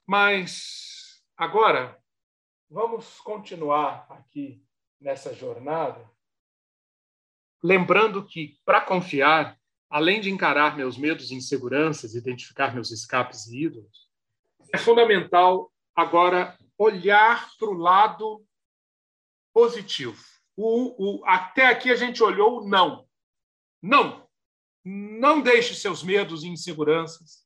Mas 0.06 1.22
agora 1.34 1.98
vamos 2.68 3.18
continuar 3.20 4.06
aqui 4.10 4.62
nessa 5.00 5.34
jornada, 5.34 6.10
lembrando 7.62 8.26
que, 8.26 8.60
para 8.64 8.82
confiar, 8.82 9.58
além 9.88 10.20
de 10.20 10.30
encarar 10.30 10.76
meus 10.76 10.98
medos 10.98 11.30
e 11.30 11.34
inseguranças, 11.34 12.14
identificar 12.14 12.74
meus 12.74 12.90
escapes 12.90 13.46
e 13.46 13.64
ídolos, 13.64 14.10
é 14.72 14.78
fundamental 14.78 15.71
agora 15.94 16.58
olhar 16.78 17.50
para 17.56 17.68
o 17.68 17.74
lado 17.74 18.44
positivo. 19.52 20.22
O, 20.56 21.20
o, 21.20 21.24
até 21.26 21.66
aqui 21.66 21.90
a 21.90 21.96
gente 21.96 22.22
olhou 22.22 22.60
o 22.60 22.68
não. 22.68 23.08
Não. 23.80 24.28
Não 24.84 25.40
deixe 25.40 25.74
seus 25.74 26.02
medos 26.02 26.42
e 26.42 26.48
inseguranças 26.48 27.42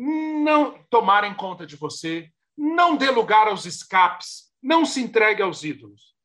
não 0.00 0.80
tomarem 0.84 1.34
conta 1.34 1.66
de 1.66 1.74
você. 1.74 2.32
Não 2.56 2.96
dê 2.96 3.10
lugar 3.10 3.48
aos 3.48 3.66
escapes 3.66 4.48
não 4.62 4.84
se 4.84 5.00
entregue 5.00 5.42
aos 5.42 5.62
ídolos. 5.62 6.16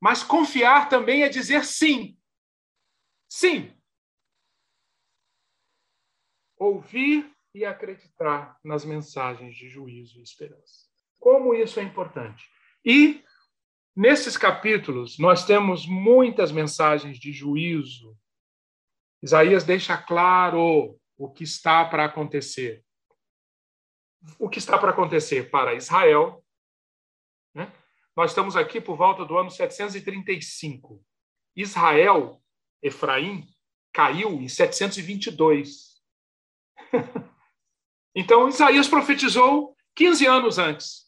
Mas 0.00 0.22
confiar 0.22 0.88
também 0.88 1.22
é 1.22 1.28
dizer 1.28 1.64
sim. 1.64 2.18
Sim. 3.28 3.72
Ouvir 6.58 7.35
e 7.56 7.64
acreditar 7.64 8.60
nas 8.62 8.84
mensagens 8.84 9.56
de 9.56 9.66
juízo 9.66 10.18
e 10.18 10.22
esperança. 10.22 10.84
Como 11.18 11.54
isso 11.54 11.80
é 11.80 11.82
importante. 11.82 12.44
E 12.84 13.24
nesses 13.96 14.36
capítulos 14.36 15.18
nós 15.18 15.46
temos 15.46 15.86
muitas 15.86 16.52
mensagens 16.52 17.18
de 17.18 17.32
juízo. 17.32 18.14
Isaías 19.22 19.64
deixa 19.64 19.96
claro 19.96 21.00
o 21.16 21.32
que 21.32 21.44
está 21.44 21.82
para 21.86 22.04
acontecer. 22.04 22.84
O 24.38 24.50
que 24.50 24.58
está 24.58 24.76
para 24.76 24.90
acontecer 24.90 25.50
para 25.50 25.74
Israel, 25.74 26.44
né? 27.54 27.72
Nós 28.14 28.32
estamos 28.32 28.54
aqui 28.54 28.82
por 28.82 28.98
volta 28.98 29.24
do 29.24 29.38
ano 29.38 29.50
735. 29.50 31.02
Israel, 31.54 32.42
Efraim, 32.82 33.48
caiu 33.94 34.32
em 34.42 34.48
722. 34.48 36.02
então, 38.18 38.48
Isaías 38.48 38.88
profetizou 38.88 39.76
15 39.94 40.26
anos 40.26 40.58
antes. 40.58 41.06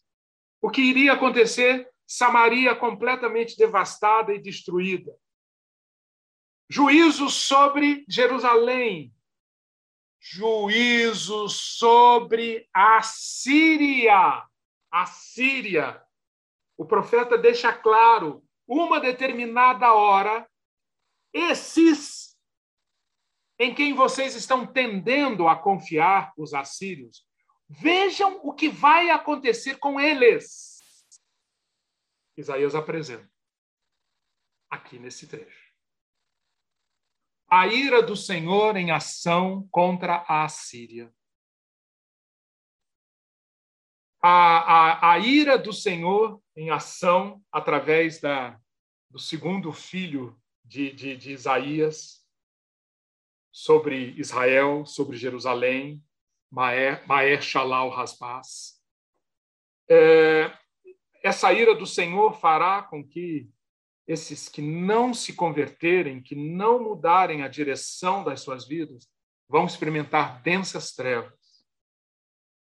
O 0.61 0.71
que 0.71 0.83
iria 0.83 1.15
acontecer? 1.15 1.89
Samaria 2.07 2.77
completamente 2.77 3.57
devastada 3.57 4.35
e 4.35 4.39
destruída. 4.39 5.17
Juízo 6.69 7.31
sobre 7.31 8.05
Jerusalém. 8.07 9.11
Juízo 10.21 11.49
sobre 11.49 12.69
a 12.75 13.01
Síria. 13.01 14.47
A 14.93 15.07
Síria. 15.07 16.03
O 16.77 16.85
profeta 16.85 17.39
deixa 17.39 17.73
claro, 17.73 18.45
uma 18.67 19.01
determinada 19.01 19.95
hora, 19.95 20.47
esses 21.33 22.28
em 23.59 23.75
quem 23.75 23.93
vocês 23.95 24.35
estão 24.35 24.67
tendendo 24.67 25.49
a 25.49 25.57
confiar, 25.57 26.33
os 26.37 26.55
assírios, 26.55 27.27
vejam 27.69 28.41
o 28.43 28.55
que 28.55 28.69
vai 28.69 29.11
acontecer 29.11 29.79
com 29.79 30.01
eles. 30.01 30.79
Isaías 32.37 32.75
apresenta 32.75 33.29
aqui 34.71 34.99
nesse 34.99 35.27
trecho. 35.27 35.69
A 37.51 37.67
ira 37.67 38.03
do 38.03 38.15
Senhor 38.15 38.77
em 38.77 38.91
ação 38.91 39.67
contra 39.71 40.25
a 40.29 40.45
Assíria. 40.45 41.13
A, 44.21 44.31
a, 44.31 45.13
a 45.13 45.19
ira 45.19 45.57
do 45.57 45.73
Senhor 45.73 46.43
em 46.55 46.71
ação 46.71 47.43
através 47.51 48.21
da, 48.21 48.61
do 49.09 49.19
segundo 49.19 49.73
filho 49.73 50.39
de, 50.63 50.93
de, 50.93 51.17
de 51.17 51.33
Isaías, 51.33 52.28
sobre 53.59 54.15
Israel, 54.17 54.87
sobre 54.87 55.17
Jerusalém, 55.17 56.01
Maer, 56.49 57.05
Maer 57.09 57.43
Shalal 57.43 57.91
Rasbaz. 57.91 58.81
É, 59.91 60.57
essa 61.25 61.53
ira 61.53 61.75
do 61.75 61.85
Senhor 61.85 62.39
fará 62.39 62.85
com 62.85 63.05
que 63.05 63.51
esses 64.07 64.49
que 64.49 64.63
não 64.63 65.13
se 65.13 65.33
converterem, 65.33 66.23
que 66.23 66.37
não 66.37 66.81
mudarem 66.81 67.43
a 67.43 67.49
direção 67.49 68.23
das 68.23 68.43
suas 68.43 68.65
vidas, 68.65 69.09
vão 69.49 69.67
experimentar 69.67 70.41
densas 70.41 70.93
trevas. 70.93 71.35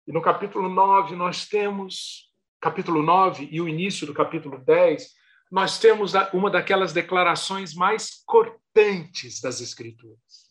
E 0.05 0.11
no 0.11 0.21
capítulo 0.21 0.69
9 0.69 1.15
nós 1.15 1.47
temos, 1.47 2.31
capítulo 2.61 3.01
9 3.01 3.49
e 3.51 3.59
o 3.59 3.67
início 3.67 4.05
do 4.05 4.13
capítulo 4.13 4.59
10, 4.59 5.11
nós 5.51 5.79
temos 5.79 6.13
uma 6.31 6.51
daquelas 6.51 6.93
declarações 6.93 7.73
mais 7.73 8.23
cortantes 8.27 9.41
das 9.41 9.59
Escrituras. 9.59 10.42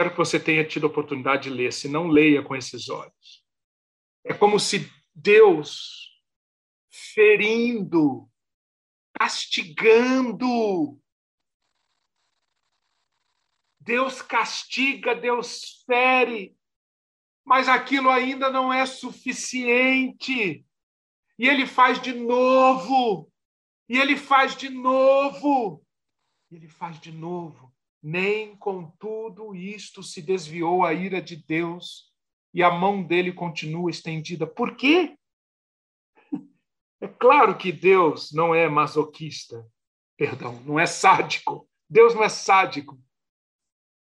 Espero 0.00 0.12
que 0.12 0.16
você 0.16 0.40
tenha 0.40 0.66
tido 0.66 0.86
a 0.86 0.88
oportunidade 0.88 1.42
de 1.42 1.50
ler. 1.50 1.70
Se 1.74 1.86
não, 1.86 2.08
leia 2.08 2.42
com 2.42 2.56
esses 2.56 2.88
olhos. 2.88 3.44
É 4.24 4.32
como 4.32 4.58
se 4.58 4.90
Deus, 5.14 6.18
ferindo, 6.88 8.26
castigando, 9.12 10.98
Deus 13.78 14.22
castiga, 14.22 15.14
Deus 15.14 15.84
fere, 15.84 16.56
mas 17.44 17.68
aquilo 17.68 18.08
ainda 18.08 18.48
não 18.48 18.72
é 18.72 18.86
suficiente. 18.86 20.64
E 21.38 21.46
ele 21.46 21.66
faz 21.66 22.00
de 22.00 22.14
novo, 22.14 23.30
e 23.86 23.98
ele 23.98 24.16
faz 24.16 24.56
de 24.56 24.70
novo, 24.70 25.84
e 26.50 26.56
ele 26.56 26.68
faz 26.68 26.98
de 26.98 27.12
novo 27.12 27.69
nem 28.02 28.56
com 28.56 28.90
tudo 28.98 29.54
isto 29.54 30.02
se 30.02 30.22
desviou 30.22 30.84
a 30.84 30.92
ira 30.94 31.20
de 31.20 31.36
Deus 31.36 32.10
e 32.52 32.62
a 32.62 32.70
mão 32.70 33.02
dele 33.02 33.32
continua 33.32 33.90
estendida. 33.90 34.46
Por 34.46 34.76
quê? 34.76 35.16
É 37.00 37.08
claro 37.08 37.56
que 37.56 37.72
Deus 37.72 38.32
não 38.32 38.54
é 38.54 38.68
masoquista, 38.68 39.66
perdão, 40.16 40.60
não 40.62 40.78
é 40.78 40.86
sádico. 40.86 41.68
Deus 41.88 42.14
não 42.14 42.22
é 42.22 42.28
sádico. 42.28 43.00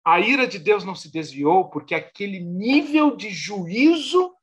A 0.05 0.19
ira 0.19 0.45
de 0.47 0.59
Deus 0.59 0.83
não 0.83 0.95
se 0.95 1.11
desviou 1.11 1.69
porque 1.69 1.95
aquele 1.95 2.39
nível 2.39 3.15
de 3.15 3.29
juízo 3.29 4.35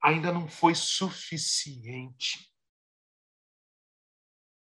ainda 0.00 0.32
não 0.32 0.48
foi 0.48 0.74
suficiente 0.74 2.52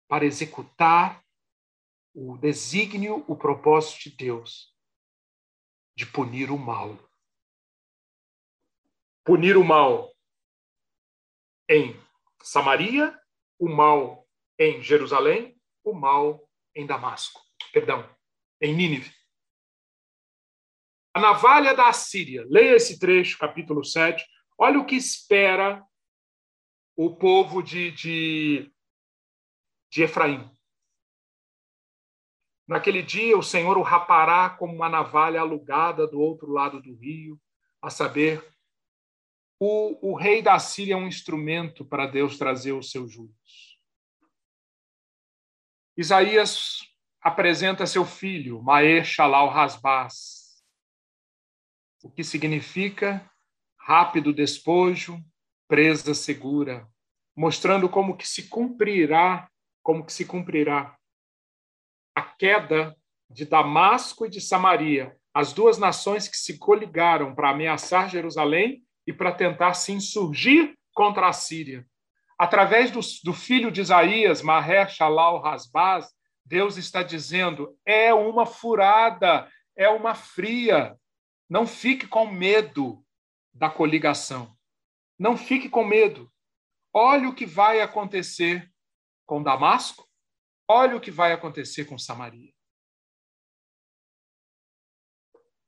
para 0.08 0.26
executar 0.26 1.25
o 2.16 2.38
desígnio, 2.38 3.26
o 3.28 3.36
propósito 3.36 4.10
de 4.10 4.16
Deus 4.16 4.74
de 5.96 6.06
punir 6.06 6.50
o 6.50 6.58
mal. 6.58 6.98
Punir 9.26 9.58
o 9.58 9.64
mal 9.64 10.14
em 11.70 12.00
Samaria, 12.42 13.18
o 13.60 13.68
mal 13.68 14.28
em 14.58 14.82
Jerusalém, 14.82 15.60
o 15.84 15.94
mal 15.94 16.50
em 16.74 16.86
Damasco. 16.86 17.42
Perdão, 17.74 18.10
em 18.62 18.74
Nínive. 18.74 19.14
A 21.14 21.20
navalha 21.20 21.74
da 21.74 21.90
Assíria. 21.90 22.46
Leia 22.48 22.76
esse 22.76 22.98
trecho, 23.00 23.38
capítulo 23.38 23.84
7. 23.84 24.26
Olha 24.58 24.80
o 24.80 24.86
que 24.86 24.96
espera 24.96 25.86
o 26.96 27.16
povo 27.16 27.62
de, 27.62 27.92
de, 27.92 28.74
de 29.92 30.04
Efraim. 30.04 30.55
Naquele 32.68 33.04
dia, 33.04 33.38
o 33.38 33.44
Senhor 33.44 33.78
o 33.78 33.84
rapará 33.84 34.50
como 34.50 34.74
uma 34.74 34.90
navalha 34.90 35.40
alugada 35.40 36.08
do 36.08 36.20
outro 36.20 36.52
lado 36.52 36.82
do 36.82 36.96
rio, 36.96 37.40
a 37.82 37.90
saber, 37.90 38.44
o, 39.60 40.12
o 40.12 40.16
rei 40.16 40.42
da 40.42 40.58
Síria 40.58 40.96
é 40.96 40.98
um 40.98 41.08
instrumento 41.08 41.86
para 41.86 42.08
Deus 42.08 42.38
trazer 42.38 42.74
os 42.74 42.90
seus 42.90 43.12
juízos. 43.12 43.80
Isaías 45.96 46.80
apresenta 47.22 47.86
seu 47.86 48.04
filho, 48.04 48.62
Maer 48.62 49.06
Shalal 49.06 49.50
Rasbaz, 49.50 50.64
o 52.04 52.10
que 52.12 52.24
significa 52.24 53.32
rápido 53.80 54.34
despojo, 54.34 55.24
presa 55.68 56.14
segura, 56.14 56.88
mostrando 57.36 57.88
como 57.88 58.18
que 58.18 58.28
se 58.28 58.50
cumprirá, 58.50 59.50
como 59.82 60.06
que 60.06 60.12
se 60.12 60.26
cumprirá 60.26 60.98
a 62.16 62.22
queda 62.22 62.96
de 63.30 63.46
Damasco 63.46 64.26
e 64.26 64.30
de 64.30 64.40
Samaria, 64.40 65.16
as 65.34 65.52
duas 65.52 65.78
nações 65.78 66.28
que 66.28 66.38
se 66.38 66.58
coligaram 66.58 67.36
para 67.36 67.50
ameaçar 67.50 68.10
Jerusalém 68.10 68.84
e 69.06 69.12
para 69.12 69.34
tentar 69.34 69.74
se 69.74 69.92
insurgir 69.92 70.76
contra 70.94 71.28
a 71.28 71.34
Síria. 71.34 71.86
Através 72.40 72.90
do, 72.90 73.02
do 73.24 73.34
filho 73.34 73.72
de 73.72 73.82
Isaías, 73.82 74.42
Maher 74.42 74.90
Shalal 74.90 75.42
Rasbaz, 75.42 76.08
Deus 76.46 76.78
está 76.78 77.04
dizendo: 77.04 77.78
é 77.86 78.14
uma 78.14 78.46
furada, 78.46 79.50
é 79.76 79.90
uma 79.90 80.14
fria. 80.14 80.98
Não 81.50 81.68
fique 81.68 82.08
com 82.08 82.26
medo 82.26 83.04
da 83.54 83.70
coligação. 83.70 84.56
Não 85.18 85.38
fique 85.38 85.70
com 85.70 85.84
medo. 85.84 86.32
Olhe 86.94 87.26
o 87.28 87.34
que 87.34 87.46
vai 87.46 87.82
acontecer 87.82 88.70
com 89.26 89.42
Damasco, 89.42 90.08
Olha 90.68 90.96
o 90.96 91.02
que 91.02 91.12
vai 91.12 91.32
acontecer 91.32 91.86
com 91.86 91.98
Samaria. 91.98 92.54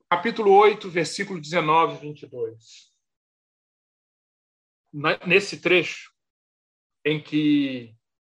Capítulo 0.10 0.52
8, 0.54 0.90
versículo 0.90 1.40
19 1.40 1.96
e 1.96 2.00
22. 2.00 2.94
Nesse 5.28 5.62
trecho, 5.62 6.12
em 7.06 7.22
que 7.22 7.96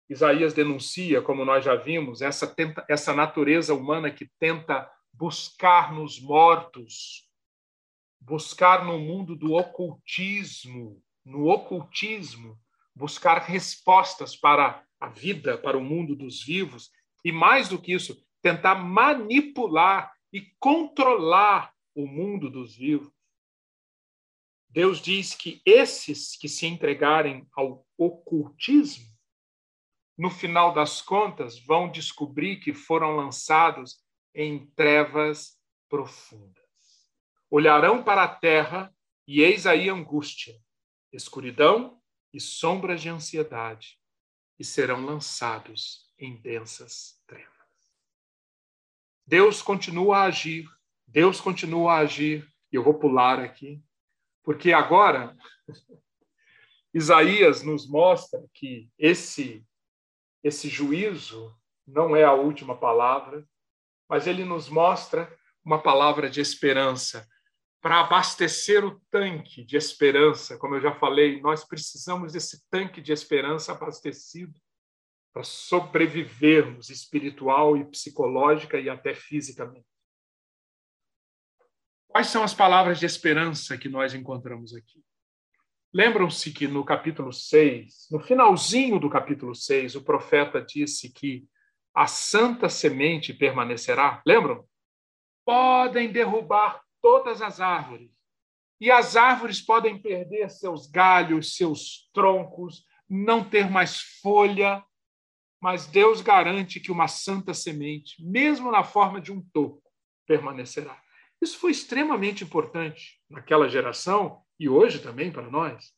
Isaías 0.10 0.54
denuncia, 0.54 1.22
como 1.22 1.46
nós 1.46 1.64
já 1.64 1.76
vimos, 1.76 2.22
essa, 2.22 2.48
tenta, 2.48 2.86
essa 2.90 3.14
natureza 3.14 3.74
humana 3.74 4.12
que 4.12 4.28
tenta 4.40 4.92
buscar 5.14 5.94
nos 5.94 6.20
mortos, 6.20 7.30
buscar 8.20 8.84
no 8.84 9.00
mundo 9.00 9.36
do 9.36 9.54
ocultismo, 9.54 11.02
no 11.24 11.48
ocultismo, 11.48 12.60
buscar 13.00 13.40
respostas 13.40 14.36
para 14.36 14.86
a 15.00 15.08
vida, 15.08 15.58
para 15.58 15.78
o 15.78 15.82
mundo 15.82 16.18
dos 16.18 16.44
vivos, 16.44 16.92
e 17.24 17.32
mais 17.32 17.70
do 17.70 17.82
que 17.82 17.94
isso, 17.94 18.22
tentar 18.42 18.76
manipular 18.76 20.14
e 20.34 20.42
controlar 20.60 21.74
o 21.96 22.06
mundo 22.06 22.50
dos 22.50 22.76
vivos. 22.76 23.14
Deus 24.68 25.02
diz 25.02 25.34
que 25.34 25.62
esses 25.66 26.36
que 26.36 26.50
se 26.50 26.68
entregarem 26.68 27.48
ao 27.56 27.88
ocultismo, 27.98 29.08
no 30.18 30.30
final 30.30 30.74
das 30.74 31.02
contas, 31.02 31.58
vão 31.58 31.90
descobrir 31.90 32.58
que 32.58 32.74
foram 32.74 33.16
lançados 33.16 34.04
em 34.36 34.68
trevas 34.76 35.58
profundas. 35.88 36.66
Olharão 37.50 38.04
para 38.04 38.24
a 38.24 38.28
terra 38.36 38.94
e 39.26 39.42
eis 39.42 39.66
aí 39.66 39.90
angústia, 39.90 40.54
escuridão 41.14 41.99
e 42.34 42.40
sombras 42.40 43.02
de 43.02 43.10
ansiedade 43.10 44.00
e 44.58 44.64
serão 44.64 45.06
lançados 45.06 46.12
em 46.18 46.36
densas 46.36 47.22
trevas. 47.26 47.50
Deus 49.26 49.62
continua 49.62 50.18
a 50.18 50.24
agir, 50.24 50.68
Deus 51.08 51.40
continua 51.40 51.94
a 51.94 51.98
agir, 52.00 52.48
e 52.72 52.76
eu 52.76 52.84
vou 52.84 52.96
pular 52.96 53.40
aqui. 53.40 53.84
Porque 54.44 54.74
agora 54.74 55.38
Isaías 56.94 57.64
nos 57.64 57.88
mostra 57.88 58.44
que 58.54 58.90
esse 58.98 59.66
esse 60.42 60.70
juízo 60.70 61.54
não 61.86 62.16
é 62.16 62.24
a 62.24 62.34
última 62.34 62.78
palavra, 62.78 63.46
mas 64.08 64.26
ele 64.26 64.46
nos 64.46 64.70
mostra 64.70 65.30
uma 65.64 65.82
palavra 65.82 66.30
de 66.30 66.40
esperança 66.40 67.28
para 67.82 68.02
abastecer 68.02 68.84
o 68.84 69.00
tanque 69.10 69.64
de 69.64 69.78
esperança. 69.78 70.58
Como 70.58 70.76
eu 70.76 70.82
já 70.82 70.94
falei, 70.94 71.42
nós 71.42 71.64
precisamos 71.64 72.34
desse 72.34 72.68
tanque 72.70 73.02
de 73.02 73.14
esperança 73.14 73.72
abastecido 73.72 74.54
para 75.32 75.44
sobrevivermos 75.44 76.90
espiritual 76.90 77.78
e 77.78 77.86
psicológica 77.86 78.80
e 78.80 78.90
até 78.90 79.14
fisicamente. 79.14 79.86
Quais 82.08 82.28
são 82.28 82.44
as 82.44 82.54
palavras 82.54 83.00
de 83.00 83.06
esperança 83.06 83.78
que 83.78 83.88
nós 83.88 84.14
encontramos 84.14 84.74
aqui? 84.74 85.04
Lembram-se 85.94 86.52
que 86.52 86.68
no 86.68 86.84
capítulo 86.84 87.32
6, 87.32 88.08
no 88.12 88.20
finalzinho 88.20 89.00
do 89.00 89.10
capítulo 89.10 89.56
6, 89.56 89.96
o 89.96 90.04
profeta 90.04 90.62
disse 90.62 91.12
que 91.12 91.48
a 91.94 92.08
santa 92.08 92.68
semente 92.68 93.34
permanecerá? 93.34 94.22
Lembram? 94.26 94.68
Podem 95.46 96.12
derrubar 96.12 96.84
todas 97.02 97.42
as 97.42 97.60
árvores, 97.60 98.12
e 98.80 98.90
as 98.90 99.16
árvores 99.16 99.60
podem 99.62 100.02
perder 100.02 100.50
seus 100.50 100.88
galhos, 100.88 101.56
seus 101.56 102.10
troncos, 102.14 102.86
não 103.10 103.44
ter 103.44 103.70
mais 103.70 104.00
folha, 104.22 104.84
mas 105.62 105.86
Deus 105.86 106.22
garante 106.22 106.80
que 106.80 106.92
uma 106.92 107.08
santa 107.08 107.54
semente, 107.54 108.24
mesmo 108.24 108.72
na 108.72 108.84
forma 108.84 109.20
de 109.20 109.32
um 109.32 109.42
toco, 109.52 109.84
permanecerá. 110.26 111.02
Isso 111.42 111.58
foi 111.58 111.72
extremamente 111.72 112.44
importante 112.44 113.20
naquela 113.30 113.68
geração 113.68 114.42
e 114.60 114.70
hoje 114.70 115.00
também 115.00 115.32
para 115.32 115.50
nós. 115.50 115.94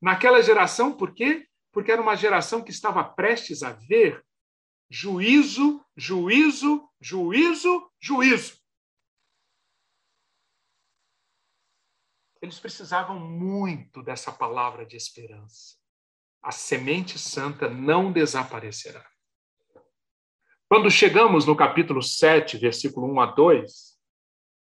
Naquela 0.00 0.42
geração, 0.42 0.92
por 0.92 1.14
quê? 1.14 1.48
Porque 1.72 1.90
era 1.90 2.02
uma 2.02 2.16
geração 2.16 2.62
que 2.62 2.70
estava 2.70 3.02
prestes 3.02 3.62
a 3.62 3.72
ver 3.72 4.24
juízo, 4.88 5.84
juízo, 5.96 6.88
juízo, 7.00 7.90
juízo. 8.00 8.58
Eles 12.46 12.60
precisavam 12.60 13.18
muito 13.18 14.04
dessa 14.04 14.30
palavra 14.30 14.86
de 14.86 14.96
esperança. 14.96 15.74
A 16.40 16.52
semente 16.52 17.18
santa 17.18 17.68
não 17.68 18.12
desaparecerá. 18.12 19.04
Quando 20.68 20.88
chegamos 20.88 21.44
no 21.44 21.56
capítulo 21.56 22.00
7, 22.00 22.56
versículo 22.56 23.12
1 23.12 23.20
a 23.20 23.26
2, 23.26 23.98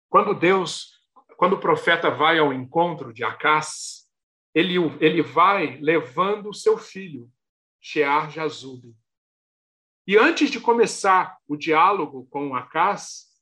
quando 0.09 0.35
Deus, 0.35 1.05
quando 1.37 1.55
o 1.55 1.61
profeta 1.61 2.13
vai 2.13 2.39
ao 2.39 2.53
encontro 2.53 3.13
de 3.13 3.25
Acás, 3.25 4.09
ele, 4.55 4.77
ele 5.01 5.21
vai 5.21 5.77
levando 5.79 6.51
o 6.51 6.55
seu 6.55 6.79
filho, 6.79 7.29
Shear 7.81 8.31
Jazub. 8.31 8.95
E 10.07 10.17
antes 10.17 10.49
de 10.49 10.61
começar 10.61 11.39
o 11.49 11.57
diálogo 11.57 12.25
com 12.31 12.55
Acás, 12.55 13.33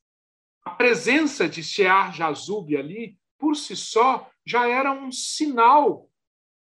a 0.64 0.70
presença 0.70 1.46
de 1.46 1.62
Shear 1.62 2.14
Jazub 2.14 2.74
ali, 2.74 3.20
por 3.42 3.56
si 3.56 3.74
só, 3.74 4.30
já 4.46 4.68
era 4.68 4.92
um 4.92 5.10
sinal 5.10 6.08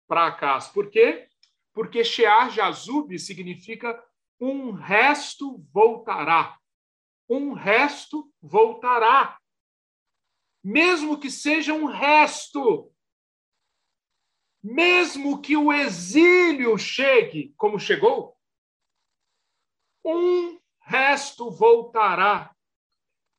para 0.05 0.27
Acás. 0.27 0.67
Por 0.67 0.89
quê? 0.89 1.29
Porque 1.73 2.03
Shear 2.03 2.51
Jazub 2.51 3.17
significa 3.17 4.03
um 4.37 4.71
resto 4.71 5.65
voltará. 5.71 6.59
Um 7.29 7.53
resto 7.53 8.29
voltará 8.41 9.39
mesmo 10.65 11.19
que 11.19 11.29
seja 11.29 11.75
um 11.75 11.85
resto, 11.85 12.91
mesmo 14.63 15.39
que 15.39 15.55
o 15.55 15.71
exílio 15.71 16.75
chegue 16.75 17.53
como 17.55 17.79
chegou, 17.79 18.35
um 20.03 20.59
resto 20.79 21.51
voltará. 21.51 22.54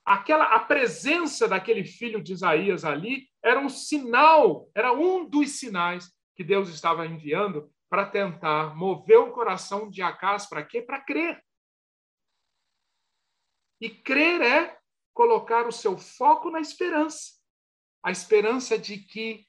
Aquela 0.06 0.54
a 0.54 0.60
presença 0.60 1.48
daquele 1.48 1.84
filho 1.84 2.22
de 2.22 2.32
Isaías 2.32 2.84
ali 2.84 3.28
era 3.42 3.58
um 3.58 3.68
sinal, 3.68 4.70
era 4.72 4.92
um 4.92 5.28
dos 5.28 5.58
sinais 5.58 6.08
que 6.36 6.44
Deus 6.44 6.68
estava 6.68 7.04
enviando 7.04 7.68
para 7.90 8.06
tentar 8.06 8.76
mover 8.76 9.18
o 9.18 9.32
coração 9.32 9.90
de 9.90 10.02
Acás 10.02 10.46
para 10.46 10.62
quê? 10.64 10.80
Para 10.80 11.00
crer. 11.00 11.44
E 13.80 13.90
crer 13.90 14.40
é 14.42 14.78
colocar 15.12 15.66
o 15.66 15.72
seu 15.72 15.98
foco 15.98 16.50
na 16.50 16.60
esperança. 16.60 17.32
A 18.00 18.12
esperança 18.12 18.78
de 18.78 18.98
que 18.98 19.44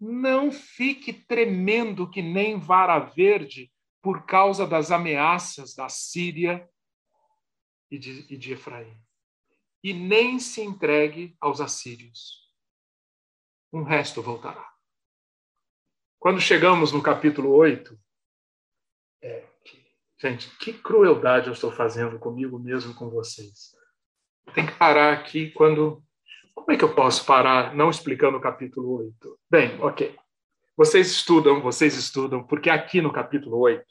não 0.00 0.50
fique 0.50 1.12
tremendo 1.12 2.10
que 2.10 2.22
nem 2.22 2.58
vara 2.58 2.98
verde 2.98 3.70
por 4.00 4.24
causa 4.24 4.66
das 4.66 4.90
ameaças 4.90 5.74
da 5.74 5.90
Síria 5.90 6.66
e 7.90 7.98
de, 7.98 8.32
e 8.32 8.38
de 8.38 8.52
Efraim. 8.52 9.07
E 9.82 9.92
nem 9.92 10.38
se 10.38 10.60
entregue 10.60 11.36
aos 11.40 11.60
assírios. 11.60 12.48
Um 13.72 13.82
resto 13.82 14.22
voltará. 14.22 14.72
Quando 16.18 16.40
chegamos 16.40 16.90
no 16.92 17.02
capítulo 17.02 17.50
8, 17.50 17.98
é, 19.22 19.46
gente, 20.18 20.50
que 20.58 20.72
crueldade 20.72 21.46
eu 21.46 21.52
estou 21.52 21.70
fazendo 21.70 22.18
comigo 22.18 22.58
mesmo 22.58 22.94
com 22.94 23.08
vocês 23.08 23.78
tem 24.52 24.66
que 24.66 24.72
parar 24.72 25.12
aqui 25.12 25.50
quando. 25.50 26.02
Como 26.54 26.72
é 26.72 26.76
que 26.76 26.84
eu 26.84 26.94
posso 26.94 27.24
parar 27.24 27.74
não 27.74 27.88
explicando 27.88 28.36
o 28.36 28.40
capítulo 28.40 28.98
8? 28.98 29.40
Bem, 29.50 29.80
ok. 29.80 30.16
Vocês 30.76 31.08
estudam, 31.08 31.60
vocês 31.60 31.94
estudam, 31.94 32.44
porque 32.44 32.68
aqui 32.68 33.00
no 33.00 33.12
capítulo 33.12 33.58
8 33.58 33.84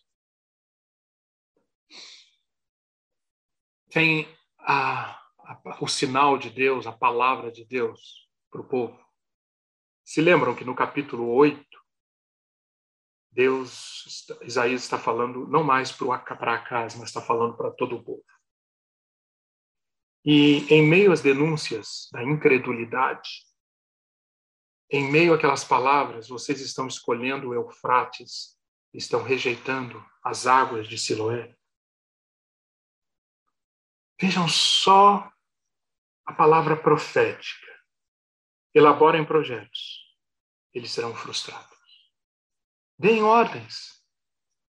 tem 3.89 4.27
a, 4.59 5.16
a, 5.47 5.77
o 5.79 5.87
sinal 5.87 6.37
de 6.37 6.49
Deus, 6.49 6.85
a 6.85 6.91
palavra 6.91 7.51
de 7.51 7.63
Deus 7.63 8.29
para 8.51 8.61
o 8.61 8.67
povo. 8.67 8.99
Se 10.03 10.21
lembram 10.21 10.55
que 10.55 10.65
no 10.65 10.75
capítulo 10.75 11.29
8, 11.29 11.65
Deus, 13.31 14.25
Isaías 14.41 14.83
está 14.83 14.97
falando 14.97 15.47
não 15.47 15.63
mais 15.63 15.91
para 15.91 16.55
Acas, 16.55 16.95
mas 16.95 17.09
está 17.09 17.21
falando 17.21 17.55
para 17.55 17.71
todo 17.71 17.95
o 17.95 18.03
povo. 18.03 18.23
E 20.25 20.65
em 20.73 20.85
meio 20.85 21.11
às 21.11 21.21
denúncias 21.21 22.09
da 22.11 22.23
incredulidade, 22.23 23.45
em 24.89 25.09
meio 25.09 25.33
àquelas 25.33 25.63
palavras, 25.63 26.27
vocês 26.27 26.59
estão 26.61 26.87
escolhendo 26.87 27.49
o 27.49 27.53
Eufrates, 27.53 28.57
estão 28.93 29.23
rejeitando 29.23 30.03
as 30.23 30.47
águas 30.47 30.87
de 30.87 30.97
Siloé. 30.97 31.55
Vejam 34.19 34.47
só 34.47 35.31
a 36.27 36.33
palavra 36.33 36.75
profética. 36.75 37.65
Elaborem 38.73 39.25
projetos, 39.25 40.05
eles 40.73 40.91
serão 40.91 41.15
frustrados. 41.15 41.77
Deem 42.99 43.23
ordens, 43.23 44.03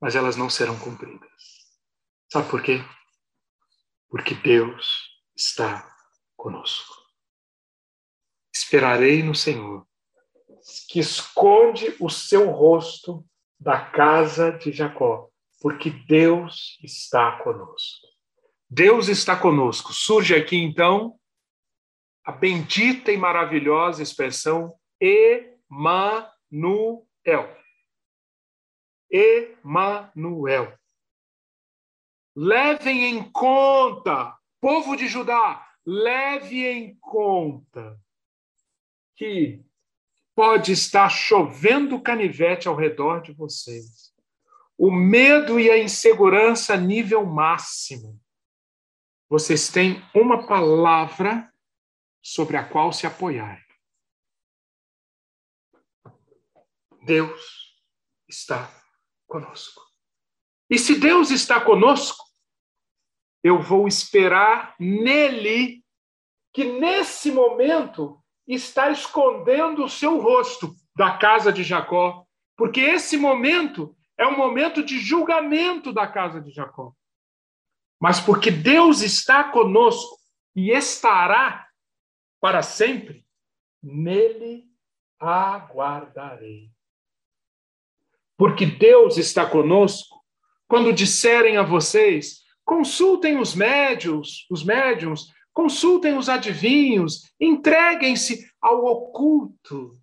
mas 0.01 0.15
elas 0.15 0.37
não 0.37 0.49
serão 0.49 0.79
cumpridas. 0.79 1.29
Sabe 2.33 2.49
por 2.49 2.63
quê? 2.63 2.79
Porque 4.09 4.35
Deus 4.35 5.11
está 5.37 5.95
conosco. 6.37 6.95
Esperarei 8.55 9.23
no 9.23 9.35
Senhor, 9.35 9.87
que 10.89 11.01
esconde 11.01 11.95
o 12.01 12.09
seu 12.09 12.51
rosto 12.51 13.27
da 13.59 13.85
casa 13.91 14.53
de 14.53 14.71
Jacó, 14.71 15.29
porque 15.61 15.91
Deus 15.91 16.79
está 16.83 17.43
conosco. 17.43 18.07
Deus 18.71 19.09
está 19.09 19.37
conosco. 19.37 19.93
Surge 19.93 20.35
aqui 20.35 20.57
então 20.57 21.18
a 22.29 22.33
bendita 22.33 23.11
e 23.11 23.17
maravilhosa 23.17 24.03
expressão 24.03 24.75
Emanuel. 25.01 26.29
Emanuel. 29.11 30.79
Levem 32.37 33.07
em 33.07 33.33
conta 33.33 34.37
Povo 34.61 34.95
de 34.95 35.09
Judá, 35.09 35.67
leve 35.87 36.67
em 36.67 36.99
conta 37.01 37.99
que 39.17 39.65
pode 40.35 40.73
estar 40.73 41.09
chovendo 41.09 41.99
canivete 41.99 42.69
ao 42.69 42.77
redor 42.77 43.23
de 43.23 43.33
vocês. 43.33 44.13
O 44.77 44.91
medo 44.91 45.59
e 45.59 45.71
a 45.71 45.79
insegurança 45.79 46.77
nível 46.77 47.25
máximo. 47.25 48.21
Vocês 49.31 49.71
têm 49.71 50.03
uma 50.15 50.47
palavra 50.47 51.51
sobre 52.23 52.57
a 52.57 52.69
qual 52.69 52.93
se 52.93 53.07
apoiar. 53.07 53.65
Deus 57.03 57.79
está 58.29 58.71
conosco. 59.27 59.83
E 60.71 60.79
se 60.79 60.99
Deus 60.99 61.31
está 61.31 61.61
conosco, 61.61 62.25
eu 63.43 63.63
vou 63.63 63.89
esperar 63.89 64.75
nele, 64.79 65.83
que 66.53 66.65
nesse 66.65 67.31
momento 67.31 68.23
está 68.47 68.91
escondendo 68.91 69.85
o 69.85 69.89
seu 69.89 70.21
rosto 70.21 70.75
da 70.97 71.17
casa 71.17 71.53
de 71.53 71.63
Jacó, 71.63 72.27
porque 72.57 72.81
esse 72.81 73.17
momento 73.17 73.97
é 74.19 74.27
um 74.27 74.37
momento 74.37 74.83
de 74.83 74.99
julgamento 74.99 75.93
da 75.93 76.07
casa 76.07 76.41
de 76.41 76.51
Jacó. 76.51 76.93
Mas 78.01 78.21
porque 78.21 78.51
Deus 78.51 79.01
está 79.01 79.45
conosco 79.45 80.19
e 80.55 80.71
estará 80.71 81.68
para 82.41 82.63
sempre, 82.63 83.25
nele 83.83 84.69
aguardarei. 85.19 86.71
Porque 88.37 88.67
Deus 88.67 89.17
está 89.17 89.45
conosco, 89.45 90.25
quando 90.69 90.93
disserem 90.93 91.57
a 91.57 91.63
vocês, 91.63 92.45
consultem 92.65 93.39
os 93.39 93.55
médios, 93.55 94.47
os 94.51 94.63
médiums, 94.63 95.33
consultem 95.53 96.17
os 96.17 96.29
adivinhos, 96.29 97.33
entreguem-se 97.41 98.49
ao 98.61 98.85
oculto. 98.85 99.99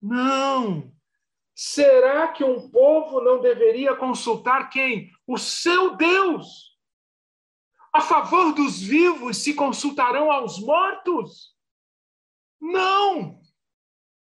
Não. 0.00 0.92
Será 1.54 2.28
que 2.28 2.44
um 2.44 2.70
povo 2.70 3.20
não 3.20 3.40
deveria 3.40 3.96
consultar 3.96 4.70
quem? 4.70 5.10
O 5.26 5.36
seu 5.36 5.96
Deus. 5.96 6.69
A 7.92 8.00
favor 8.00 8.52
dos 8.52 8.80
vivos 8.80 9.38
se 9.38 9.54
consultarão 9.54 10.30
aos 10.30 10.60
mortos? 10.60 11.54
Não. 12.60 13.40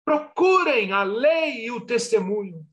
Procurem 0.05 0.93
a 0.93 1.03
lei 1.03 1.67
e 1.67 1.71
o 1.71 1.81
testemunho. 1.81 2.67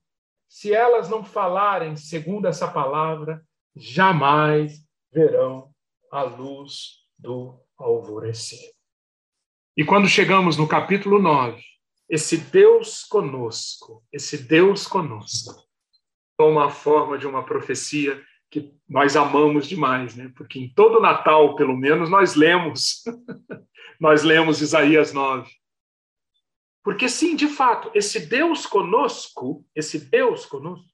Se 0.48 0.74
elas 0.74 1.10
não 1.10 1.24
falarem 1.24 1.98
segundo 1.98 2.48
essa 2.48 2.68
palavra, 2.72 3.46
jamais 3.76 4.86
verão 5.12 5.74
a 6.12 6.24
luz 6.24 7.04
do 7.18 7.60
alvorecer. 7.78 8.74
E 9.76 9.84
quando 9.84 10.08
chegamos 10.08 10.56
no 10.56 10.66
capítulo 10.66 11.20
9, 11.20 11.62
esse 12.08 12.38
Deus 12.38 13.04
conosco, 13.04 14.02
esse 14.12 14.38
Deus 14.38 14.88
conosco, 14.88 15.68
toma 16.38 16.68
a 16.68 16.70
forma 16.70 17.18
de 17.18 17.28
uma 17.28 17.44
profecia 17.44 18.24
que 18.56 18.74
nós 18.88 19.18
amamos 19.18 19.68
demais, 19.68 20.16
né? 20.16 20.32
Porque 20.34 20.58
em 20.58 20.70
todo 20.70 21.02
Natal, 21.02 21.56
pelo 21.56 21.76
menos, 21.76 22.10
nós 22.10 22.36
lemos, 22.36 23.04
nós 24.00 24.24
lemos 24.24 24.62
Isaías 24.62 25.12
9. 25.12 25.52
Porque 26.82 27.10
sim, 27.10 27.36
de 27.36 27.50
fato, 27.50 27.92
esse 27.94 28.28
Deus 28.28 28.66
conosco, 28.66 29.66
esse 29.76 30.10
Deus 30.10 30.46
conosco, 30.46 30.88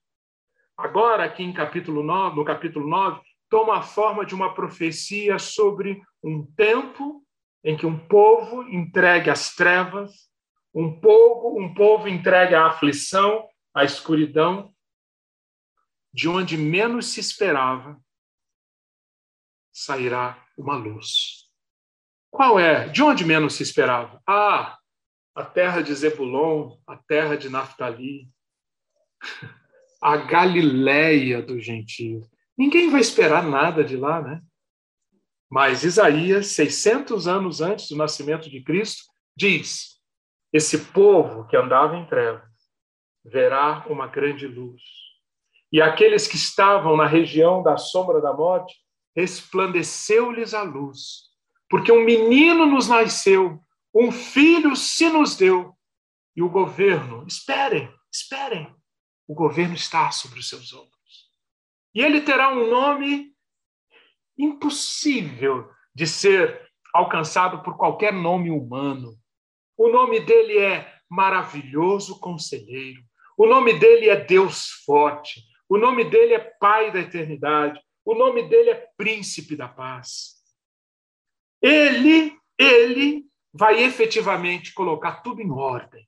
agora 0.76 1.24
aqui 1.24 1.44
em 1.44 1.52
capítulo 1.52 2.02
9, 2.02 2.34
no 2.34 2.44
capítulo 2.44 2.88
9, 2.88 3.20
toma 3.48 3.78
a 3.78 3.82
forma 3.82 4.26
de 4.26 4.34
uma 4.34 4.54
profecia 4.54 5.38
sobre 5.38 6.02
um 6.24 6.44
tempo 6.56 7.22
em 7.62 7.76
que 7.76 7.86
um 7.86 7.96
povo 7.96 8.64
entregue 8.64 9.30
às 9.30 9.54
trevas, 9.54 10.10
um 10.74 10.98
povo, 10.98 11.60
um 11.60 11.72
povo 11.72 12.08
entregue 12.08 12.56
à 12.56 12.66
aflição, 12.66 13.46
à 13.72 13.84
escuridão, 13.84 14.71
de 16.12 16.28
onde 16.28 16.56
menos 16.56 17.06
se 17.06 17.20
esperava, 17.20 18.00
sairá 19.72 20.44
uma 20.56 20.76
luz. 20.76 21.48
Qual 22.30 22.58
é? 22.58 22.88
De 22.88 23.02
onde 23.02 23.24
menos 23.24 23.54
se 23.54 23.62
esperava? 23.62 24.20
Ah, 24.26 24.78
a 25.34 25.44
terra 25.44 25.80
de 25.80 25.94
Zebulon, 25.94 26.76
a 26.86 26.96
terra 26.96 27.36
de 27.36 27.48
Naftali, 27.48 28.28
a 30.02 30.16
Galileia 30.16 31.40
dos 31.42 31.64
gentios. 31.64 32.28
Ninguém 32.56 32.90
vai 32.90 33.00
esperar 33.00 33.42
nada 33.42 33.82
de 33.82 33.96
lá, 33.96 34.20
né? 34.20 34.42
Mas 35.50 35.84
Isaías, 35.84 36.48
600 36.48 37.28
anos 37.28 37.60
antes 37.60 37.88
do 37.88 37.96
nascimento 37.96 38.48
de 38.48 38.62
Cristo, 38.62 39.04
diz: 39.36 40.00
esse 40.52 40.86
povo 40.86 41.46
que 41.46 41.56
andava 41.56 41.96
em 41.96 42.06
trevas 42.06 42.50
verá 43.24 43.86
uma 43.88 44.06
grande 44.06 44.46
luz. 44.46 44.82
E 45.72 45.80
aqueles 45.80 46.28
que 46.28 46.36
estavam 46.36 46.96
na 46.96 47.06
região 47.06 47.62
da 47.62 47.78
sombra 47.78 48.20
da 48.20 48.32
morte, 48.32 48.76
resplandeceu-lhes 49.16 50.52
a 50.52 50.62
luz. 50.62 51.30
Porque 51.68 51.90
um 51.90 52.04
menino 52.04 52.66
nos 52.66 52.88
nasceu, 52.88 53.58
um 53.94 54.12
filho 54.12 54.76
se 54.76 55.08
nos 55.08 55.34
deu. 55.34 55.74
E 56.36 56.42
o 56.42 56.50
governo, 56.50 57.26
esperem, 57.26 57.90
esperem, 58.12 58.74
o 59.26 59.34
governo 59.34 59.74
está 59.74 60.10
sobre 60.10 60.38
os 60.38 60.48
seus 60.48 60.72
ombros. 60.72 60.92
E 61.94 62.02
ele 62.02 62.20
terá 62.20 62.52
um 62.52 62.68
nome 62.70 63.32
impossível 64.38 65.70
de 65.94 66.06
ser 66.06 66.68
alcançado 66.92 67.62
por 67.62 67.76
qualquer 67.76 68.12
nome 68.12 68.50
humano. 68.50 69.14
O 69.76 69.88
nome 69.88 70.20
dele 70.20 70.58
é 70.58 70.92
Maravilhoso 71.10 72.18
Conselheiro. 72.20 73.02
O 73.36 73.46
nome 73.46 73.78
dele 73.78 74.08
é 74.08 74.16
Deus 74.16 74.68
Forte. 74.84 75.51
O 75.72 75.78
nome 75.78 76.04
dele 76.04 76.34
é 76.34 76.38
Pai 76.38 76.92
da 76.92 77.00
Eternidade. 77.00 77.80
O 78.04 78.14
nome 78.14 78.46
dele 78.46 78.68
é 78.68 78.88
Príncipe 78.94 79.56
da 79.56 79.66
Paz. 79.66 80.34
Ele, 81.62 82.38
ele 82.58 83.24
vai 83.54 83.82
efetivamente 83.82 84.74
colocar 84.74 85.22
tudo 85.22 85.40
em 85.40 85.50
ordem 85.50 86.06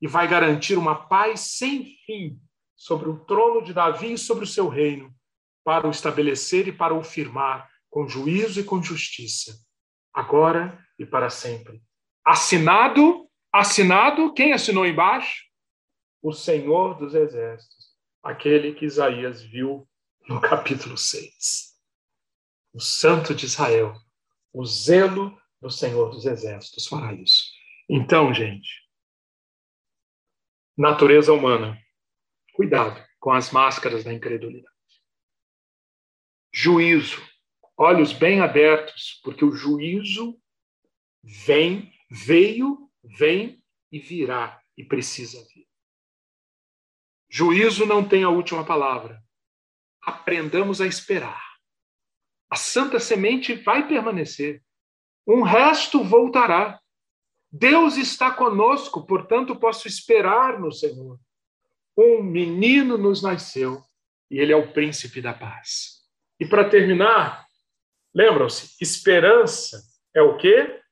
e 0.00 0.06
vai 0.06 0.28
garantir 0.28 0.78
uma 0.78 0.94
paz 0.94 1.40
sem 1.40 1.84
fim 2.06 2.40
sobre 2.76 3.08
o 3.08 3.24
trono 3.24 3.64
de 3.64 3.74
Davi 3.74 4.12
e 4.12 4.18
sobre 4.18 4.44
o 4.44 4.46
seu 4.46 4.68
reino, 4.68 5.12
para 5.64 5.88
o 5.88 5.90
estabelecer 5.90 6.68
e 6.68 6.72
para 6.72 6.94
o 6.94 7.02
firmar 7.02 7.68
com 7.90 8.06
juízo 8.06 8.60
e 8.60 8.64
com 8.64 8.80
justiça, 8.80 9.58
agora 10.14 10.78
e 10.96 11.04
para 11.04 11.30
sempre. 11.30 11.82
Assinado, 12.24 13.28
assinado, 13.52 14.32
quem 14.32 14.52
assinou 14.52 14.86
embaixo? 14.86 15.46
O 16.22 16.32
Senhor 16.32 16.96
dos 16.96 17.12
Exércitos, 17.12 17.81
aquele 18.22 18.74
que 18.74 18.84
Isaías 18.84 19.42
viu 19.42 19.88
no 20.28 20.40
capítulo 20.42 20.96
6. 20.96 21.72
O 22.72 22.80
Santo 22.80 23.34
de 23.34 23.46
Israel, 23.46 23.94
o 24.52 24.64
zelo 24.64 25.38
do 25.60 25.70
Senhor 25.70 26.10
dos 26.10 26.24
Exércitos 26.24 26.86
fará 26.86 27.12
isso. 27.12 27.50
Então, 27.88 28.32
gente, 28.32 28.70
natureza 30.76 31.32
humana, 31.32 31.78
cuidado 32.54 33.02
com 33.20 33.30
as 33.32 33.50
máscaras 33.50 34.04
da 34.04 34.12
incredulidade. 34.12 34.72
Juízo, 36.52 37.20
olhos 37.76 38.12
bem 38.12 38.40
abertos, 38.40 39.20
porque 39.22 39.44
o 39.44 39.52
juízo 39.52 40.40
vem 41.22 41.92
Veio, 42.14 42.90
vem 43.02 43.64
e 43.90 43.98
virá 43.98 44.62
e 44.76 44.84
precisa 44.84 45.42
vir. 45.48 45.66
Juízo 47.32 47.86
não 47.86 48.06
tem 48.06 48.22
a 48.24 48.28
última 48.28 48.64
palavra. 48.64 49.22
Aprendamos 50.02 50.80
a 50.80 50.86
esperar. 50.86 51.42
A 52.50 52.56
santa 52.56 53.00
semente 53.00 53.54
vai 53.54 53.88
permanecer. 53.88 54.62
Um 55.26 55.42
resto 55.42 56.04
voltará. 56.04 56.78
Deus 57.50 57.96
está 57.96 58.30
conosco, 58.30 59.06
portanto, 59.06 59.56
posso 59.56 59.88
esperar 59.88 60.60
no 60.60 60.70
Senhor. 60.70 61.18
Um 61.96 62.22
menino 62.22 62.98
nos 62.98 63.22
nasceu 63.22 63.82
e 64.30 64.38
ele 64.38 64.52
é 64.52 64.56
o 64.56 64.72
príncipe 64.72 65.22
da 65.22 65.32
paz. 65.32 66.02
E 66.38 66.46
para 66.46 66.68
terminar, 66.68 67.46
lembram-se, 68.14 68.76
esperança 68.82 69.82
é 70.14 70.20
o 70.20 70.36
quê? 70.36 70.82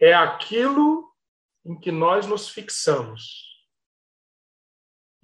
é 0.00 0.12
aquilo 0.12 1.10
em 1.64 1.78
que 1.78 1.90
nós 1.90 2.26
nos 2.26 2.48
fixamos. 2.48 3.53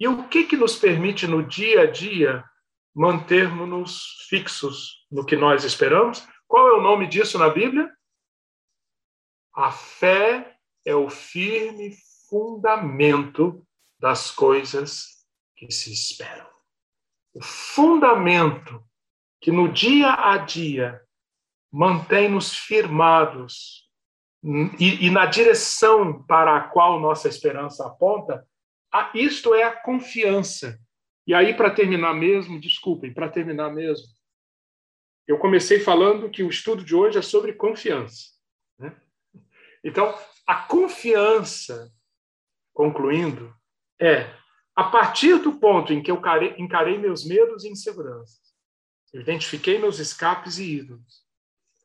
E 0.01 0.07
o 0.07 0.27
que, 0.27 0.45
que 0.45 0.57
nos 0.57 0.77
permite 0.77 1.27
no 1.27 1.43
dia 1.43 1.81
a 1.81 1.85
dia 1.85 2.43
mantermos-nos 2.91 4.25
fixos 4.27 5.05
no 5.11 5.23
que 5.23 5.35
nós 5.35 5.63
esperamos? 5.63 6.27
Qual 6.47 6.69
é 6.69 6.73
o 6.73 6.81
nome 6.81 7.05
disso 7.05 7.37
na 7.37 7.47
Bíblia? 7.47 7.87
A 9.53 9.71
fé 9.71 10.57
é 10.83 10.95
o 10.95 11.07
firme 11.07 11.95
fundamento 12.27 13.63
das 13.99 14.31
coisas 14.31 15.23
que 15.55 15.69
se 15.69 15.93
esperam. 15.93 16.49
O 17.31 17.43
fundamento 17.43 18.83
que 19.39 19.51
no 19.51 19.71
dia 19.71 20.15
a 20.15 20.35
dia 20.39 20.99
mantém-nos 21.71 22.55
firmados 22.55 23.87
e, 24.79 25.05
e 25.05 25.11
na 25.11 25.27
direção 25.27 26.23
para 26.23 26.57
a 26.57 26.63
qual 26.69 26.99
nossa 26.99 27.27
esperança 27.27 27.85
aponta, 27.85 28.49
isto 29.13 29.53
é 29.53 29.63
a 29.63 29.75
confiança. 29.75 30.79
E 31.25 31.33
aí, 31.33 31.53
para 31.53 31.71
terminar 31.71 32.13
mesmo, 32.13 32.59
desculpem, 32.59 33.13
para 33.13 33.29
terminar 33.29 33.69
mesmo, 33.71 34.07
eu 35.27 35.37
comecei 35.37 35.79
falando 35.79 36.29
que 36.29 36.43
o 36.43 36.49
estudo 36.49 36.83
de 36.83 36.95
hoje 36.95 37.17
é 37.17 37.21
sobre 37.21 37.53
confiança. 37.53 38.31
Né? 38.77 38.95
Então, 39.83 40.17
a 40.45 40.55
confiança, 40.55 41.91
concluindo, 42.73 43.55
é 43.99 44.33
a 44.75 44.85
partir 44.85 45.37
do 45.39 45.53
ponto 45.53 45.93
em 45.93 46.01
que 46.01 46.09
eu 46.09 46.21
encarei 46.57 46.97
meus 46.97 47.25
medos 47.25 47.63
e 47.63 47.69
inseguranças, 47.69 48.39
identifiquei 49.13 49.77
meus 49.77 49.99
escapes 49.99 50.57
e 50.57 50.77
ídolos, 50.77 51.25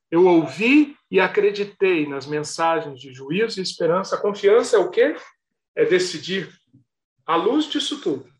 Eu 0.08 0.24
ouvi 0.24 0.96
e 1.10 1.18
acreditei 1.18 2.06
nas 2.08 2.26
mensagens 2.26 3.00
de 3.00 3.12
juízo 3.12 3.58
e 3.58 3.62
esperança. 3.62 4.14
A 4.14 4.20
confiança 4.20 4.76
é 4.76 4.78
o 4.78 4.88
quê? 4.88 5.16
É 5.74 5.84
decidir, 5.84 6.48
à 7.26 7.36
luz 7.36 7.68
disso 7.68 8.00
tudo, 8.00 8.32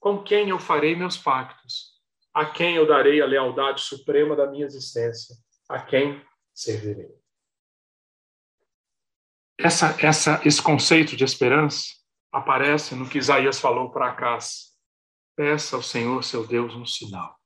com 0.00 0.22
quem 0.22 0.50
eu 0.50 0.58
farei 0.58 0.96
meus 0.96 1.16
pactos, 1.16 1.94
a 2.34 2.44
quem 2.44 2.74
eu 2.74 2.86
darei 2.86 3.22
a 3.22 3.26
lealdade 3.26 3.80
suprema 3.80 4.34
da 4.34 4.46
minha 4.50 4.66
existência, 4.66 5.36
a 5.68 5.80
quem 5.80 6.20
servirei. 6.52 7.14
Essa, 9.58 9.96
essa, 10.04 10.40
esse 10.44 10.60
conceito 10.60 11.16
de 11.16 11.22
esperança 11.22 11.86
aparece 12.32 12.96
no 12.96 13.08
que 13.08 13.18
Isaías 13.18 13.60
falou 13.60 13.90
para 13.90 14.10
Acás. 14.10 14.74
Peça 15.36 15.76
ao 15.76 15.82
Senhor, 15.82 16.22
seu 16.24 16.46
Deus, 16.46 16.74
um 16.74 16.84
sinal, 16.84 17.36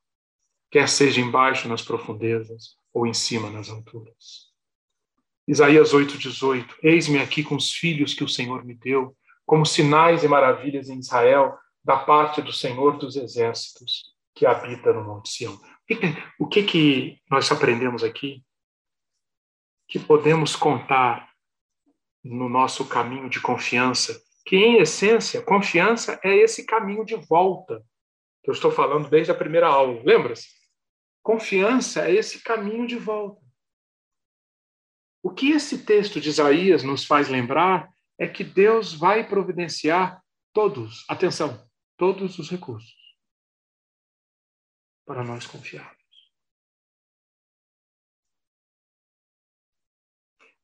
quer 0.71 0.89
seja 0.89 1.21
embaixo 1.21 1.67
nas 1.67 1.81
profundezas 1.81 2.77
ou 2.93 3.05
em 3.05 3.13
cima 3.13 3.49
nas 3.49 3.69
alturas. 3.69 4.49
Isaías 5.47 5.93
8,18: 5.93 6.75
Eis-me 6.83 7.19
aqui 7.19 7.43
com 7.43 7.55
os 7.55 7.73
filhos 7.73 8.13
que 8.13 8.23
o 8.23 8.29
Senhor 8.29 8.63
me 8.63 8.75
deu, 8.75 9.15
como 9.49 9.65
sinais 9.65 10.23
e 10.23 10.27
maravilhas 10.27 10.89
em 10.89 10.99
Israel, 10.99 11.57
da 11.83 11.97
parte 11.97 12.39
do 12.39 12.53
Senhor 12.53 12.99
dos 12.99 13.15
exércitos, 13.15 14.03
que 14.35 14.45
habita 14.45 14.93
no 14.93 15.03
Monte 15.03 15.29
Sião. 15.29 15.59
O 16.39 16.45
que, 16.45 16.61
que 16.61 17.19
nós 17.31 17.51
aprendemos 17.51 18.03
aqui? 18.03 18.45
Que 19.87 19.97
podemos 19.97 20.55
contar 20.55 21.33
no 22.23 22.47
nosso 22.47 22.87
caminho 22.87 23.27
de 23.27 23.41
confiança, 23.41 24.21
que 24.45 24.55
em 24.55 24.77
essência, 24.77 25.41
confiança 25.41 26.19
é 26.23 26.31
esse 26.35 26.63
caminho 26.63 27.03
de 27.03 27.15
volta, 27.15 27.83
que 28.43 28.51
eu 28.51 28.53
estou 28.53 28.69
falando 28.69 29.09
desde 29.09 29.31
a 29.31 29.35
primeira 29.35 29.67
aula, 29.67 29.99
lembra-se? 30.05 30.47
Confiança 31.23 32.07
é 32.07 32.13
esse 32.13 32.43
caminho 32.43 32.85
de 32.85 32.97
volta. 32.97 33.41
O 35.23 35.31
que 35.31 35.49
esse 35.49 35.83
texto 35.85 36.21
de 36.21 36.29
Isaías 36.29 36.83
nos 36.83 37.03
faz 37.03 37.29
lembrar 37.29 37.91
é 38.19 38.27
que 38.27 38.43
Deus 38.43 38.93
vai 38.93 39.25
providenciar 39.25 40.21
todos, 40.53 41.05
atenção, 41.07 41.65
todos 41.95 42.37
os 42.37 42.49
recursos 42.49 42.99
para 45.05 45.23
nós 45.23 45.47
confiarmos. 45.47 45.97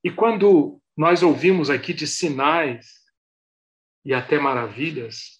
E 0.03 0.12
quando 0.12 0.82
nós 0.95 1.24
ouvimos 1.24 1.70
aqui 1.70 1.93
de 1.93 2.06
sinais 2.06 3.06
e 4.03 4.14
até 4.14 4.38
maravilhas, 4.38 5.39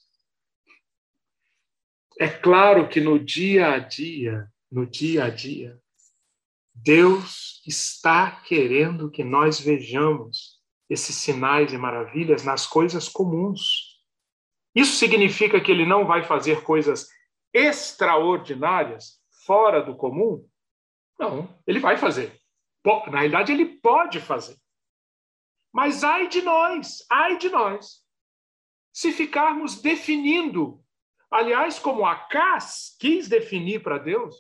é 2.18 2.30
claro 2.30 2.88
que 2.88 3.02
no 3.02 3.20
dia 3.20 3.74
a 3.74 3.80
dia, 3.80 4.52
no 4.72 4.88
dia 4.88 5.26
a 5.26 5.30
dia, 5.30 5.80
Deus 6.74 7.62
está 7.68 8.42
querendo 8.42 9.12
que 9.12 9.24
nós 9.24 9.60
vejamos 9.60 10.55
esses 10.90 11.16
sinais 11.16 11.74
e 11.74 11.78
maravilhas 11.78 12.44
nas 12.44 12.68
coisas 12.68 13.10
comuns. 13.10 14.00
Isso 14.74 14.98
significa 14.98 15.60
que 15.60 15.72
ele 15.72 15.86
não 15.86 16.06
vai 16.06 16.24
fazer 16.24 16.64
coisas 16.64 17.10
extraordinárias, 17.54 19.20
fora 19.46 19.82
do 19.82 19.96
comum? 19.96 20.48
Não, 21.18 21.48
ele 21.66 21.80
vai 21.80 21.98
fazer. 21.98 22.40
Na 22.86 23.20
realidade, 23.20 23.52
ele 23.52 23.66
pode 23.66 24.20
fazer. 24.20 24.58
Mas 25.74 26.04
ai 26.04 26.28
de 26.28 26.42
nós, 26.42 27.06
ai 27.10 27.38
de 27.38 27.50
nós, 27.50 28.06
se 28.94 29.12
ficarmos 29.12 29.82
definindo, 29.82 30.82
aliás, 31.30 31.80
como 31.80 32.06
Acas 32.06 32.96
quis 33.00 33.28
definir 33.28 33.82
para 33.82 33.98
Deus, 33.98 34.36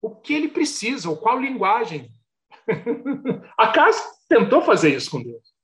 o 0.00 0.14
que 0.14 0.32
ele 0.32 0.48
precisa, 0.48 1.08
ou 1.10 1.16
qual 1.16 1.40
linguagem. 1.40 2.13
Acas 3.56 4.24
tentou 4.28 4.62
fazer 4.62 4.94
isso 4.94 5.10
com 5.10 5.22
Deus. 5.22 5.54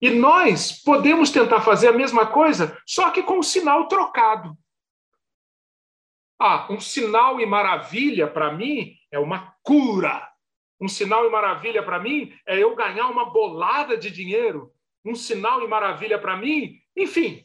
E 0.00 0.10
nós 0.10 0.82
podemos 0.82 1.30
tentar 1.30 1.60
fazer 1.62 1.88
a 1.88 1.92
mesma 1.92 2.26
coisa, 2.26 2.80
só 2.86 3.10
que 3.10 3.22
com 3.22 3.38
um 3.38 3.42
sinal 3.42 3.88
trocado. 3.88 4.56
Ah, 6.38 6.66
um 6.70 6.80
sinal 6.80 7.40
e 7.40 7.46
maravilha 7.46 8.26
para 8.26 8.52
mim 8.52 8.96
é 9.10 9.18
uma 9.18 9.54
cura. 9.62 10.30
Um 10.80 10.88
sinal 10.88 11.24
e 11.24 11.30
maravilha 11.30 11.82
para 11.82 11.98
mim 11.98 12.36
é 12.46 12.58
eu 12.58 12.74
ganhar 12.74 13.08
uma 13.08 13.30
bolada 13.30 13.96
de 13.96 14.10
dinheiro. 14.10 14.72
Um 15.04 15.14
sinal 15.14 15.62
e 15.62 15.68
maravilha 15.68 16.18
para 16.18 16.36
mim, 16.36 16.80
enfim, 16.96 17.44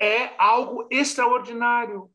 é 0.00 0.34
algo 0.38 0.86
extraordinário. 0.90 2.10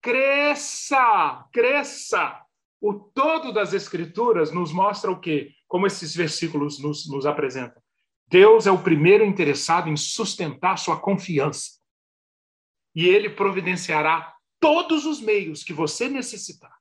Cresça, 0.00 1.46
cresça. 1.52 2.45
O 2.80 2.94
todo 2.94 3.52
das 3.52 3.72
Escrituras 3.72 4.52
nos 4.52 4.72
mostra 4.72 5.10
o 5.10 5.20
quê? 5.20 5.52
Como 5.66 5.86
esses 5.86 6.14
versículos 6.14 6.78
nos, 6.78 7.08
nos 7.10 7.26
apresentam. 7.26 7.82
Deus 8.28 8.66
é 8.66 8.70
o 8.70 8.82
primeiro 8.82 9.24
interessado 9.24 9.88
em 9.88 9.96
sustentar 9.96 10.76
sua 10.76 10.98
confiança. 10.98 11.78
E 12.94 13.06
ele 13.06 13.30
providenciará 13.30 14.34
todos 14.60 15.06
os 15.06 15.20
meios 15.20 15.62
que 15.62 15.72
você 15.72 16.08
necessitar 16.08 16.74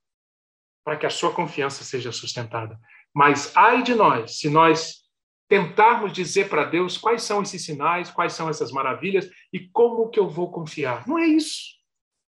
para 0.83 0.97
que 0.97 1.05
a 1.05 1.09
sua 1.09 1.33
confiança 1.33 1.83
seja 1.83 2.11
sustentada. 2.11 2.79
Mas 3.13 3.55
ai 3.55 3.81
de 3.81 3.95
nós, 3.95 4.39
se 4.39 4.49
nós 4.49 5.05
tentarmos 5.47 6.11
dizer 6.11 6.49
para 6.49 6.65
Deus 6.65 6.97
quais 6.97 7.23
são 7.23 7.41
esses 7.41 7.63
sinais, 7.63 8.11
quais 8.11 8.33
são 8.33 8.49
essas 8.49 8.71
maravilhas 8.71 9.29
e 9.53 9.67
como 9.69 10.09
que 10.09 10.19
eu 10.19 10.29
vou 10.29 10.51
confiar. 10.51 11.07
Não 11.07 11.17
é 11.17 11.25
isso. 11.25 11.74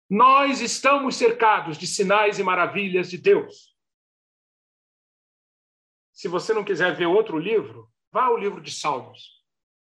Nós 0.10 0.62
estamos 0.62 1.16
cercados 1.16 1.78
de 1.78 1.88
sinais 1.88 2.38
e 2.38 2.44
maravilhas 2.44 3.10
de 3.10 3.18
Deus. 3.18 3.76
Se 6.14 6.28
você 6.28 6.54
não 6.54 6.64
quiser 6.64 6.96
ver 6.96 7.08
outro 7.08 7.38
livro, 7.38 7.90
vá 8.12 8.26
ao 8.26 8.38
livro 8.38 8.62
de 8.62 8.72
Salmos. 8.72 9.44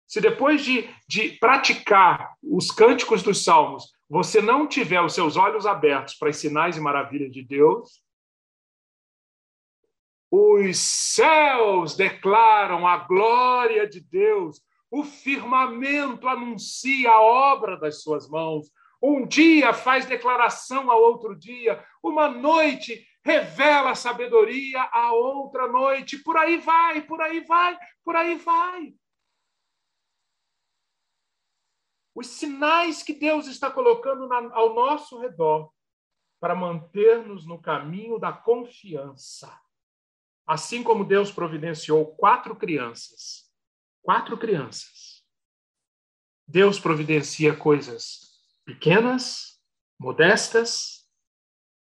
Se 0.08 0.20
depois 0.20 0.66
de, 0.66 0.90
de 1.08 1.34
praticar 1.34 2.36
os 2.42 2.72
cânticos 2.72 3.22
dos 3.22 3.44
Salmos, 3.44 3.94
você 4.10 4.42
não 4.42 4.68
tiver 4.68 5.02
os 5.02 5.14
seus 5.14 5.38
olhos 5.38 5.68
abertos 5.68 6.16
para 6.16 6.30
os 6.30 6.38
sinais 6.38 6.76
e 6.76 6.82
maravilhas 6.82 7.32
de 7.32 7.44
Deus, 7.44 8.04
os 10.32 10.78
céus 10.78 11.96
declaram 11.96 12.88
a 12.88 12.98
glória 12.98 13.88
de 13.88 14.00
Deus, 14.00 14.62
o 14.92 15.04
firmamento 15.04 16.28
anuncia 16.28 17.12
a 17.12 17.22
obra 17.22 17.78
das 17.78 18.02
suas 18.02 18.28
mãos, 18.28 18.72
um 19.02 19.26
dia 19.26 19.74
faz 19.74 20.06
declaração 20.06 20.92
a 20.92 20.96
outro 20.96 21.36
dia, 21.36 21.84
uma 22.04 22.28
noite 22.28 23.08
revela 23.24 23.96
sabedoria 23.96 24.82
a 24.92 25.14
outra 25.14 25.68
noite, 25.68 26.18
por 26.18 26.38
aí 26.38 26.58
vai, 26.58 27.02
por 27.02 27.22
aí 27.22 27.42
vai, 27.42 27.78
por 28.04 28.16
aí 28.16 28.36
vai. 28.36 28.94
Os 32.14 32.28
sinais 32.28 33.02
que 33.02 33.14
Deus 33.14 33.48
está 33.48 33.72
colocando 33.72 34.28
na, 34.28 34.54
ao 34.54 34.74
nosso 34.74 35.20
redor 35.20 35.72
para 36.40 36.56
manter-nos 36.56 37.46
no 37.46 37.62
caminho 37.62 38.18
da 38.18 38.34
confiança. 38.34 39.58
Assim 40.46 40.82
como 40.82 41.06
Deus 41.06 41.32
providenciou 41.32 42.16
quatro 42.16 42.56
crianças, 42.56 43.50
quatro 44.02 44.38
crianças, 44.38 45.24
Deus 46.48 46.80
providencia 46.80 47.56
coisas 47.56 48.29
pequenas, 48.70 49.60
modestas, 50.00 51.08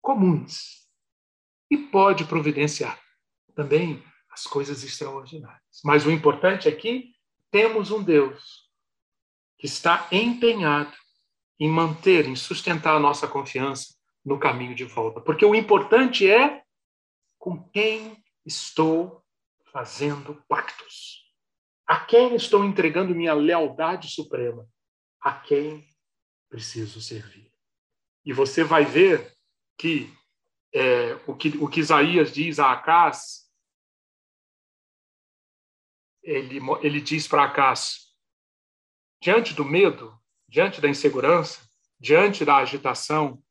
comuns. 0.01 0.87
E 1.69 1.77
pode 1.77 2.25
providenciar 2.25 2.99
também 3.53 4.03
as 4.31 4.45
coisas 4.45 4.85
extraordinárias. 4.85 5.81
Mas 5.85 6.07
o 6.07 6.11
importante 6.11 6.69
é 6.69 6.73
que 6.73 7.13
temos 7.51 7.91
um 7.91 8.01
Deus 8.01 8.71
que 9.59 9.67
está 9.67 10.07
empenhado 10.13 10.97
em 11.59 11.69
manter, 11.69 12.29
em 12.29 12.37
sustentar 12.37 12.95
a 12.95 13.01
nossa 13.01 13.27
confiança 13.27 13.97
no 14.25 14.39
caminho 14.39 14.75
de 14.77 14.85
volta. 14.85 15.21
Porque 15.21 15.45
o 15.45 15.57
importante 15.57 16.31
é 16.31 16.63
com 17.39 17.69
quem 17.71 18.23
estou 18.47 19.25
fazendo 19.73 20.41
pactos. 20.49 21.25
A 21.85 21.99
quem 21.99 22.37
estou 22.37 22.65
entregando 22.65 23.17
minha 23.17 23.35
lealdade 23.35 24.09
suprema? 24.09 24.65
A 25.21 25.33
quem 25.33 25.85
preciso 26.49 27.01
servir. 27.01 27.53
E 28.25 28.33
você 28.33 28.65
vai 28.65 28.85
ver 28.85 29.35
que 29.77 30.13
é, 30.73 31.15
o 31.27 31.35
que 31.35 31.49
o 31.59 31.69
que 31.69 31.81
Isaías 31.81 32.33
diz 32.33 32.59
a 32.59 32.73
Acás, 32.73 33.51
ele, 36.23 36.59
ele 36.83 37.01
diz 37.01 37.27
para 37.27 37.45
Acás, 37.45 38.15
diante 39.23 39.55
do 39.55 39.65
medo, 39.65 40.19
diante 40.49 40.81
da 40.81 40.89
insegurança, 40.89 41.69
diante 41.99 42.45
da 42.45 42.57
agitação, 42.57 43.43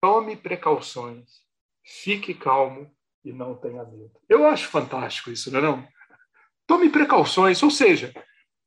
tome 0.00 0.36
precauções, 0.36 1.42
fique 1.84 2.34
calmo 2.34 2.94
e 3.24 3.32
não 3.32 3.56
tenha 3.56 3.84
medo. 3.84 4.20
Eu 4.28 4.46
acho 4.46 4.68
fantástico 4.68 5.30
isso, 5.30 5.50
não 5.50 5.58
é 5.58 5.62
não? 5.62 5.88
Tome 6.66 6.90
precauções, 6.90 7.62
ou 7.62 7.70
seja, 7.70 8.12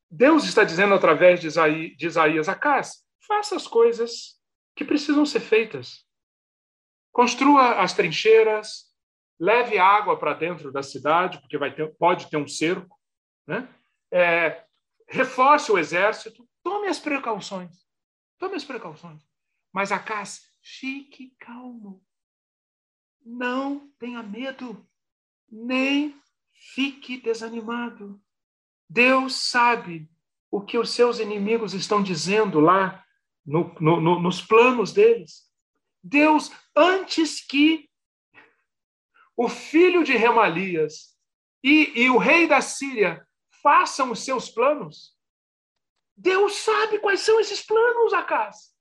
Deus 0.09 0.43
está 0.45 0.63
dizendo 0.63 0.93
através 0.93 1.39
de 1.39 1.47
Isaías, 1.47 1.97
de 1.97 2.05
Isaías 2.07 2.47
Acás, 2.47 3.03
faça 3.27 3.55
as 3.55 3.67
coisas 3.67 4.39
que 4.75 4.85
precisam 4.85 5.25
ser 5.25 5.39
feitas. 5.39 6.05
construa 7.11 7.81
as 7.81 7.93
trincheiras, 7.93 8.93
leve 9.39 9.77
água 9.77 10.19
para 10.19 10.33
dentro 10.33 10.69
da 10.71 10.83
cidade, 10.83 11.39
porque 11.39 11.57
vai 11.57 11.73
ter, 11.73 11.95
pode 11.95 12.29
ter 12.29 12.37
um 12.37 12.47
cerco, 12.47 12.99
né? 13.47 13.69
É, 14.11 14.65
reforce 15.07 15.71
o 15.71 15.77
exército, 15.77 16.47
tome 16.61 16.87
as 16.87 16.99
precauções, 16.99 17.85
tome 18.37 18.55
as 18.55 18.65
precauções. 18.65 19.23
Mas 19.73 19.91
a 19.91 19.99
casa, 19.99 20.41
fique 20.61 21.35
calmo, 21.39 22.05
não 23.25 23.89
tenha 23.97 24.21
medo, 24.21 24.85
nem 25.49 26.19
fique 26.73 27.17
desanimado. 27.17 28.21
Deus 28.89 29.35
sabe 29.35 30.09
o 30.51 30.61
que 30.61 30.77
os 30.77 30.91
seus 30.91 31.19
inimigos 31.19 31.73
estão 31.73 32.01
dizendo 32.01 32.59
lá 32.59 33.03
no, 33.45 33.73
no, 33.79 33.99
no, 33.99 34.19
nos 34.19 34.41
planos 34.41 34.93
deles. 34.93 35.45
Deus, 36.01 36.51
antes 36.75 37.45
que 37.45 37.89
o 39.35 39.49
filho 39.49 40.03
de 40.03 40.15
Remalias 40.15 41.17
e, 41.63 42.03
e 42.03 42.09
o 42.09 42.17
rei 42.17 42.47
da 42.47 42.61
Síria 42.61 43.27
façam 43.61 44.11
os 44.11 44.23
seus 44.23 44.49
planos, 44.49 45.15
Deus 46.15 46.55
sabe 46.57 46.99
quais 46.99 47.19
são 47.19 47.39
esses 47.39 47.61
planos, 47.61 48.13
Acas. 48.13 48.73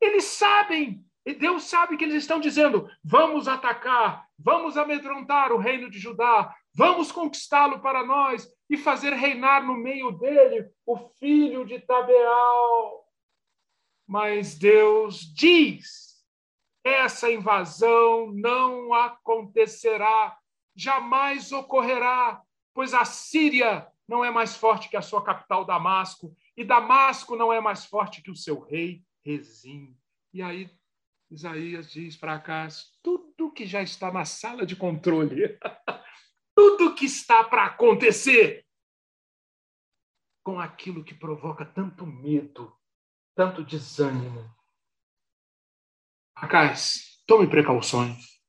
Eles 0.00 0.24
sabem, 0.24 1.04
e 1.24 1.34
Deus 1.34 1.64
sabe 1.64 1.96
que 1.96 2.04
eles 2.04 2.16
estão 2.16 2.38
dizendo: 2.38 2.88
vamos 3.02 3.48
atacar, 3.48 4.28
vamos 4.38 4.76
amedrontar 4.76 5.50
o 5.52 5.58
reino 5.58 5.90
de 5.90 5.98
Judá, 5.98 6.54
vamos 6.76 7.10
conquistá-lo 7.10 7.80
para 7.80 8.04
nós 8.04 8.46
e 8.68 8.76
fazer 8.76 9.14
reinar 9.14 9.64
no 9.64 9.74
meio 9.74 10.12
dele 10.12 10.70
o 10.84 10.96
filho 11.18 11.64
de 11.64 11.80
Tabeal. 11.80 13.08
Mas 14.06 14.56
Deus 14.56 15.20
diz: 15.34 16.22
essa 16.84 17.30
invasão 17.32 18.30
não 18.30 18.92
acontecerá, 18.92 20.38
jamais 20.74 21.50
ocorrerá, 21.50 22.42
pois 22.74 22.92
a 22.92 23.04
Síria 23.04 23.88
não 24.06 24.22
é 24.24 24.30
mais 24.30 24.54
forte 24.54 24.88
que 24.88 24.96
a 24.96 25.02
sua 25.02 25.24
capital 25.24 25.64
Damasco, 25.64 26.36
e 26.56 26.62
Damasco 26.62 27.34
não 27.34 27.52
é 27.52 27.60
mais 27.60 27.86
forte 27.86 28.22
que 28.22 28.30
o 28.30 28.36
seu 28.36 28.60
rei 28.60 29.02
Rezim. 29.24 29.96
E 30.32 30.40
aí 30.42 30.70
Isaías 31.30 31.90
diz 31.90 32.16
para 32.16 32.34
Acas: 32.34 32.92
tudo 33.02 33.50
que 33.50 33.66
já 33.66 33.82
está 33.82 34.12
na 34.12 34.24
sala 34.24 34.64
de 34.64 34.76
controle, 34.76 35.58
tudo 36.56 36.94
que 36.94 37.04
está 37.04 37.44
para 37.44 37.66
acontecer, 37.66 38.66
com 40.42 40.58
aquilo 40.58 41.04
que 41.04 41.14
provoca 41.14 41.66
tanto 41.66 42.06
medo, 42.06 42.74
tanto 43.34 43.62
desânimo. 43.62 44.50
Acais, 46.34 47.22
tome 47.26 47.46
precauções, 47.46 48.40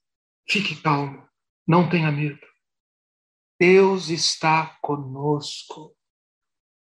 fique 0.48 0.82
calmo, 0.82 1.28
não 1.68 1.90
tenha 1.90 2.10
medo. 2.10 2.48
Deus 3.60 4.10
está 4.10 4.78
conosco. 4.82 5.94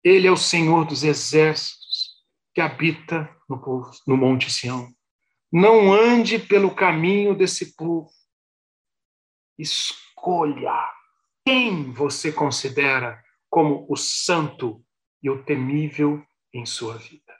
Ele 0.04 0.28
é 0.28 0.30
o 0.30 0.36
Senhor 0.36 0.84
dos 0.86 1.02
exércitos 1.02 2.24
que 2.54 2.60
habita 2.60 3.34
no, 3.48 3.60
povo, 3.60 3.90
no 4.06 4.16
Monte 4.16 4.50
Sião. 4.52 4.94
Não 5.50 5.92
ande 5.92 6.38
pelo 6.38 6.74
caminho 6.74 7.34
desse 7.34 7.74
povo. 7.74 8.10
Escolha 9.58 10.85
quem 11.46 11.92
você 11.92 12.32
considera 12.32 13.22
como 13.48 13.86
o 13.88 13.96
santo 13.96 14.84
e 15.22 15.30
o 15.30 15.44
temível 15.44 16.20
em 16.52 16.66
sua 16.66 16.98
vida. 16.98 17.32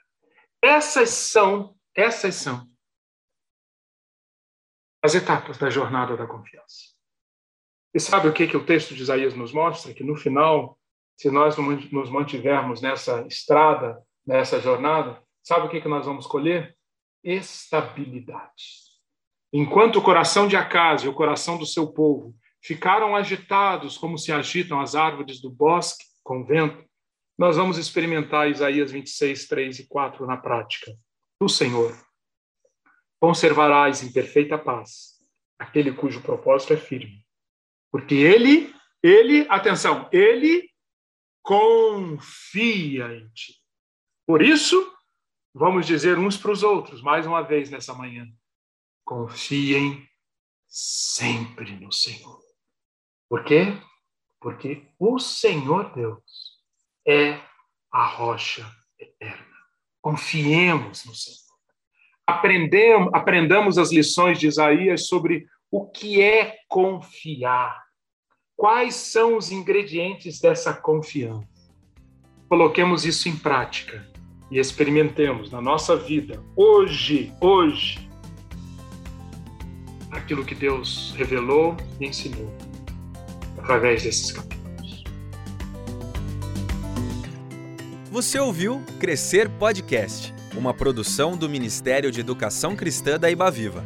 Essas 0.63 1.09
são, 1.09 1.75
essas 1.93 2.35
são 2.35 2.65
as 5.03 5.13
etapas 5.13 5.57
da 5.57 5.69
jornada 5.69 6.15
da 6.15 6.25
confiança. 6.25 6.95
E 7.93 7.99
sabe 7.99 8.29
o 8.29 8.33
que, 8.33 8.47
que 8.47 8.55
o 8.55 8.65
texto 8.65 8.95
de 8.95 9.01
Isaías 9.01 9.35
nos 9.35 9.51
mostra? 9.51 9.93
Que 9.93 10.05
no 10.05 10.15
final, 10.15 10.79
se 11.17 11.29
nós 11.29 11.57
nos 11.57 12.09
mantivermos 12.09 12.81
nessa 12.81 13.27
estrada, 13.27 14.01
nessa 14.25 14.61
jornada, 14.61 15.21
sabe 15.43 15.67
o 15.67 15.69
que, 15.69 15.81
que 15.81 15.87
nós 15.89 16.05
vamos 16.05 16.25
colher? 16.25 16.77
Estabilidade. 17.21 18.87
Enquanto 19.51 19.97
o 19.97 20.01
coração 20.01 20.47
de 20.47 20.55
Acas 20.55 21.03
e 21.03 21.09
o 21.09 21.13
coração 21.13 21.57
do 21.57 21.65
seu 21.65 21.91
povo 21.91 22.33
ficaram 22.67 23.15
agitados 23.15 23.97
como 23.97 24.17
se 24.17 24.31
agitam 24.31 24.81
as 24.81 24.93
árvores 24.93 25.41
do 25.41 25.49
bosque 25.49 26.05
com 26.23 26.43
vento, 26.43 26.85
nós 27.37 27.55
vamos 27.55 27.77
experimentar 27.77 28.49
Isaías 28.49 28.91
26, 28.91 29.47
3 29.47 29.79
e 29.79 29.87
4 29.87 30.25
na 30.25 30.37
prática. 30.37 30.91
Do 31.39 31.47
Senhor 31.47 31.97
conservarás 33.19 34.03
em 34.03 34.11
perfeita 34.11 34.57
paz 34.57 35.17
aquele 35.57 35.91
cujo 35.91 36.21
propósito 36.21 36.73
é 36.73 36.77
firme 36.77 37.25
porque 37.91 38.15
ele, 38.15 38.73
ele, 39.01 39.47
atenção, 39.49 40.09
ele 40.11 40.69
confia 41.41 43.05
em 43.13 43.27
ti. 43.29 43.55
Por 44.25 44.41
isso, 44.41 44.93
vamos 45.53 45.85
dizer 45.85 46.17
uns 46.17 46.37
para 46.37 46.51
os 46.51 46.63
outros, 46.63 47.01
mais 47.01 47.25
uma 47.25 47.41
vez 47.41 47.69
nessa 47.69 47.93
manhã: 47.93 48.27
confiem 49.05 50.07
sempre 50.67 51.71
no 51.77 51.91
Senhor. 51.91 52.46
Por 53.29 53.43
quê? 53.43 53.77
Porque 54.39 54.83
o 54.97 55.19
Senhor 55.19 55.93
Deus 55.93 56.21
é 57.05 57.39
a 57.91 58.05
rocha 58.05 58.65
eterna. 58.99 59.45
Confiemos 60.01 61.05
no 61.05 61.13
Senhor. 61.13 61.37
Aprendemos, 62.25 63.09
aprendamos 63.13 63.77
as 63.77 63.91
lições 63.91 64.39
de 64.39 64.47
Isaías 64.47 65.07
sobre 65.07 65.47
o 65.71 65.85
que 65.87 66.21
é 66.21 66.57
confiar? 66.67 67.83
Quais 68.55 68.95
são 68.95 69.37
os 69.37 69.51
ingredientes 69.51 70.39
dessa 70.39 70.73
confiança? 70.73 71.47
Coloquemos 72.49 73.05
isso 73.05 73.27
em 73.27 73.35
prática 73.35 74.09
e 74.49 74.59
experimentemos 74.59 75.51
na 75.51 75.61
nossa 75.61 75.95
vida, 75.95 76.41
hoje, 76.55 77.33
hoje, 77.41 78.09
aquilo 80.11 80.45
que 80.45 80.55
Deus 80.55 81.13
revelou 81.17 81.75
e 81.99 82.05
ensinou 82.05 82.66
através 83.67 84.01
desses 84.01 84.31
capítulos. 84.31 85.03
Você 88.09 88.39
ouviu 88.39 88.81
Crescer 88.97 89.49
Podcast, 89.49 90.33
uma 90.55 90.73
produção 90.73 91.35
do 91.35 91.49
Ministério 91.49 92.09
de 92.09 92.21
Educação 92.21 92.77
Cristã 92.77 93.19
da 93.19 93.29
Ibaviva. 93.29 93.83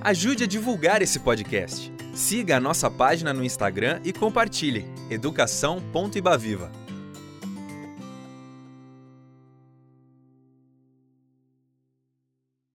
Ajude 0.00 0.44
a 0.44 0.46
divulgar 0.46 1.02
esse 1.02 1.18
podcast. 1.18 1.92
Siga 2.14 2.56
a 2.56 2.60
nossa 2.60 2.88
página 2.88 3.34
no 3.34 3.44
Instagram 3.44 4.00
e 4.04 4.12
compartilhe 4.12 4.86
educação.ibaviva. 5.10 6.70